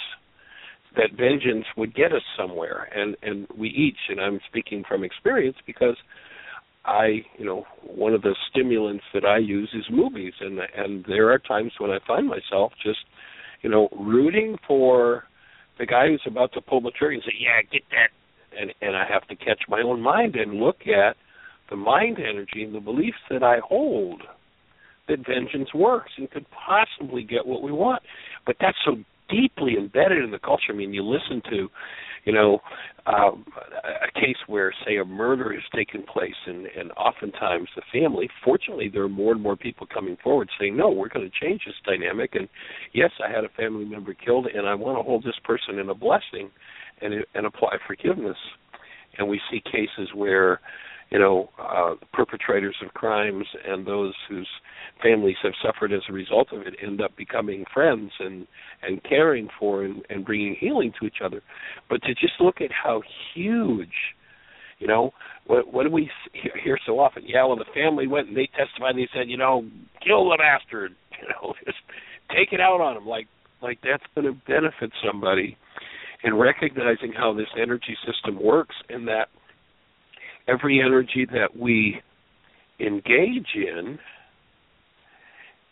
That 0.94 1.12
vengeance 1.14 1.66
would 1.76 1.94
get 1.94 2.12
us 2.14 2.24
somewhere, 2.36 2.90
and 2.94 3.16
and 3.24 3.48
we 3.56 3.70
each, 3.70 4.10
and 4.10 4.20
I'm 4.22 4.40
speaking 4.42 4.84
from 4.84 5.04
experience 5.04 5.58
because 5.66 5.98
I, 6.86 7.24
you 7.38 7.46
know, 7.46 7.66
one 7.84 8.14
of 8.14 8.22
the 8.22 8.36
stimulants 8.50 9.04
that 9.14 9.26
I 9.26 9.38
use 9.38 9.70
is 9.74 9.86
movies, 9.92 10.34
and 10.40 10.60
and 10.76 11.06
there 11.08 11.32
are 11.32 11.40
times 11.40 11.74
when 11.78 11.92
I 11.92 12.00
find 12.08 12.28
myself 12.28 12.74
just, 12.84 13.00
you 13.62 13.70
know, 13.70 13.90
rooting 14.00 14.58
for 14.68 15.26
the 15.78 15.86
guy 15.86 16.08
who's 16.08 16.24
about 16.26 16.54
to 16.54 16.62
pull 16.62 16.82
the 16.82 16.92
trigger 16.92 17.14
and 17.14 17.24
say, 17.24 17.36
"Yeah, 17.40 17.62
get 17.72 17.84
that," 17.92 18.10
and 18.60 18.74
and 18.82 18.96
I 18.96 19.06
have 19.06 19.28
to 19.28 19.36
catch 19.36 19.62
my 19.68 19.82
own 19.82 20.02
mind 20.02 20.36
and 20.36 20.56
look 20.56 20.88
at 20.88 21.18
the 21.70 21.76
mind 21.76 22.18
energy 22.20 22.64
and 22.64 22.74
the 22.74 22.80
beliefs 22.80 23.18
that 23.30 23.44
I 23.44 23.60
hold 23.60 24.24
that 25.08 25.26
vengeance 25.26 25.74
works 25.74 26.12
and 26.18 26.30
could 26.30 26.46
possibly 26.52 27.24
get 27.24 27.46
what 27.46 27.62
we 27.62 27.72
want. 27.72 28.02
But 28.46 28.56
that's 28.60 28.78
so 28.86 28.98
deeply 29.30 29.76
embedded 29.78 30.24
in 30.24 30.32
the 30.32 30.40
culture. 30.40 30.72
I 30.72 30.74
mean, 30.74 30.94
you 30.94 31.04
listen 31.04 31.42
to, 31.50 31.70
you 32.24 32.34
know, 32.34 32.60
um, 33.08 33.46
a 33.84 34.20
case 34.20 34.38
where, 34.48 34.74
say, 34.86 34.98
a 34.98 35.06
murder 35.06 35.52
has 35.54 35.64
taken 35.76 36.04
place, 36.04 36.36
and, 36.46 36.68
and 36.68 36.92
oftentimes 36.92 37.68
the 37.76 37.82
family, 37.92 38.30
fortunately, 38.46 38.90
there 38.94 39.04
are 39.04 39.10
more 39.10 39.34
and 39.34 39.42
more 39.42 39.56
people 39.56 39.88
coming 39.92 40.18
forward 40.24 40.50
saying, 40.60 40.78
no, 40.78 40.90
we're 40.90 41.10
going 41.10 41.30
to 41.30 41.46
change 41.46 41.62
this 41.66 41.76
dynamic. 41.86 42.36
And 42.36 42.48
yes, 42.94 43.10
I 43.26 43.32
had 43.32 43.44
a 43.44 43.50
family 43.50 43.86
member 43.86 44.14
killed, 44.14 44.48
and 44.54 44.68
I 44.68 44.76
want 44.76 45.00
to 45.00 45.04
hold 45.04 45.24
this 45.24 45.40
person 45.44 45.80
in 45.80 45.90
a 45.90 45.96
blessing 45.96 46.52
and, 47.02 47.26
and 47.34 47.46
apply 47.46 47.78
forgiveness. 47.88 48.38
And 49.18 49.28
we 49.28 49.42
see 49.50 49.62
cases 49.66 50.10
where 50.14 50.60
you 51.12 51.20
know, 51.20 51.50
uh, 51.60 51.96
perpetrators 52.14 52.76
of 52.86 52.94
crimes 52.94 53.46
and 53.68 53.86
those 53.86 54.14
whose 54.30 54.48
families 55.04 55.36
have 55.44 55.52
suffered 55.64 55.92
as 55.92 56.02
a 56.10 56.14
result 56.14 56.48
of 56.54 56.62
it 56.62 56.76
end 56.82 57.02
up 57.02 57.16
becoming 57.18 57.66
friends 57.74 58.12
and 58.20 58.48
and 58.82 59.04
caring 59.04 59.50
for 59.60 59.84
and, 59.84 60.04
and 60.10 60.26
bringing 60.26 60.56
healing 60.60 60.94
to 61.00 61.06
each 61.06 61.18
other. 61.24 61.42
But 61.90 62.02
to 62.04 62.14
just 62.14 62.34
look 62.40 62.62
at 62.62 62.72
how 62.72 63.02
huge, 63.34 63.94
you 64.80 64.88
know, 64.88 65.12
what 65.48 65.74
what 65.74 65.84
do 65.84 65.92
we 65.92 66.10
hear, 66.64 66.80
so 66.86 67.00
often? 67.00 67.24
Yeah, 67.28 67.46
well, 67.46 67.58
the 67.58 67.66
family 67.74 68.08
went 68.08 68.30
and 68.30 68.38
they 68.38 68.50
testified 68.58 68.96
and 68.96 69.00
they 69.00 69.10
said, 69.14 69.30
you 69.30 69.38
know, 69.38 69.66
kill 70.06 70.30
the 70.30 70.38
bastard, 70.38 70.96
you 71.22 71.28
know, 71.28 71.54
just 71.66 71.78
take 72.30 72.54
it 72.54 72.62
out 72.62 72.80
on 72.80 72.96
him, 72.96 73.06
like 73.06 73.28
like 73.62 73.80
that's 73.84 74.04
going 74.16 74.26
to 74.26 74.40
benefit 74.48 74.92
somebody. 75.06 75.58
And 76.24 76.40
recognizing 76.40 77.14
how 77.18 77.34
this 77.34 77.48
energy 77.60 77.98
system 78.06 78.42
works 78.42 78.76
and 78.90 79.08
that 79.08 79.30
every 80.48 80.82
energy 80.82 81.26
that 81.32 81.56
we 81.58 82.02
engage 82.80 83.56
in 83.56 84.00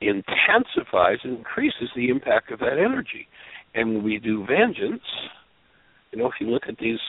intensifies 0.01 1.17
and 1.23 1.37
increases 1.37 1.89
the 1.95 2.09
impact 2.09 2.51
of 2.51 2.59
that 2.59 2.77
energy. 2.77 3.27
And 3.75 4.03
we 4.03 4.17
do 4.19 4.45
vengeance, 4.45 5.03
you 6.11 6.19
know, 6.19 6.27
if 6.27 6.33
you 6.39 6.47
look 6.47 6.63
at 6.67 6.77
these 6.77 6.99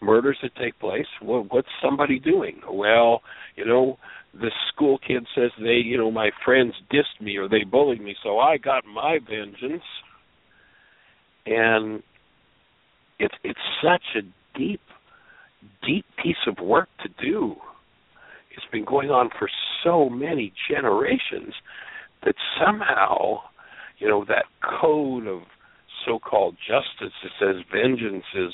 murders 0.00 0.38
that 0.42 0.54
take 0.56 0.78
place, 0.78 1.06
well, 1.22 1.46
what's 1.48 1.68
somebody 1.82 2.18
doing? 2.18 2.60
Well, 2.70 3.22
you 3.56 3.64
know, 3.64 3.98
the 4.34 4.50
school 4.72 4.98
kid 4.98 5.26
says 5.34 5.50
they, 5.58 5.80
you 5.84 5.96
know, 5.96 6.10
my 6.10 6.30
friends 6.44 6.74
dissed 6.92 7.24
me 7.24 7.36
or 7.36 7.48
they 7.48 7.64
bullied 7.64 8.02
me, 8.02 8.14
so 8.22 8.38
I 8.38 8.58
got 8.58 8.84
my 8.84 9.18
vengeance. 9.18 9.82
And 11.46 12.02
it's 13.18 13.34
it's 13.44 13.58
such 13.82 14.02
a 14.16 14.58
deep 14.58 14.80
deep 15.86 16.04
piece 16.22 16.36
of 16.46 16.64
work 16.64 16.88
to 17.02 17.08
do. 17.22 17.56
It's 18.56 18.66
been 18.72 18.84
going 18.84 19.10
on 19.10 19.30
for 19.38 19.48
so 19.84 20.08
many 20.08 20.52
generations 20.70 21.54
that 22.24 22.34
somehow, 22.58 23.40
you 23.98 24.08
know, 24.08 24.24
that 24.26 24.46
code 24.80 25.26
of 25.26 25.42
so-called 26.06 26.56
justice 26.66 27.14
that 27.22 27.30
says 27.38 27.56
vengeance 27.72 28.24
is 28.34 28.52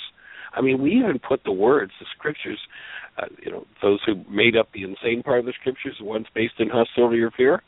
I 0.55 0.61
mean, 0.61 0.83
we 0.83 0.93
even 0.93 1.19
put 1.19 1.45
the 1.45 1.53
words, 1.53 1.93
the 1.99 2.07
scriptures, 2.17 2.59
uh, 3.19 3.27
you 3.43 3.51
know, 3.51 3.67
those 3.81 4.01
who 4.07 4.17
made 4.31 4.57
up 4.57 4.69
the 4.73 4.83
insane 4.83 5.23
part 5.23 5.41
of 5.41 5.47
the 5.47 5.55
scriptures, 5.59 5.97
the 5.99 6.05
ones 6.05 6.27
based 6.35 6.55
in 6.59 6.69
hostility 6.69 7.21
or 7.21 7.31
fear, 7.31 7.63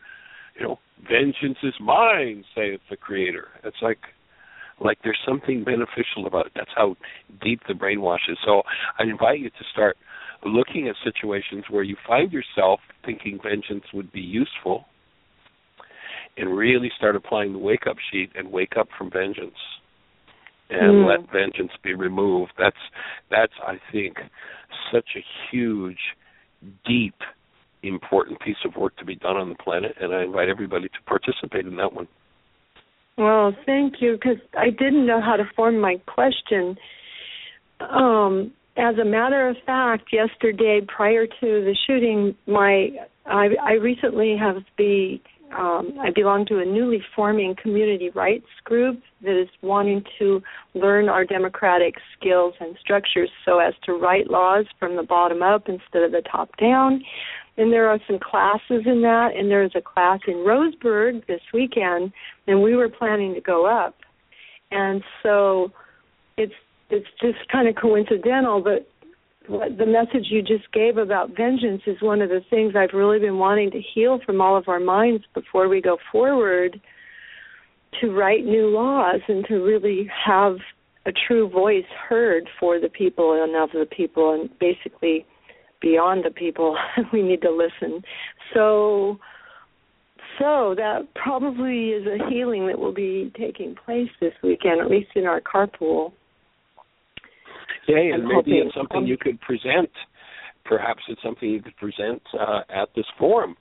you 0.58 0.66
know, 0.66 0.78
vengeance 1.02 1.58
is 1.62 1.74
mine, 1.80 2.44
saith 2.54 2.80
the 2.90 2.96
Creator. 2.96 3.48
It's 3.64 3.76
like, 3.82 3.98
like 4.80 4.98
there's 5.04 5.18
something 5.26 5.64
beneficial 5.64 6.26
about 6.26 6.46
it. 6.46 6.52
That's 6.54 6.70
how 6.74 6.96
deep 7.42 7.60
the 7.68 7.74
brainwash 7.74 8.28
is. 8.28 8.38
So 8.44 8.62
I 8.98 9.04
invite 9.04 9.40
you 9.40 9.50
to 9.50 9.64
start 9.72 9.96
looking 10.44 10.88
at 10.88 10.96
situations 11.04 11.64
where 11.70 11.82
you 11.82 11.96
find 12.06 12.32
yourself 12.32 12.80
thinking 13.04 13.38
vengeance 13.42 13.84
would 13.94 14.12
be 14.12 14.20
useful 14.20 14.84
and 16.36 16.56
really 16.56 16.90
start 16.96 17.16
applying 17.16 17.52
the 17.52 17.58
wake 17.58 17.86
up 17.88 17.96
sheet 18.10 18.30
and 18.34 18.50
wake 18.50 18.76
up 18.76 18.88
from 18.98 19.10
vengeance 19.10 19.56
and 20.70 21.04
Mm. 21.04 21.06
let 21.06 21.30
vengeance 21.30 21.72
be 21.82 21.94
removed. 21.94 22.52
That's 22.56 22.76
that's 23.30 23.52
I 23.60 23.78
think 23.92 24.18
such 24.90 25.16
a 25.16 25.24
huge, 25.50 26.00
deep, 26.84 27.14
important 27.82 28.40
piece 28.40 28.62
of 28.64 28.76
work 28.76 28.96
to 28.96 29.04
be 29.04 29.14
done 29.14 29.36
on 29.36 29.48
the 29.50 29.54
planet 29.54 29.96
and 30.00 30.14
I 30.14 30.22
invite 30.22 30.48
everybody 30.48 30.88
to 30.88 31.02
participate 31.06 31.66
in 31.66 31.76
that 31.76 31.92
one. 31.92 32.08
Well, 33.16 33.54
thank 33.64 33.94
you, 34.00 34.14
because 34.14 34.38
I 34.58 34.70
didn't 34.70 35.06
know 35.06 35.20
how 35.20 35.36
to 35.36 35.44
form 35.54 35.78
my 35.78 35.96
question. 36.06 36.76
Um, 37.80 38.52
as 38.76 38.96
a 38.98 39.04
matter 39.04 39.48
of 39.48 39.56
fact, 39.64 40.12
yesterday 40.12 40.80
prior 40.86 41.26
to 41.26 41.32
the 41.40 41.76
shooting, 41.86 42.34
my 42.46 42.88
I, 43.26 43.48
I 43.62 43.72
recently 43.74 44.36
have 44.38 44.56
the 44.76 45.18
um, 45.56 45.96
I 46.00 46.10
belong 46.10 46.46
to 46.46 46.58
a 46.58 46.64
newly 46.64 47.00
forming 47.14 47.54
community 47.62 48.10
rights 48.10 48.48
group 48.64 49.00
that 49.22 49.40
is 49.40 49.48
wanting 49.62 50.02
to 50.18 50.42
learn 50.74 51.08
our 51.08 51.24
democratic 51.24 51.94
skills 52.18 52.54
and 52.58 52.76
structures 52.80 53.30
so 53.44 53.60
as 53.60 53.74
to 53.84 53.92
write 53.92 54.28
laws 54.28 54.64
from 54.80 54.96
the 54.96 55.04
bottom 55.04 55.42
up 55.42 55.68
instead 55.68 56.02
of 56.02 56.10
the 56.10 56.22
top 56.30 56.50
down. 56.56 57.02
And 57.56 57.72
there 57.72 57.88
are 57.88 58.00
some 58.08 58.18
classes 58.18 58.82
in 58.84 59.02
that, 59.02 59.30
and 59.36 59.50
there's 59.50 59.72
a 59.76 59.80
class 59.80 60.20
in 60.26 60.44
Roseburg 60.44 61.26
this 61.26 61.40
weekend, 61.52 62.12
and 62.46 62.62
we 62.62 62.74
were 62.74 62.88
planning 62.88 63.34
to 63.34 63.40
go 63.40 63.66
up. 63.66 63.94
And 64.70 65.02
so 65.22 65.70
it's 66.36 66.52
it's 66.90 67.06
just 67.20 67.48
kind 67.50 67.68
of 67.68 67.76
coincidental, 67.76 68.60
but 68.60 68.88
what 69.46 69.76
the 69.78 69.86
message 69.86 70.26
you 70.30 70.42
just 70.42 70.70
gave 70.72 70.96
about 70.96 71.36
vengeance 71.36 71.82
is 71.86 71.96
one 72.00 72.22
of 72.22 72.28
the 72.28 72.40
things 72.50 72.74
I've 72.76 72.94
really 72.94 73.18
been 73.18 73.38
wanting 73.38 73.70
to 73.72 73.80
heal 73.94 74.18
from 74.24 74.40
all 74.40 74.56
of 74.56 74.68
our 74.68 74.80
minds 74.80 75.24
before 75.34 75.68
we 75.68 75.80
go 75.80 75.98
forward 76.10 76.80
to 78.00 78.10
write 78.10 78.44
new 78.44 78.68
laws 78.68 79.20
and 79.28 79.44
to 79.46 79.56
really 79.56 80.08
have 80.24 80.56
a 81.06 81.12
true 81.26 81.48
voice 81.48 81.84
heard 82.08 82.48
for 82.58 82.80
the 82.80 82.88
people 82.88 83.42
and 83.42 83.54
of 83.54 83.70
the 83.72 83.86
people 83.94 84.34
and 84.34 84.50
basically 84.58 85.26
beyond 85.84 86.24
the 86.24 86.30
people 86.30 86.76
we 87.12 87.22
need 87.22 87.42
to 87.42 87.50
listen. 87.50 88.02
So 88.54 89.18
so 90.38 90.74
that 90.76 91.06
probably 91.14 91.90
is 91.90 92.06
a 92.06 92.28
healing 92.28 92.66
that 92.66 92.78
will 92.78 92.94
be 92.94 93.30
taking 93.38 93.76
place 93.84 94.08
this 94.20 94.32
weekend 94.42 94.80
at 94.80 94.90
least 94.90 95.10
in 95.14 95.26
our 95.26 95.40
carpool. 95.40 96.12
Yay, 97.86 98.10
and 98.10 98.22
I'm 98.22 98.28
maybe 98.28 98.34
hoping- 98.34 98.62
it's 98.66 98.74
something 98.74 99.06
you 99.06 99.18
could 99.18 99.40
present. 99.42 99.90
Perhaps 100.64 101.02
it's 101.08 101.22
something 101.22 101.48
you 101.48 101.60
could 101.60 101.76
present 101.76 102.22
uh, 102.40 102.62
at 102.70 102.88
this 102.96 103.04
forum, 103.18 103.54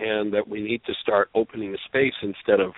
and 0.00 0.32
that 0.32 0.48
we 0.48 0.62
need 0.62 0.82
to 0.86 0.92
start 1.00 1.30
opening 1.34 1.76
space 1.86 2.14
instead 2.22 2.60
of 2.60 2.72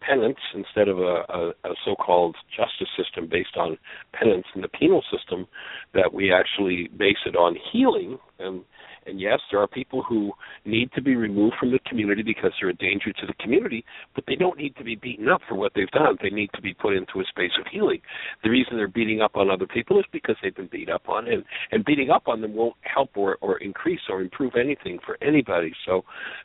penance, 0.00 0.38
instead 0.54 0.88
of 0.88 0.98
a, 0.98 1.24
a, 1.28 1.48
a 1.64 1.74
so-called 1.84 2.36
justice 2.56 2.88
system 2.96 3.28
based 3.30 3.56
on 3.56 3.78
penance 4.12 4.44
in 4.54 4.60
the 4.60 4.68
penal 4.68 5.02
system, 5.10 5.46
that 5.94 6.12
we 6.12 6.32
actually 6.32 6.88
base 6.96 7.16
it 7.26 7.36
on 7.36 7.56
healing 7.72 8.18
and 8.38 8.62
and 9.06 9.20
yes, 9.20 9.40
there 9.50 9.60
are 9.60 9.66
people 9.68 10.02
who 10.02 10.32
need 10.64 10.90
to 10.92 11.02
be 11.02 11.14
removed 11.16 11.56
from 11.58 11.70
the 11.70 11.78
community 11.88 12.22
because 12.22 12.52
they're 12.60 12.70
a 12.70 12.74
danger 12.74 13.12
to 13.12 13.26
the 13.26 13.34
community, 13.40 13.84
but 14.14 14.24
they 14.26 14.34
don't 14.34 14.58
need 14.58 14.74
to 14.76 14.84
be 14.84 14.96
beaten 14.96 15.28
up 15.28 15.40
for 15.48 15.54
what 15.54 15.72
they've 15.74 15.90
done. 15.90 16.16
They 16.22 16.30
need 16.30 16.50
to 16.54 16.62
be 16.62 16.74
put 16.74 16.94
into 16.94 17.20
a 17.20 17.24
space 17.28 17.52
of 17.58 17.66
healing. 17.70 18.00
The 18.42 18.50
reason 18.50 18.76
they're 18.76 18.88
beating 18.88 19.20
up 19.20 19.36
on 19.36 19.50
other 19.50 19.66
people 19.66 19.98
is 19.98 20.04
because 20.12 20.36
they've 20.42 20.54
been 20.54 20.68
beat 20.70 20.90
up 20.90 21.08
on, 21.08 21.28
and 21.28 21.44
and 21.72 21.84
beating 21.84 22.10
up 22.10 22.28
on 22.28 22.40
them 22.40 22.54
won't 22.54 22.76
help 22.82 23.10
or 23.16 23.36
or 23.40 23.58
increase 23.58 24.00
or 24.08 24.20
improve 24.20 24.54
anything 24.56 24.98
for 25.04 25.16
anybody. 25.22 25.72
So, 25.86 26.04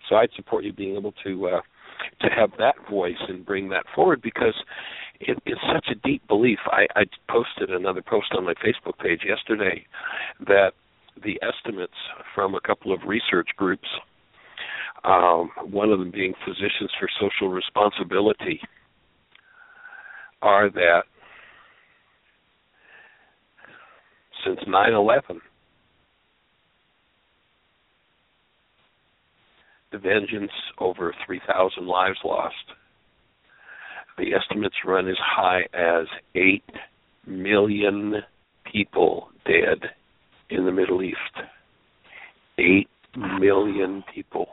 so 0.10 0.16
I'd 0.16 0.30
support 0.36 0.64
you 0.64 0.74
being 0.74 0.96
able 0.96 1.14
to. 1.24 1.48
uh 1.48 1.62
to 2.22 2.28
have 2.36 2.50
that 2.58 2.74
voice 2.90 3.14
and 3.30 3.46
bring 3.46 3.70
that 3.70 3.84
forward 3.94 4.22
because 4.24 4.56
it, 5.20 5.38
it's 5.46 5.62
such 5.74 5.86
a 5.92 6.08
deep 6.08 6.28
belief. 6.28 6.60
I, 6.66 6.88
I 6.96 7.04
posted 7.30 7.70
another 7.70 8.02
post 8.02 8.34
on 8.36 8.46
my 8.46 8.54
Facebook 8.56 8.98
page 9.00 9.22
yesterday 9.26 9.86
that 10.48 10.72
the 11.24 11.40
estimates 11.42 11.94
from 12.34 12.56
a 12.56 12.62
couple 12.62 12.94
of 12.94 13.00
research 13.06 13.50
groups, 13.58 13.88
um, 15.04 15.50
one 15.70 15.92
of 15.92 16.00
them 16.00 16.12
being 16.12 16.34
Physicians 16.46 16.92
for 17.00 17.10
Social 17.20 17.50
Responsibility, 17.50 18.60
are 20.42 20.70
that 20.70 21.04
since 24.46 24.60
9 24.68 24.94
11, 24.94 25.42
the 29.92 29.98
vengeance 29.98 30.52
over 30.80 31.14
3,000 31.26 31.86
lives 31.86 32.18
lost. 32.24 32.56
The 34.18 34.34
estimates 34.34 34.76
run 34.86 35.08
as 35.08 35.18
high 35.20 35.62
as 35.74 36.08
8 36.36 36.64
million 37.28 38.16
people 38.72 39.30
dead 39.46 39.90
in 40.52 40.66
the 40.66 40.72
Middle 40.72 41.02
East. 41.02 41.18
8 42.58 42.88
million 43.40 44.04
people. 44.14 44.48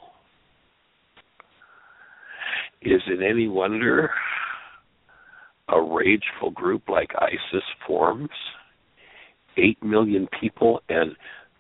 Is 2.81 3.03
it 3.07 3.21
any 3.29 3.49
wonder 3.49 4.11
a 5.69 5.81
rageful 5.81 6.51
group 6.53 6.89
like 6.89 7.11
ISIS 7.19 7.65
forms? 7.87 8.31
8 9.57 9.83
million 9.83 10.29
people, 10.41 10.81
and 10.89 11.13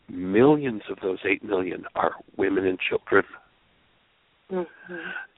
millions 0.08 0.82
of 0.90 0.98
those 1.02 1.18
8 1.28 1.44
million 1.44 1.84
are 1.94 2.12
women 2.36 2.66
and 2.66 2.78
children. 2.88 3.24
Mm-hmm. 4.50 4.94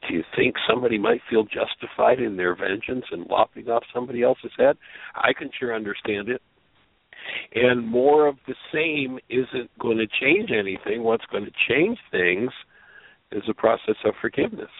Do 0.08 0.14
you 0.14 0.22
think 0.36 0.54
somebody 0.68 0.98
might 0.98 1.20
feel 1.28 1.44
justified 1.44 2.20
in 2.20 2.36
their 2.36 2.54
vengeance 2.54 3.04
and 3.10 3.26
lopping 3.26 3.68
off 3.68 3.82
somebody 3.92 4.22
else's 4.22 4.52
head? 4.56 4.76
I 5.16 5.32
can 5.36 5.50
sure 5.58 5.74
understand 5.74 6.28
it. 6.28 6.42
And 7.54 7.86
more 7.86 8.26
of 8.26 8.36
the 8.46 8.54
same 8.72 9.18
isn't 9.28 9.70
going 9.78 9.98
to 9.98 10.06
change 10.20 10.50
anything. 10.50 11.02
What's 11.02 11.24
going 11.26 11.44
to 11.44 11.52
change 11.68 11.98
things 12.10 12.50
is 13.32 13.42
a 13.48 13.54
process 13.54 13.96
of 14.04 14.14
forgiveness 14.20 14.70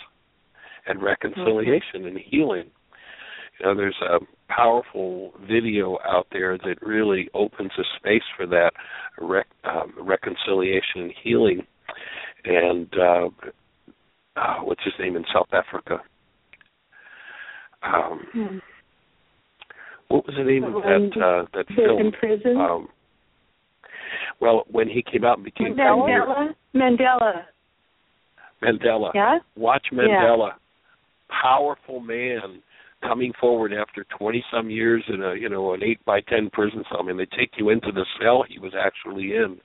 and 0.86 1.02
reconciliation 1.02 2.06
and 2.06 2.18
healing. 2.18 2.70
You 3.58 3.66
know, 3.66 3.74
there's 3.74 4.00
a 4.02 4.18
powerful 4.48 5.32
video 5.46 5.98
out 6.04 6.26
there 6.32 6.56
that 6.58 6.76
really 6.80 7.28
opens 7.34 7.70
a 7.78 7.82
space 7.98 8.22
for 8.36 8.46
that 8.46 8.72
rec- 9.20 9.46
um, 9.64 9.92
reconciliation 10.00 11.02
and 11.02 11.12
healing. 11.22 11.66
And 12.44 12.88
uh, 12.98 13.28
uh, 14.36 14.56
what's 14.62 14.82
his 14.84 14.94
name 14.98 15.16
in 15.16 15.24
South 15.32 15.48
Africa? 15.52 15.98
Um, 17.82 18.26
Hmm. 18.32 18.58
What 20.10 20.26
was 20.26 20.34
the 20.36 20.44
name 20.44 20.64
of 20.64 20.74
that 20.82 21.10
uh, 21.22 21.46
that 21.54 21.66
film? 21.74 22.00
in 22.00 22.12
prison. 22.12 22.56
Um, 22.56 22.88
well, 24.40 24.64
when 24.70 24.88
he 24.88 25.02
came 25.02 25.24
out 25.24 25.38
and 25.38 25.44
became 25.44 25.76
Mandela. 25.76 26.48
Mandela. 26.74 27.32
Mandela. 28.62 29.10
Yeah. 29.14 29.38
Watch 29.56 29.86
Mandela. 29.92 30.52
Powerful 31.42 32.00
man 32.00 32.60
coming 33.02 33.32
forward 33.40 33.72
after 33.72 34.04
twenty 34.18 34.44
some 34.52 34.68
years 34.68 35.04
in 35.08 35.22
a 35.22 35.34
you 35.34 35.48
know 35.48 35.74
an 35.74 35.82
eight 35.84 36.04
by 36.04 36.20
ten 36.22 36.50
prison 36.52 36.82
cell. 36.90 37.00
I 37.00 37.06
mean, 37.06 37.16
they 37.16 37.26
take 37.26 37.52
you 37.56 37.70
into 37.70 37.92
the 37.92 38.04
cell 38.20 38.44
he 38.48 38.58
was 38.58 38.72
actually 38.78 39.36
in. 39.36 39.58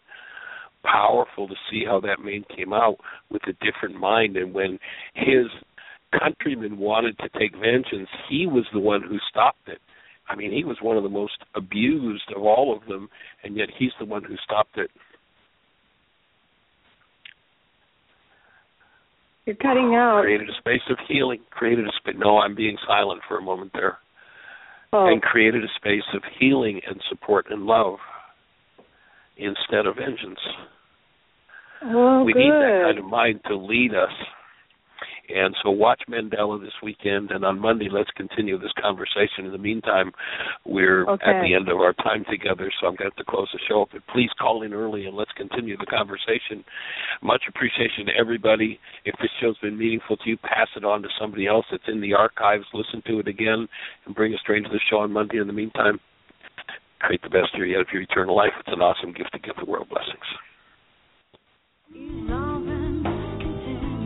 Powerful 0.84 1.48
to 1.48 1.56
see 1.72 1.84
how 1.84 2.00
that 2.02 2.24
man 2.24 2.43
came 2.56 2.72
out 2.72 2.98
with 3.32 3.41
a 3.48 3.54
different 3.66 4.00
mind, 4.00 4.38
and 4.38 4.54
when 4.54 4.78
his 5.16 5.48
countrymen 6.20 6.78
wanted 6.78 7.18
to 7.18 7.30
take 7.39 7.54
vengeance, 7.54 8.10
he 8.30 8.46
was 8.46 8.66
the 8.72 8.80
one 8.80 9.02
who 9.02 9.18
stopped 9.30 9.68
it. 9.68 9.80
I 10.28 10.36
mean, 10.36 10.52
he 10.52 10.64
was 10.64 10.78
one 10.82 10.98
of 10.98 11.04
the 11.04 11.10
most 11.10 11.38
abused 11.56 12.32
of 12.36 12.44
all 12.44 12.76
of 12.76 12.88
them, 12.88 13.10
and 13.44 13.56
yet 13.56 13.70
he's 13.78 13.92
the 14.00 14.06
one 14.06 14.24
who 14.24 14.36
stopped 14.44 14.78
it. 14.78 14.90
You're 19.46 19.56
cutting 19.58 19.94
out. 19.96 20.22
Created 20.24 20.50
a 20.50 20.58
space 20.58 20.82
of 20.90 20.98
healing. 21.08 21.42
Created 21.52 21.86
a 21.86 21.92
space. 22.02 22.16
No, 22.18 22.40
I'm 22.40 22.56
being 22.56 22.78
silent 22.88 23.22
for 23.28 23.38
a 23.38 23.42
moment 23.42 23.72
there. 23.74 24.00
Oh, 24.92 25.08
And 25.08 25.22
created 25.22 25.64
a 25.64 25.68
space 25.76 26.04
of 26.16 26.24
healing 26.40 26.82
and 26.88 27.00
support 27.10 27.46
and 27.50 27.64
love 27.66 27.98
instead 29.38 29.86
of 29.86 29.98
vengeance. 29.98 30.40
oh 31.84 32.24
we 32.24 32.34
good. 32.34 32.40
need 32.40 32.52
that 32.52 32.82
kind 32.86 33.00
of 33.00 33.06
mind 33.06 33.42
to 33.48 33.56
lead 33.56 33.92
us. 33.94 34.10
And 35.28 35.56
so 35.64 35.72
watch 35.72 36.02
Mandela 36.10 36.62
this 36.62 36.74
weekend, 36.84 37.32
and 37.32 37.44
on 37.44 37.60
Monday 37.60 37.88
let's 37.92 38.12
continue 38.12 38.60
this 38.60 38.72
conversation. 38.80 39.46
In 39.46 39.52
the 39.52 39.58
meantime, 39.58 40.12
we're 40.66 41.10
at 41.12 41.42
the 41.42 41.56
end 41.56 41.70
of 41.70 41.78
our 41.78 41.94
time 41.94 42.24
together, 42.30 42.72
so 42.80 42.88
I'm 42.88 42.96
going 42.96 43.10
to 43.10 43.16
have 43.16 43.26
to 43.26 43.32
close 43.32 43.50
the 43.52 43.60
show. 43.68 43.88
But 43.92 44.02
please 44.14 44.30
call 44.40 44.62
in 44.62 44.74
early 44.74 45.06
and 45.06 45.16
let's 45.16 45.32
continue 45.36 45.78
the 45.78 45.88
conversation. 45.88 46.64
Much 47.24 47.44
appreciation 47.50 48.06
to 48.06 48.12
everybody. 48.20 48.80
If 49.06 49.16
this 49.20 49.32
show's 49.42 49.58
been 49.60 49.78
meaningful 49.78 50.18
to 50.18 50.30
you, 50.30 50.38
pass 50.38 50.68
it 50.76 50.86
on 50.86 51.02
to 51.02 51.10
somebody 51.20 51.48
else 51.48 51.66
that's 51.72 51.84
in 51.88 52.02
the 52.02 52.14
archives. 52.14 52.66
Listen 52.74 53.02
to 53.08 53.20
it 53.20 53.28
again 53.28 53.68
and 54.06 54.16
bring 54.16 54.34
a 54.34 54.38
stranger 54.38 54.70
to 54.70 54.74
the 54.74 54.82
show 54.90 54.98
on 54.98 55.12
Monday. 55.12 55.40
In 55.40 55.48
the 55.48 55.54
meantime, 55.54 56.00
create 57.00 57.22
the 57.24 57.30
best 57.30 57.50
year 57.56 57.66
yet 57.66 57.82
of 57.82 57.88
your 57.92 58.04
eternal 58.04 58.36
life. 58.36 58.52
It's 58.60 58.70
an 58.72 58.82
awesome 58.82 59.14
gift 59.14 59.32
to 59.34 59.40
give 59.40 59.56
the 59.58 59.66
world 59.66 59.90
blessings. 59.90 62.75